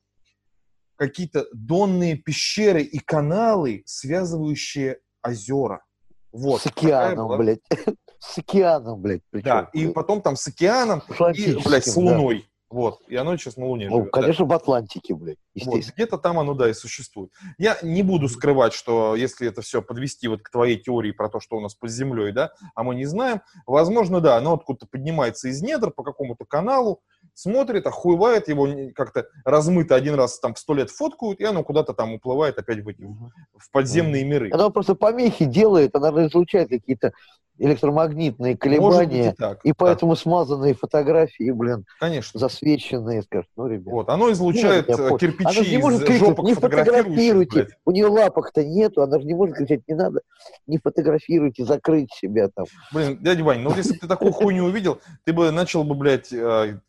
какие-то 0.97 1.47
донные 1.55 2.17
пещеры 2.17 2.83
и 2.83 2.99
каналы, 2.99 3.83
связывающие 3.87 4.99
озера. 5.23 5.83
Вот. 6.31 6.61
С 6.61 6.67
океаном, 6.67 7.29
была... 7.29 7.39
блядь. 7.39 7.61
С 8.19 8.37
океаном, 8.37 9.01
блядь. 9.01 9.23
Причем. 9.31 9.45
Да, 9.45 9.71
и 9.73 9.89
потом 9.89 10.21
там 10.21 10.37
с 10.37 10.47
океаном 10.47 11.03
и, 11.35 11.57
блядь, 11.65 11.87
с 11.87 11.97
луной. 11.97 12.41
Да. 12.41 12.50
Вот, 12.71 13.01
и 13.09 13.17
оно 13.17 13.37
сейчас 13.37 13.57
на 13.57 13.67
Луне 13.67 13.89
ну, 13.91 13.97
живет. 13.97 14.13
конечно, 14.13 14.47
да. 14.47 14.55
в 14.55 14.57
Атлантике, 14.57 15.13
блядь, 15.15 15.39
Вот, 15.65 15.81
где-то 15.81 16.19
там 16.19 16.39
оно, 16.39 16.55
да, 16.55 16.71
и 16.71 16.73
существует. 16.73 17.33
Я 17.59 17.77
не 17.83 18.05
буду 18.05 18.29
скрывать, 18.29 18.73
что 18.73 19.17
если 19.17 19.49
это 19.49 19.61
все 19.61 19.83
подвести 19.83 20.29
вот 20.29 20.43
к 20.43 20.51
твоей 20.51 20.79
теории 20.79 21.11
про 21.11 21.29
то, 21.29 21.41
что 21.41 21.57
у 21.57 21.61
нас 21.61 21.75
под 21.75 21.91
землей, 21.91 22.31
да, 22.31 22.53
а 22.77 22.85
мы 22.85 22.95
не 22.95 23.07
знаем, 23.07 23.41
возможно, 23.67 24.21
да, 24.21 24.37
оно 24.37 24.55
откуда-то 24.55 24.87
поднимается 24.87 25.49
из 25.49 25.61
недр 25.63 25.91
по 25.91 26.05
какому-то 26.05 26.45
каналу, 26.45 27.01
смотрит, 27.35 27.89
охуевает, 27.89 28.47
его 28.47 28.69
как-то 28.95 29.27
размыто 29.45 29.97
один 29.97 30.15
раз 30.15 30.39
там 30.39 30.55
в 30.55 30.59
сто 30.61 30.73
лет 30.73 30.91
фоткают, 30.91 31.41
и 31.41 31.45
оно 31.45 31.65
куда-то 31.65 31.93
там 31.93 32.13
уплывает 32.13 32.57
опять 32.57 32.85
в, 32.85 32.89
эти, 32.89 33.03
в 33.03 33.71
подземные 33.73 34.25
миры. 34.25 34.49
Оно 34.53 34.71
просто 34.71 34.95
помехи 34.95 35.45
делает, 35.45 35.97
она 35.97 36.27
излучает 36.29 36.69
какие-то 36.69 37.13
электромагнитные 37.61 38.57
колебания, 38.57 39.33
и, 39.33 39.35
так, 39.35 39.61
и 39.65 39.73
поэтому 39.73 40.15
да. 40.15 40.21
смазанные 40.21 40.75
фотографии, 40.75 41.51
блин, 41.51 41.85
Конечно. 42.01 42.41
засвеченные, 42.41 43.23
скажут, 43.23 43.51
ну, 43.57 43.67
ребят. 43.69 43.93
Вот, 43.93 44.09
оно 44.09 44.33
излучает 44.33 44.89
нет, 44.89 44.99
э, 44.99 45.19
кирпичи 45.19 45.45
она 45.45 45.53
же 45.53 45.71
не 45.71 45.79
может 45.79 46.05
кричать, 46.05 46.39
не 46.39 46.55
фотографируйте, 46.55 47.69
у 47.85 47.91
нее 47.91 48.07
лапок-то 48.07 48.65
нету, 48.65 49.03
она 49.03 49.21
же 49.21 49.27
не 49.27 49.35
может 49.35 49.57
кричать, 49.57 49.83
не 49.87 49.95
надо, 49.95 50.23
не 50.67 50.79
фотографируйте, 50.79 51.65
закрыть 51.65 52.11
себя 52.15 52.49
там. 52.49 52.65
Блин, 52.93 53.19
дядя 53.21 53.45
Вань, 53.45 53.61
ну 53.61 53.75
если 53.77 53.93
бы 53.93 53.99
ты 53.99 54.09
такую 54.09 54.33
хуйню 54.33 54.65
увидел, 54.65 55.01
ты 55.25 55.35
бы 55.35 55.51
начал 55.51 55.85
бы, 55.85 55.95
блядь, 55.95 56.33
э, 56.33 56.81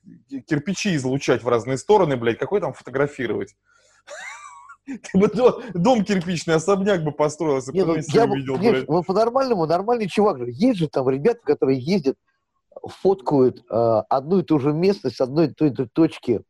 кирпичи 0.48 0.96
излучать 0.96 1.44
в 1.44 1.50
разные 1.50 1.78
стороны, 1.78 2.16
блядь, 2.16 2.38
какой 2.38 2.62
там 2.62 2.74
фотографировать? 2.74 3.56
Ты 5.12 5.18
бы 5.18 5.30
дом 5.74 6.04
кирпичный, 6.04 6.56
особняк 6.56 7.04
бы 7.04 7.12
построился, 7.12 7.72
не, 7.72 7.84
ну, 7.84 7.96
я 7.96 8.26
увидел, 8.26 8.58
нет, 8.58 8.88
ну, 8.88 9.04
по-нормальному, 9.04 9.66
нормальный 9.66 10.08
чувак. 10.08 10.39
Есть 10.48 10.80
же 10.80 10.88
там 10.88 11.10
ребята, 11.10 11.39
которые 11.44 11.80
ездят, 11.80 12.16
фоткают 12.84 13.64
э, 13.70 14.02
одну 14.10 14.39
и 14.39 14.44
ту 14.44 14.60
же 14.60 14.74
местность, 14.74 15.22
одной 15.22 15.48
и 15.48 15.54
той 15.54 15.76
же 15.76 15.88
точки 15.92 16.42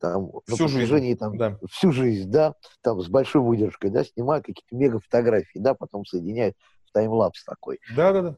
там, 0.00 0.30
всю 0.46 0.64
на 0.64 0.70
протяжении 0.70 1.08
жизнь. 1.08 1.18
там, 1.18 1.36
да. 1.36 1.58
всю 1.70 1.92
жизнь, 1.92 2.30
да, 2.30 2.54
там 2.82 3.00
с 3.00 3.08
большой 3.08 3.42
выдержкой, 3.42 3.90
да, 3.90 4.04
снимают 4.04 4.46
какие-то 4.46 4.74
мега 4.74 5.00
фотографии, 5.00 5.58
да, 5.58 5.74
потом 5.74 6.04
соединяют 6.04 6.56
в 6.86 6.92
таймлапс 6.92 7.44
такой. 7.44 7.80
Да, 7.94 8.12
да, 8.12 8.22
да. 8.22 8.36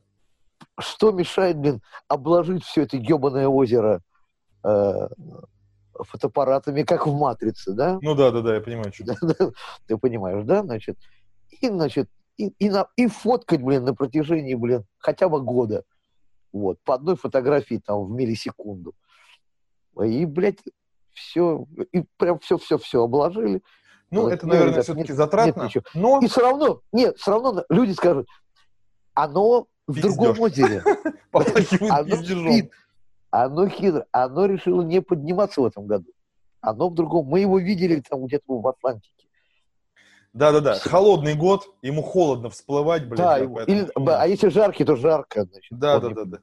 Что 0.78 1.12
мешает, 1.12 1.58
блин, 1.58 1.80
обложить 2.08 2.64
все 2.64 2.82
это 2.82 2.96
ебаное 2.96 3.48
озеро 3.48 4.02
э, 4.64 5.08
фотоаппаратами, 6.04 6.82
как 6.82 7.06
в 7.06 7.14
«Матрице», 7.14 7.72
да? 7.72 7.98
Ну 8.02 8.14
да, 8.14 8.30
да, 8.30 8.40
да, 8.40 8.54
я 8.54 8.60
понимаю. 8.60 8.92
Что 8.92 9.04
Ты 9.86 9.96
понимаешь, 9.96 10.44
да? 10.44 10.62
Значит, 10.62 10.98
и, 11.60 11.68
значит, 11.68 12.08
и, 12.36 12.48
и, 12.58 12.70
на, 12.70 12.86
и 12.96 13.06
фоткать, 13.06 13.62
блин, 13.62 13.84
на 13.84 13.94
протяжении, 13.94 14.54
блин, 14.54 14.84
хотя 14.98 15.28
бы 15.28 15.40
года. 15.40 15.84
Вот, 16.52 16.78
по 16.82 16.94
одной 16.94 17.16
фотографии 17.16 17.80
там 17.84 18.04
в 18.04 18.10
миллисекунду. 18.10 18.94
И, 20.02 20.24
блядь, 20.24 20.58
все, 21.12 21.66
и 21.92 22.04
прям 22.16 22.38
все-все-все 22.38 23.04
обложили. 23.04 23.62
Ну, 24.10 24.22
вот, 24.22 24.32
это, 24.32 24.46
наверное, 24.46 24.72
ребят, 24.72 24.84
все-таки 24.84 25.12
затратно, 25.12 25.70
нет 25.72 25.84
но... 25.94 26.18
И 26.20 26.26
все 26.26 26.40
равно, 26.40 26.80
нет, 26.92 27.16
все 27.18 27.30
равно 27.30 27.64
люди 27.68 27.92
скажут, 27.92 28.26
оно 29.14 29.68
в 29.86 30.00
другом 30.00 30.40
озере. 30.40 30.82
Оно 31.32 32.16
спит, 32.16 32.72
оно 33.30 33.68
хитро, 33.68 34.06
оно 34.12 34.46
решило 34.46 34.82
не 34.82 35.00
подниматься 35.00 35.60
в 35.60 35.66
этом 35.66 35.86
году. 35.86 36.10
Оно 36.60 36.90
в 36.90 36.94
другом. 36.94 37.26
Мы 37.26 37.40
его 37.40 37.58
видели 37.58 38.00
там 38.00 38.26
где-то 38.26 38.60
в 38.60 38.66
Атлантике. 38.66 39.26
Да-да-да, 40.32 40.74
холодный 40.74 41.34
год, 41.34 41.66
ему 41.82 42.02
холодно 42.02 42.50
всплывать, 42.50 43.08
блядь. 43.08 43.18
Да, 43.18 43.38
да 43.38 43.64
или, 43.64 43.88
а 43.96 44.26
если 44.28 44.48
жаркий, 44.48 44.84
то 44.84 44.94
жарко, 44.94 45.44
значит. 45.44 45.76
Да-да-да. 45.76 46.38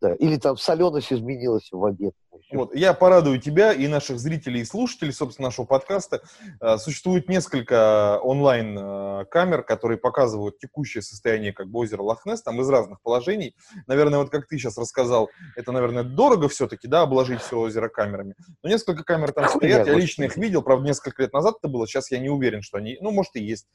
Да. 0.00 0.14
Или 0.14 0.36
там 0.36 0.56
соленость 0.56 1.12
изменилась 1.12 1.68
в 1.70 1.84
обед. 1.84 2.14
Вот, 2.52 2.74
я 2.74 2.94
порадую 2.94 3.40
тебя 3.40 3.72
и 3.72 3.86
наших 3.86 4.18
зрителей 4.18 4.62
и 4.62 4.64
слушателей, 4.64 5.12
собственно, 5.12 5.48
нашего 5.48 5.66
подкаста. 5.66 6.22
А, 6.60 6.78
существует 6.78 7.28
несколько 7.28 8.18
онлайн-камер, 8.22 9.62
которые 9.62 9.98
показывают 9.98 10.58
текущее 10.58 11.02
состояние 11.02 11.52
как 11.52 11.68
бы 11.68 11.80
озера 11.80 12.02
Лохнесс, 12.02 12.42
там 12.42 12.60
из 12.60 12.68
разных 12.68 13.00
положений. 13.02 13.54
Наверное, 13.86 14.18
вот 14.18 14.30
как 14.30 14.48
ты 14.48 14.58
сейчас 14.58 14.78
рассказал, 14.78 15.30
это, 15.54 15.70
наверное, 15.70 16.02
дорого 16.02 16.48
все-таки, 16.48 16.88
да, 16.88 17.02
обложить 17.02 17.40
все 17.40 17.58
озеро 17.58 17.88
камерами. 17.88 18.34
Но 18.62 18.70
несколько 18.70 19.04
камер 19.04 19.32
там 19.32 19.48
стоят, 19.48 19.86
я 19.86 19.94
лично 19.94 20.24
их 20.24 20.36
видел, 20.36 20.62
правда, 20.62 20.88
несколько 20.88 21.22
лет 21.22 21.32
назад 21.32 21.56
это 21.60 21.70
было, 21.70 21.86
сейчас 21.86 22.10
я 22.10 22.18
не 22.18 22.30
уверен, 22.30 22.62
что 22.62 22.78
они, 22.78 22.96
ну, 23.00 23.10
может, 23.10 23.36
и 23.36 23.42
есть. 23.42 23.66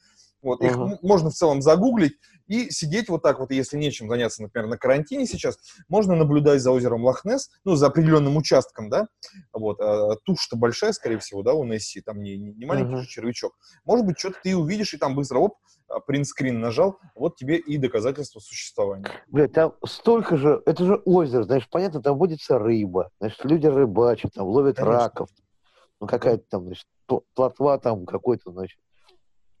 Вот, 0.46 0.62
их 0.62 0.76
uh-huh. 0.76 0.98
можно 1.02 1.30
в 1.30 1.34
целом 1.34 1.60
загуглить 1.60 2.18
и 2.46 2.70
сидеть 2.70 3.08
вот 3.08 3.20
так 3.20 3.40
вот, 3.40 3.50
если 3.50 3.76
нечем 3.76 4.08
заняться, 4.08 4.42
например, 4.42 4.68
на 4.68 4.78
карантине 4.78 5.26
сейчас, 5.26 5.58
можно 5.88 6.14
наблюдать 6.14 6.60
за 6.60 6.70
озером 6.70 7.04
Лохнес, 7.04 7.50
ну, 7.64 7.74
за 7.74 7.88
определенным 7.88 8.36
участком, 8.36 8.88
да, 8.88 9.08
вот, 9.52 9.80
а, 9.80 10.14
тушь-то 10.22 10.56
большая, 10.56 10.92
скорее 10.92 11.18
всего, 11.18 11.42
да, 11.42 11.52
у 11.52 11.64
Несси, 11.64 12.00
там 12.00 12.22
не, 12.22 12.36
не 12.36 12.64
маленький 12.64 12.94
uh-huh. 12.94 13.06
червячок. 13.06 13.54
Может 13.84 14.06
быть, 14.06 14.20
что-то 14.20 14.36
ты 14.40 14.56
увидишь, 14.56 14.94
и 14.94 14.98
там 14.98 15.16
быстро, 15.16 15.38
оп, 15.40 15.54
принтскрин 16.06 16.60
нажал, 16.60 17.00
вот 17.16 17.34
тебе 17.34 17.56
и 17.56 17.76
доказательство 17.76 18.38
существования. 18.38 19.10
Блядь, 19.26 19.52
там 19.52 19.74
столько 19.84 20.36
же, 20.36 20.62
это 20.64 20.84
же 20.84 21.02
озеро, 21.04 21.42
знаешь, 21.42 21.68
понятно, 21.68 22.00
там 22.00 22.16
водится 22.18 22.56
рыба, 22.56 23.10
значит, 23.18 23.44
люди 23.44 23.66
рыбачат, 23.66 24.34
там 24.34 24.46
ловят 24.46 24.76
Конечно. 24.76 24.96
раков, 24.96 25.28
ну, 26.00 26.06
какая-то 26.06 26.44
там, 26.48 26.66
значит, 26.66 26.86
плотва 27.34 27.78
там 27.78 28.06
какой-то, 28.06 28.52
значит, 28.52 28.78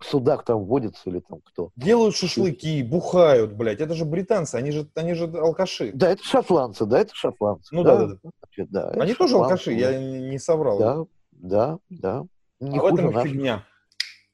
судах 0.04 0.44
там 0.44 0.64
водится 0.64 1.02
или 1.06 1.20
там 1.20 1.40
кто. 1.44 1.70
Делают 1.76 2.16
шашлыки, 2.16 2.82
бухают, 2.82 3.52
блядь. 3.52 3.80
Это 3.80 3.94
же 3.94 4.04
британцы, 4.04 4.56
они 4.56 4.70
же, 4.70 4.88
они 4.94 5.14
же 5.14 5.24
алкаши. 5.24 5.92
Да, 5.92 6.10
это 6.10 6.22
шотландцы, 6.24 6.86
да, 6.86 7.00
это 7.00 7.14
шотландцы. 7.14 7.74
Ну 7.74 7.82
да, 7.82 7.96
да, 7.96 8.06
да. 8.06 8.30
Значит, 8.42 8.70
да 8.70 8.90
они 8.90 9.14
тоже 9.14 9.36
алкаши, 9.36 9.72
я 9.72 9.98
не 9.98 10.38
соврал. 10.38 10.78
Да, 10.78 11.04
да, 11.32 11.78
да. 11.88 12.24
Не 12.60 12.78
а 12.78 12.82
в 12.82 12.86
этом 12.86 13.12
наших. 13.12 13.30
фигня. 13.30 13.64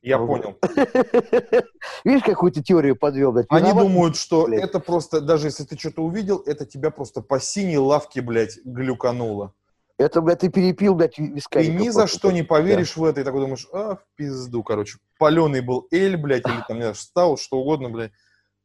Я 0.02 0.18
ну, 0.18 0.26
понял. 0.26 0.58
Видишь, 2.04 2.24
какую-то 2.24 2.60
теорию 2.60 2.96
подвел? 2.96 3.30
Блядь, 3.32 3.46
Они 3.50 3.72
думают, 3.72 4.16
что 4.16 4.46
блядь. 4.46 4.64
это 4.64 4.80
просто, 4.80 5.20
даже 5.20 5.46
если 5.46 5.62
ты 5.62 5.78
что-то 5.78 6.02
увидел, 6.02 6.42
это 6.44 6.66
тебя 6.66 6.90
просто 6.90 7.20
по 7.22 7.38
синей 7.38 7.78
лавке, 7.78 8.20
блядь, 8.20 8.58
глюкануло. 8.64 9.54
Это, 10.02 10.20
блядь, 10.20 10.40
ты 10.40 10.48
перепил, 10.48 10.94
блядь, 10.94 11.18
вискарика. 11.18 11.72
Ты 11.72 11.78
ни 11.78 11.88
за 11.88 12.06
что 12.06 12.30
не 12.32 12.42
поверишь 12.42 12.94
да. 12.94 13.00
в 13.00 13.04
это, 13.04 13.20
и 13.20 13.24
такой 13.24 13.40
думаешь, 13.40 13.68
а, 13.72 13.96
в 13.96 14.04
пизду, 14.16 14.62
короче. 14.62 14.98
Паленый 15.18 15.60
был 15.60 15.86
эль, 15.90 16.16
блядь, 16.16 16.46
или 16.46 16.64
там, 16.66 16.76
не 16.76 16.82
знаю, 16.82 16.94
стал, 16.94 17.36
что 17.36 17.58
угодно, 17.58 17.88
блядь. 17.88 18.12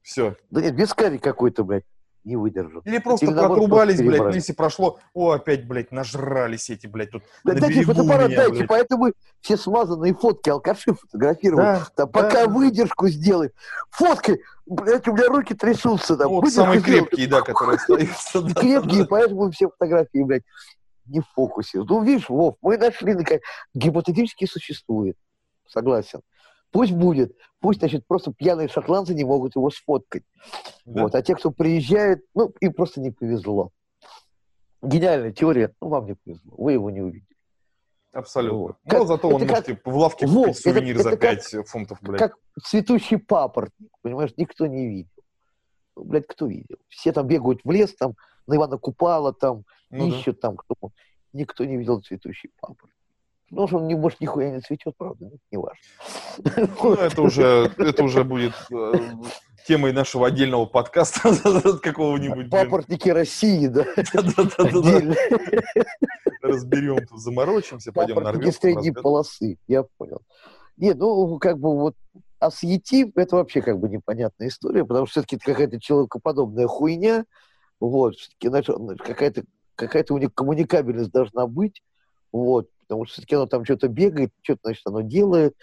Все. 0.02 0.36
Да 0.50 0.62
нет, 0.62 0.74
вискарик 0.74 1.22
какой-то, 1.22 1.64
блядь, 1.64 1.84
не 2.24 2.36
выдержал. 2.36 2.82
Или 2.86 3.00
просто 3.00 3.26
или, 3.26 3.34
протрубались, 3.34 4.02
блядь, 4.02 4.22
ну, 4.22 4.30
если 4.30 4.54
прошло, 4.54 5.00
о, 5.14 5.32
опять, 5.32 5.68
блядь, 5.68 5.92
нажрались 5.92 6.70
эти, 6.70 6.88
блядь, 6.88 7.12
тут 7.12 7.24
да, 7.44 7.54
на 7.54 7.60
дайте 7.60 7.84
фотоаппарат, 7.84 8.28
меня, 8.30 8.38
дайте, 8.38 8.58
блядь. 8.58 8.68
поэтому 8.68 9.12
все 9.42 9.58
смазанные 9.58 10.14
фотки 10.14 10.50
алкаши 10.50 10.94
фотографировали. 10.94 11.62
Да, 11.62 11.88
там, 11.96 12.10
да. 12.12 12.22
пока 12.22 12.48
выдержку 12.48 13.10
сделай. 13.10 13.52
Фоткай, 13.92 14.42
блядь, 14.66 15.08
у 15.08 15.14
меня 15.14 15.28
руки 15.28 15.54
трясутся. 15.54 16.16
Там, 16.16 16.30
вот 16.30 16.50
самые 16.50 16.82
крепкие, 16.84 17.28
да, 17.28 17.42
которые 17.42 17.76
остаются. 17.76 18.42
Крепкие, 18.56 19.06
поэтому 19.06 19.52
все 19.52 19.70
фотографии, 19.70 20.24
блядь, 20.24 20.44
не 21.08 21.20
в 21.22 21.28
фокусе. 21.34 21.84
Ну, 21.84 22.04
видишь, 22.04 22.30
Вов, 22.30 22.56
мы 22.62 22.78
нашли, 22.78 23.16
гипотетически 23.74 24.46
существует. 24.46 25.18
Согласен. 25.68 26.22
Пусть 26.72 26.92
будет. 26.92 27.36
Пусть, 27.60 27.80
значит, 27.80 28.06
просто 28.08 28.34
пьяные 28.34 28.68
шотландцы 28.68 29.14
не 29.14 29.24
могут 29.24 29.56
его 29.56 29.70
сфоткать. 29.70 30.24
Да. 30.86 31.04
Вот. 31.04 31.16
А 31.16 31.22
те, 31.22 31.36
кто 31.36 31.52
приезжает, 31.52 32.24
ну, 32.34 32.54
им 32.60 32.74
просто 32.74 33.02
не 33.02 33.12
повезло. 33.12 33.72
Гениальная 34.82 35.32
теория, 35.32 35.74
ну, 35.82 35.90
вам 35.90 36.06
не 36.06 36.16
повезло. 36.16 36.54
Вы 36.58 36.74
его 36.74 36.90
не 36.90 37.02
увидели. 37.02 37.28
Абсолютно. 38.12 38.58
Вот. 38.58 38.76
Ну, 38.84 38.92
как, 38.92 39.08
зато 39.08 39.28
он 39.30 39.42
как, 39.42 39.50
можете 39.50 39.82
в 39.84 39.96
лавке 39.96 40.26
купить 40.26 40.46
вот, 40.48 40.58
сувенир 40.58 40.96
это, 40.96 41.04
за 41.04 41.10
это 41.10 41.18
5 41.18 41.50
как, 41.52 41.68
фунтов, 41.68 41.98
блядь. 42.02 42.20
Как 42.20 42.36
цветущий 42.64 43.18
папоротник, 43.18 43.92
понимаешь, 44.02 44.32
никто 44.38 44.66
не 44.66 44.88
видел. 44.88 45.12
Ну, 45.96 46.04
блядь, 46.04 46.28
кто 46.28 46.48
видел? 46.48 46.78
Все 46.88 47.12
там 47.12 47.28
бегают 47.28 47.62
в 47.64 47.72
лес, 47.72 47.96
там, 47.96 48.16
на 48.48 48.56
Ивана 48.56 48.78
Купала, 48.78 49.34
там, 49.34 49.64
ну, 49.90 50.08
ищут 50.08 50.36
да. 50.42 50.50
там, 50.50 50.58
кто... 50.58 50.76
Никто 51.34 51.66
не 51.66 51.78
видел 51.78 52.02
цветущий 52.02 52.50
папоротник. 52.60 52.96
Ну, 53.50 53.68
что 53.68 53.78
он, 53.78 53.88
не, 53.88 53.96
может, 53.96 54.20
нихуя 54.20 54.52
не 54.52 54.60
цветет, 54.60 54.96
правда, 54.98 55.26
но 55.26 55.32
не 55.52 55.58
важно. 55.58 56.68
Ну, 56.82 56.94
это 56.96 57.22
уже, 57.22 57.72
это 57.78 58.04
уже 58.04 58.24
будет 58.24 58.54
э, 58.72 58.94
темой 59.68 59.94
нашего 59.94 60.28
отдельного 60.28 60.66
подкаста 60.66 61.30
какого-нибудь. 61.84 62.50
Папоротники 62.50 63.10
России, 63.10 63.68
да? 63.68 63.86
Да-да-да. 64.14 65.16
Разберем, 66.42 67.08
заморочимся, 67.16 67.94
пойдем 67.94 68.22
нарвем. 68.22 68.52
средней 68.52 68.92
полосы, 68.92 69.58
я 69.68 69.84
понял. 69.98 70.22
Нет, 70.76 70.98
ну, 70.98 71.40
как 71.40 71.60
бы 71.60 71.76
вот 71.78 71.96
а 72.40 72.52
с 72.52 72.64
Ети 72.64 73.12
это 73.16 73.38
вообще 73.38 73.62
как 73.62 73.80
бы 73.80 73.90
непонятная 73.90 74.50
история, 74.50 74.86
потому 74.86 75.06
что 75.08 75.14
все-таки 75.14 75.38
это 75.38 75.46
какая-то 75.46 75.80
человекоподобная 75.80 76.68
хуйня, 76.68 77.26
вот, 77.80 78.16
все-таки 78.16 78.50
какая-то 78.98 79.44
какая-то 79.76 80.14
у 80.14 80.18
них 80.18 80.34
коммуникабельность 80.34 81.12
должна 81.12 81.48
быть, 81.48 81.84
вот, 82.32 82.70
потому 82.82 83.06
что 83.06 83.14
все-таки 83.14 83.36
оно 83.36 83.46
там 83.46 83.64
что-то 83.64 83.88
бегает, 83.88 84.32
что-то, 84.42 84.62
значит, 84.64 84.82
оно 84.86 85.02
делает, 85.02 85.56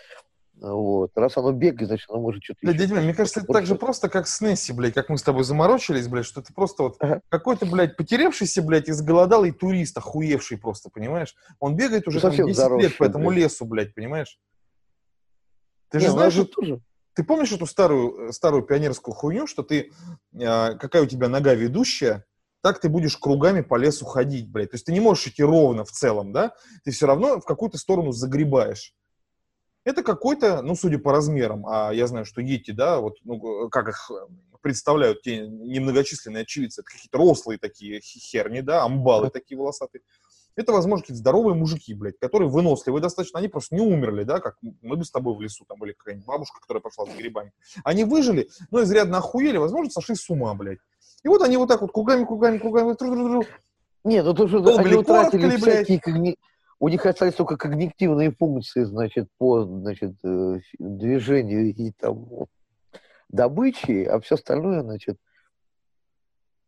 вот. 0.60 1.10
Раз 1.16 1.36
оно 1.36 1.52
бегает, 1.52 1.88
значит, 1.88 2.08
оно 2.08 2.20
может 2.20 2.42
что-то... 2.44 2.60
Да, 2.62 2.72
дядя, 2.72 2.94
мне 2.94 3.12
кажется, 3.12 3.40
это 3.40 3.52
так 3.52 3.66
же 3.66 3.74
просто, 3.74 4.08
как 4.08 4.28
с 4.28 4.40
Несси, 4.40 4.72
блядь, 4.72 4.94
как 4.94 5.08
мы 5.08 5.18
с 5.18 5.22
тобой 5.22 5.44
заморочились, 5.44 6.08
блядь, 6.08 6.26
что 6.26 6.42
ты 6.42 6.54
просто 6.54 6.84
вот 6.84 6.96
ага. 7.00 7.20
какой-то, 7.28 7.66
блядь, 7.66 7.96
потерявшийся, 7.96 8.62
блядь, 8.62 8.88
изголодалый 8.88 9.50
турист, 9.50 9.98
охуевший 9.98 10.58
просто, 10.58 10.90
понимаешь? 10.90 11.34
Он 11.58 11.76
бегает 11.76 12.06
уже 12.06 12.18
ну, 12.18 12.22
там 12.22 12.30
10 12.30 12.56
заросший, 12.56 12.88
лет 12.88 12.96
по 12.96 13.04
этому 13.04 13.28
блядь. 13.28 13.44
лесу, 13.44 13.64
блядь, 13.64 13.94
понимаешь? 13.94 14.38
Ты 15.90 15.98
же 15.98 16.06
Не, 16.06 16.10
ну, 16.10 16.16
знаешь, 16.16 16.32
что... 16.34 16.44
тоже... 16.44 16.80
Ты 17.14 17.22
помнишь 17.22 17.52
эту 17.52 17.66
старую, 17.66 18.32
старую 18.32 18.62
пионерскую 18.64 19.14
хуйню, 19.14 19.46
что 19.46 19.62
ты, 19.62 19.92
э, 20.32 20.74
какая 20.74 21.02
у 21.02 21.06
тебя 21.06 21.28
нога 21.28 21.54
ведущая, 21.54 22.24
так 22.60 22.80
ты 22.80 22.88
будешь 22.88 23.16
кругами 23.16 23.60
по 23.60 23.76
лесу 23.76 24.04
ходить, 24.04 24.50
блядь. 24.50 24.70
То 24.70 24.76
есть 24.76 24.86
ты 24.86 24.92
не 24.92 25.00
можешь 25.00 25.26
идти 25.26 25.42
ровно 25.42 25.84
в 25.84 25.90
целом, 25.90 26.32
да? 26.32 26.54
Ты 26.82 26.90
все 26.90 27.06
равно 27.06 27.40
в 27.40 27.44
какую-то 27.44 27.78
сторону 27.78 28.12
загребаешь. 28.12 28.94
Это 29.84 30.02
какой-то, 30.02 30.62
ну, 30.62 30.74
судя 30.74 30.98
по 30.98 31.12
размерам, 31.12 31.66
а 31.66 31.92
я 31.92 32.06
знаю, 32.06 32.24
что 32.24 32.40
ети, 32.40 32.70
да, 32.70 33.00
вот, 33.00 33.16
ну, 33.22 33.68
как 33.68 33.88
их 33.88 34.10
представляют 34.62 35.20
те 35.20 35.46
немногочисленные 35.46 36.44
очевидцы, 36.44 36.80
это 36.80 36.90
какие-то 36.90 37.18
рослые 37.18 37.58
такие 37.58 38.00
херни, 38.00 38.62
да, 38.62 38.82
амбалы 38.82 39.28
такие 39.28 39.58
волосатые. 39.58 40.00
Это, 40.56 40.72
возможно, 40.72 41.02
какие-то 41.02 41.20
здоровые 41.20 41.54
мужики, 41.54 41.94
блядь, 41.94 42.18
которые 42.18 42.48
выносливые 42.48 43.02
достаточно, 43.02 43.40
они 43.40 43.48
просто 43.48 43.74
не 43.74 43.80
умерли, 43.80 44.22
да, 44.22 44.38
как 44.38 44.56
мы 44.82 44.96
бы 44.96 45.04
с 45.04 45.10
тобой 45.10 45.34
в 45.36 45.40
лесу, 45.40 45.64
там, 45.64 45.84
или 45.84 45.92
какая-нибудь 45.92 46.26
бабушка, 46.26 46.60
которая 46.60 46.80
пошла 46.80 47.06
с 47.06 47.16
грибами. 47.16 47.52
Они 47.82 48.04
выжили, 48.04 48.48
но 48.70 48.82
изрядно 48.82 49.18
охуели, 49.18 49.56
возможно, 49.56 49.90
сошли 49.90 50.14
с 50.14 50.30
ума, 50.30 50.54
блядь. 50.54 50.78
И 51.24 51.28
вот 51.28 51.42
они 51.42 51.56
вот 51.56 51.68
так 51.68 51.80
вот 51.80 51.92
кругами, 51.92 52.24
кругами, 52.24 52.58
кругами. 52.58 52.94
Тру 52.94 53.14
-тру 53.14 53.40
-тру. 53.40 53.46
Нет, 54.04 54.24
ну 54.24 54.34
то, 54.34 54.46
что 54.46 54.60
Долбили 54.60 54.88
они 54.88 54.96
утратили 54.96 55.56
всякие 55.56 55.98
когни... 55.98 56.36
У 56.78 56.88
них 56.88 57.06
остались 57.06 57.34
только 57.34 57.56
когнитивные 57.56 58.30
функции, 58.30 58.84
значит, 58.84 59.28
по 59.38 59.64
значит, 59.64 60.12
э, 60.22 60.58
движению 60.78 61.74
и 61.74 61.92
там 61.92 62.26
добычи, 63.30 64.04
а 64.04 64.20
все 64.20 64.34
остальное, 64.34 64.82
значит, 64.82 65.16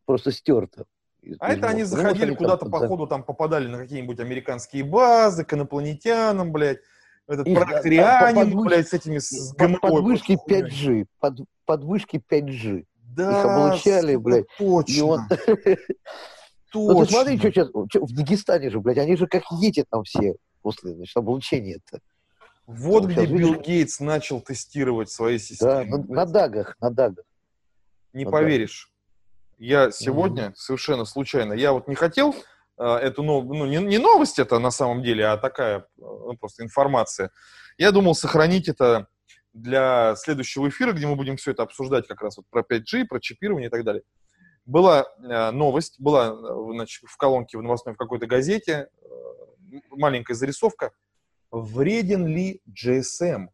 просто 0.07 0.33
стерто. 0.33 0.87
А 1.39 1.53
это 1.53 1.69
они 1.69 1.85
заходили 1.85 2.35
куда-то 2.35 2.67
по 2.67 2.87
ходу, 2.87 3.07
там 3.07 3.23
попадали 3.23 3.67
на 3.67 3.79
какие-нибудь 3.79 4.21
американские 4.21 4.85
базы, 4.85 5.45
к 5.45 5.55
инопланетянам, 5.55 6.53
блядь, 6.53 6.79
этот 7.27 7.53
практрианин, 7.53 8.61
блядь, 8.61 8.89
с 8.89 8.93
этими 8.93 9.19
с 9.19 9.53
ГМО. 9.55 9.79
Подвышки 9.79 10.39
5G, 10.49 11.07
под, 11.19 11.41
подвышки 11.65 12.23
5G. 12.31 12.85
Да, 13.17 13.41
Их 13.41 13.45
облучали, 13.45 14.17
блядь. 14.17 14.47
Точно. 14.59 14.93
И 14.93 15.01
он... 15.01 15.21
Точно. 16.73 16.93
Ну 16.93 17.05
ты 17.05 17.13
смотри, 17.13 17.39
что 17.39 17.51
сейчас, 17.51 17.69
что, 17.69 18.05
в 18.05 18.13
Дагестане 18.13 18.71
же, 18.71 18.81
блядь, 18.81 18.99
они 18.99 19.17
же 19.17 19.27
как 19.27 19.45
ети 19.51 19.85
там 19.89 20.05
все 20.05 20.35
после, 20.63 20.95
значит, 20.95 21.17
облучения-то. 21.17 22.01
Вот 22.67 23.05
там, 23.05 23.13
где 23.13 23.27
Билл 23.27 23.53
видишь? 23.53 23.67
Гейтс 23.67 24.01
начал 24.01 24.41
тестировать 24.41 25.11
свои 25.11 25.39
системы. 25.39 25.85
Да, 25.85 25.85
на, 25.85 26.05
на 26.05 26.27
дагах, 26.27 26.77
на 26.81 26.91
дагах. 26.91 27.25
Не 28.13 28.25
на 28.25 28.31
поверишь. 28.31 28.91
Дагах. 28.91 28.96
Я 29.59 29.91
сегодня 29.91 30.47
mm-hmm. 30.49 30.55
совершенно 30.57 31.05
случайно, 31.05 31.55
я 31.55 31.73
вот 31.73 31.89
не 31.89 31.95
хотел 31.95 32.35
э, 32.79 32.85
эту 32.85 33.23
новость, 33.23 33.59
ну 33.59 33.67
не, 33.67 33.79
не 33.79 33.99
новость 33.99 34.39
это 34.39 34.59
на 34.59 34.71
самом 34.71 35.03
деле, 35.03 35.27
а 35.27 35.39
такая 35.39 35.87
ну, 35.97 36.37
просто 36.39 36.63
информация. 36.63 37.31
Я 37.79 37.91
думал 37.91 38.15
сохранить 38.15 38.69
это 38.69 39.09
для 39.55 40.15
следующего 40.17 40.69
эфира, 40.69 40.93
где 40.93 41.07
мы 41.07 41.17
будем 41.17 41.37
все 41.37 41.53
это 41.53 41.63
обсуждать 41.63 42.07
как 42.07 42.21
раз 42.21 42.37
вот 42.37 42.47
про 42.51 42.63
5G, 42.63 43.07
про 43.07 43.19
чипирование 43.19 43.69
и 43.69 43.71
так 43.71 43.85
далее. 43.85 44.03
Была 44.67 45.07
э, 45.19 45.51
новость, 45.53 45.99
была 45.99 46.29
э, 46.29 46.73
значит, 46.75 47.05
в 47.09 47.17
колонке 47.17 47.57
в 47.57 47.63
новостной 47.63 47.95
в 47.95 47.99
какой-то 47.99 48.27
газете, 48.27 48.89
э, 49.01 49.79
маленькая 49.91 50.35
зарисовка. 50.35 50.93
Вреден 51.51 52.27
ли 52.27 52.61
GSM? 52.69 53.47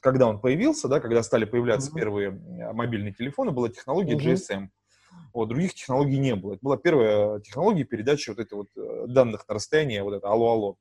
Когда 0.00 0.26
он 0.26 0.40
появился, 0.40 0.88
да, 0.88 1.00
когда 1.00 1.22
стали 1.22 1.44
появляться 1.44 1.90
mm-hmm. 1.90 1.94
первые 1.94 2.30
мобильные 2.72 3.14
телефоны, 3.14 3.52
была 3.52 3.68
технология 3.68 4.16
mm-hmm. 4.16 4.34
GSM. 4.34 4.68
Вот, 5.32 5.48
других 5.48 5.74
технологий 5.74 6.18
не 6.18 6.34
было. 6.34 6.54
Это 6.54 6.60
была 6.62 6.76
первая 6.76 7.40
технология 7.40 7.84
передачи 7.84 8.30
вот 8.30 8.38
этих 8.38 8.52
вот 8.52 8.68
э, 8.76 9.06
данных 9.08 9.46
на 9.48 9.54
расстояние, 9.54 10.02
вот 10.02 10.14
это 10.14 10.28
алло-алло. 10.28 10.76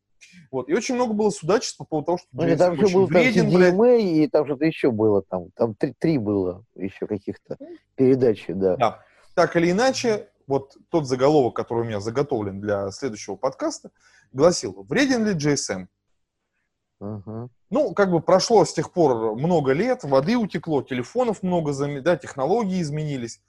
Вот. 0.51 0.69
И 0.69 0.73
очень 0.73 0.95
много 0.95 1.13
было 1.13 1.29
судачеств 1.29 1.77
по 1.77 1.85
поводу 1.85 2.05
того, 2.05 2.17
что 2.17 2.27
ну, 2.31 2.57
там 2.57 2.75
же 2.75 2.93
был 2.93 3.05
вреден, 3.05 3.51
там 3.51 3.61
CDMA, 3.61 4.01
и 4.01 4.27
там 4.27 4.45
что-то 4.45 4.65
еще 4.65 4.91
было, 4.91 5.21
там, 5.21 5.51
там 5.55 5.75
три, 5.75 5.93
три 5.97 6.17
было 6.17 6.63
еще 6.75 7.07
каких-то 7.07 7.57
передачи, 7.95 8.53
да. 8.53 8.75
Да. 8.77 8.99
Так 9.33 9.55
или 9.55 9.71
иначе, 9.71 10.29
вот 10.47 10.75
тот 10.89 11.07
заголовок, 11.07 11.55
который 11.55 11.81
у 11.81 11.85
меня 11.85 11.99
заготовлен 11.99 12.59
для 12.59 12.91
следующего 12.91 13.35
подкаста, 13.35 13.91
гласил, 14.33 14.85
вреден 14.87 15.25
ли 15.25 15.33
GSM? 15.33 15.87
Uh-huh. 17.01 17.49
Ну, 17.71 17.93
как 17.93 18.11
бы 18.11 18.21
прошло 18.21 18.63
с 18.63 18.73
тех 18.73 18.91
пор 18.91 19.35
много 19.35 19.71
лет, 19.71 20.03
воды 20.03 20.37
утекло, 20.37 20.83
телефонов 20.83 21.41
много, 21.41 21.73
да, 22.01 22.15
технологии 22.15 22.81
изменились. 22.81 23.41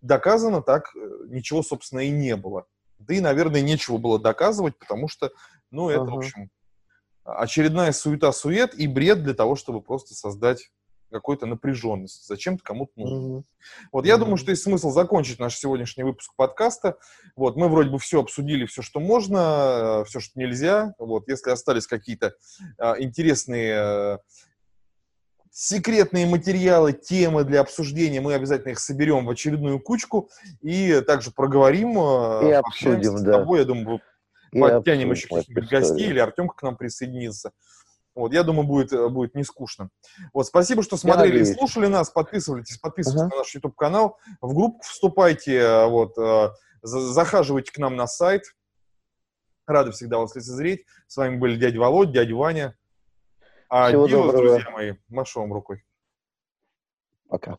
Доказано 0.00 0.62
так 0.62 0.94
э, 0.94 0.98
ничего, 1.28 1.62
собственно, 1.62 2.00
и 2.00 2.10
не 2.10 2.36
было. 2.36 2.66
Да 2.98 3.14
и, 3.14 3.20
наверное, 3.20 3.60
нечего 3.60 3.98
было 3.98 4.18
доказывать, 4.18 4.78
потому 4.78 5.08
что, 5.08 5.30
ну, 5.70 5.88
это, 5.88 6.02
uh-huh. 6.02 6.10
в 6.10 6.18
общем, 6.18 6.50
очередная 7.24 7.92
суета-сует 7.92 8.74
и 8.74 8.86
бред 8.86 9.22
для 9.22 9.34
того, 9.34 9.54
чтобы 9.54 9.82
просто 9.82 10.14
создать 10.14 10.70
какой-то 11.10 11.46
напряженности. 11.46 12.26
Зачем-то 12.26 12.62
кому-то 12.62 12.92
нужно. 12.96 13.38
Mm-hmm. 13.38 13.44
Вот 13.92 14.06
я 14.06 14.14
mm-hmm. 14.14 14.18
думаю, 14.18 14.36
что 14.36 14.50
есть 14.50 14.62
смысл 14.62 14.90
закончить 14.90 15.38
наш 15.38 15.56
сегодняшний 15.56 16.04
выпуск 16.04 16.32
подкаста. 16.36 16.98
Вот 17.36 17.56
мы 17.56 17.68
вроде 17.68 17.90
бы 17.90 17.98
все 17.98 18.20
обсудили, 18.20 18.66
все, 18.66 18.82
что 18.82 19.00
можно, 19.00 20.04
все, 20.06 20.20
что 20.20 20.38
нельзя. 20.38 20.94
Вот 20.98 21.28
если 21.28 21.50
остались 21.50 21.86
какие-то 21.86 22.34
а, 22.78 23.00
интересные 23.00 23.74
а, 23.74 24.18
секретные 25.58 26.24
материалы, 26.24 26.92
темы 26.92 27.42
для 27.42 27.60
обсуждения, 27.60 28.20
мы 28.20 28.34
обязательно 28.34 28.70
их 28.70 28.78
соберем 28.78 29.26
в 29.26 29.30
очередную 29.30 29.80
кучку 29.80 30.30
и 30.60 31.02
также 31.04 31.32
проговорим. 31.32 31.98
И 32.46 32.52
обсудим, 32.52 33.18
с 33.18 33.24
тобой, 33.24 33.58
я 33.58 33.64
думаю, 33.64 34.00
подтянем 34.52 35.10
еще 35.10 35.26
каких-нибудь 35.26 35.68
гостей, 35.68 36.10
или 36.10 36.20
Артемка 36.20 36.54
к 36.54 36.62
нам 36.62 36.76
присоединится. 36.76 37.50
Вот, 38.14 38.32
я 38.32 38.44
думаю, 38.44 38.68
будет, 38.68 38.92
э, 38.92 39.08
будет 39.08 39.34
не 39.34 39.42
скучно. 39.42 39.90
Вот, 40.32 40.46
спасибо, 40.46 40.82
что 40.82 40.96
смотрели 40.96 41.40
и 41.40 41.44
слушали 41.44 41.86
нас. 41.86 42.10
Подписывайтесь, 42.10 42.78
подписывайтесь 42.78 43.22
uh-huh. 43.22 43.30
на 43.30 43.38
наш 43.38 43.54
YouTube-канал. 43.54 44.16
В 44.40 44.54
группу 44.54 44.80
вступайте, 44.82 45.56
э, 45.56 45.86
вот, 45.86 46.18
э, 46.18 46.50
захаживайте 46.82 47.72
к 47.72 47.78
нам 47.78 47.96
на 47.96 48.06
сайт. 48.06 48.42
Рады 49.66 49.90
всегда 49.90 50.18
вас 50.18 50.34
лицезреть. 50.34 50.84
С 51.06 51.16
вами 51.16 51.36
были 51.36 51.56
дядя 51.56 51.78
Володь, 51.78 52.12
дядя 52.12 52.34
Ваня. 52.34 52.76
А 53.68 53.88
Всего 53.88 54.06
друзья 54.32 54.70
мои. 54.70 54.94
Машу 55.08 55.40
вам 55.40 55.52
рукой. 55.52 55.84
Пока. 57.28 57.58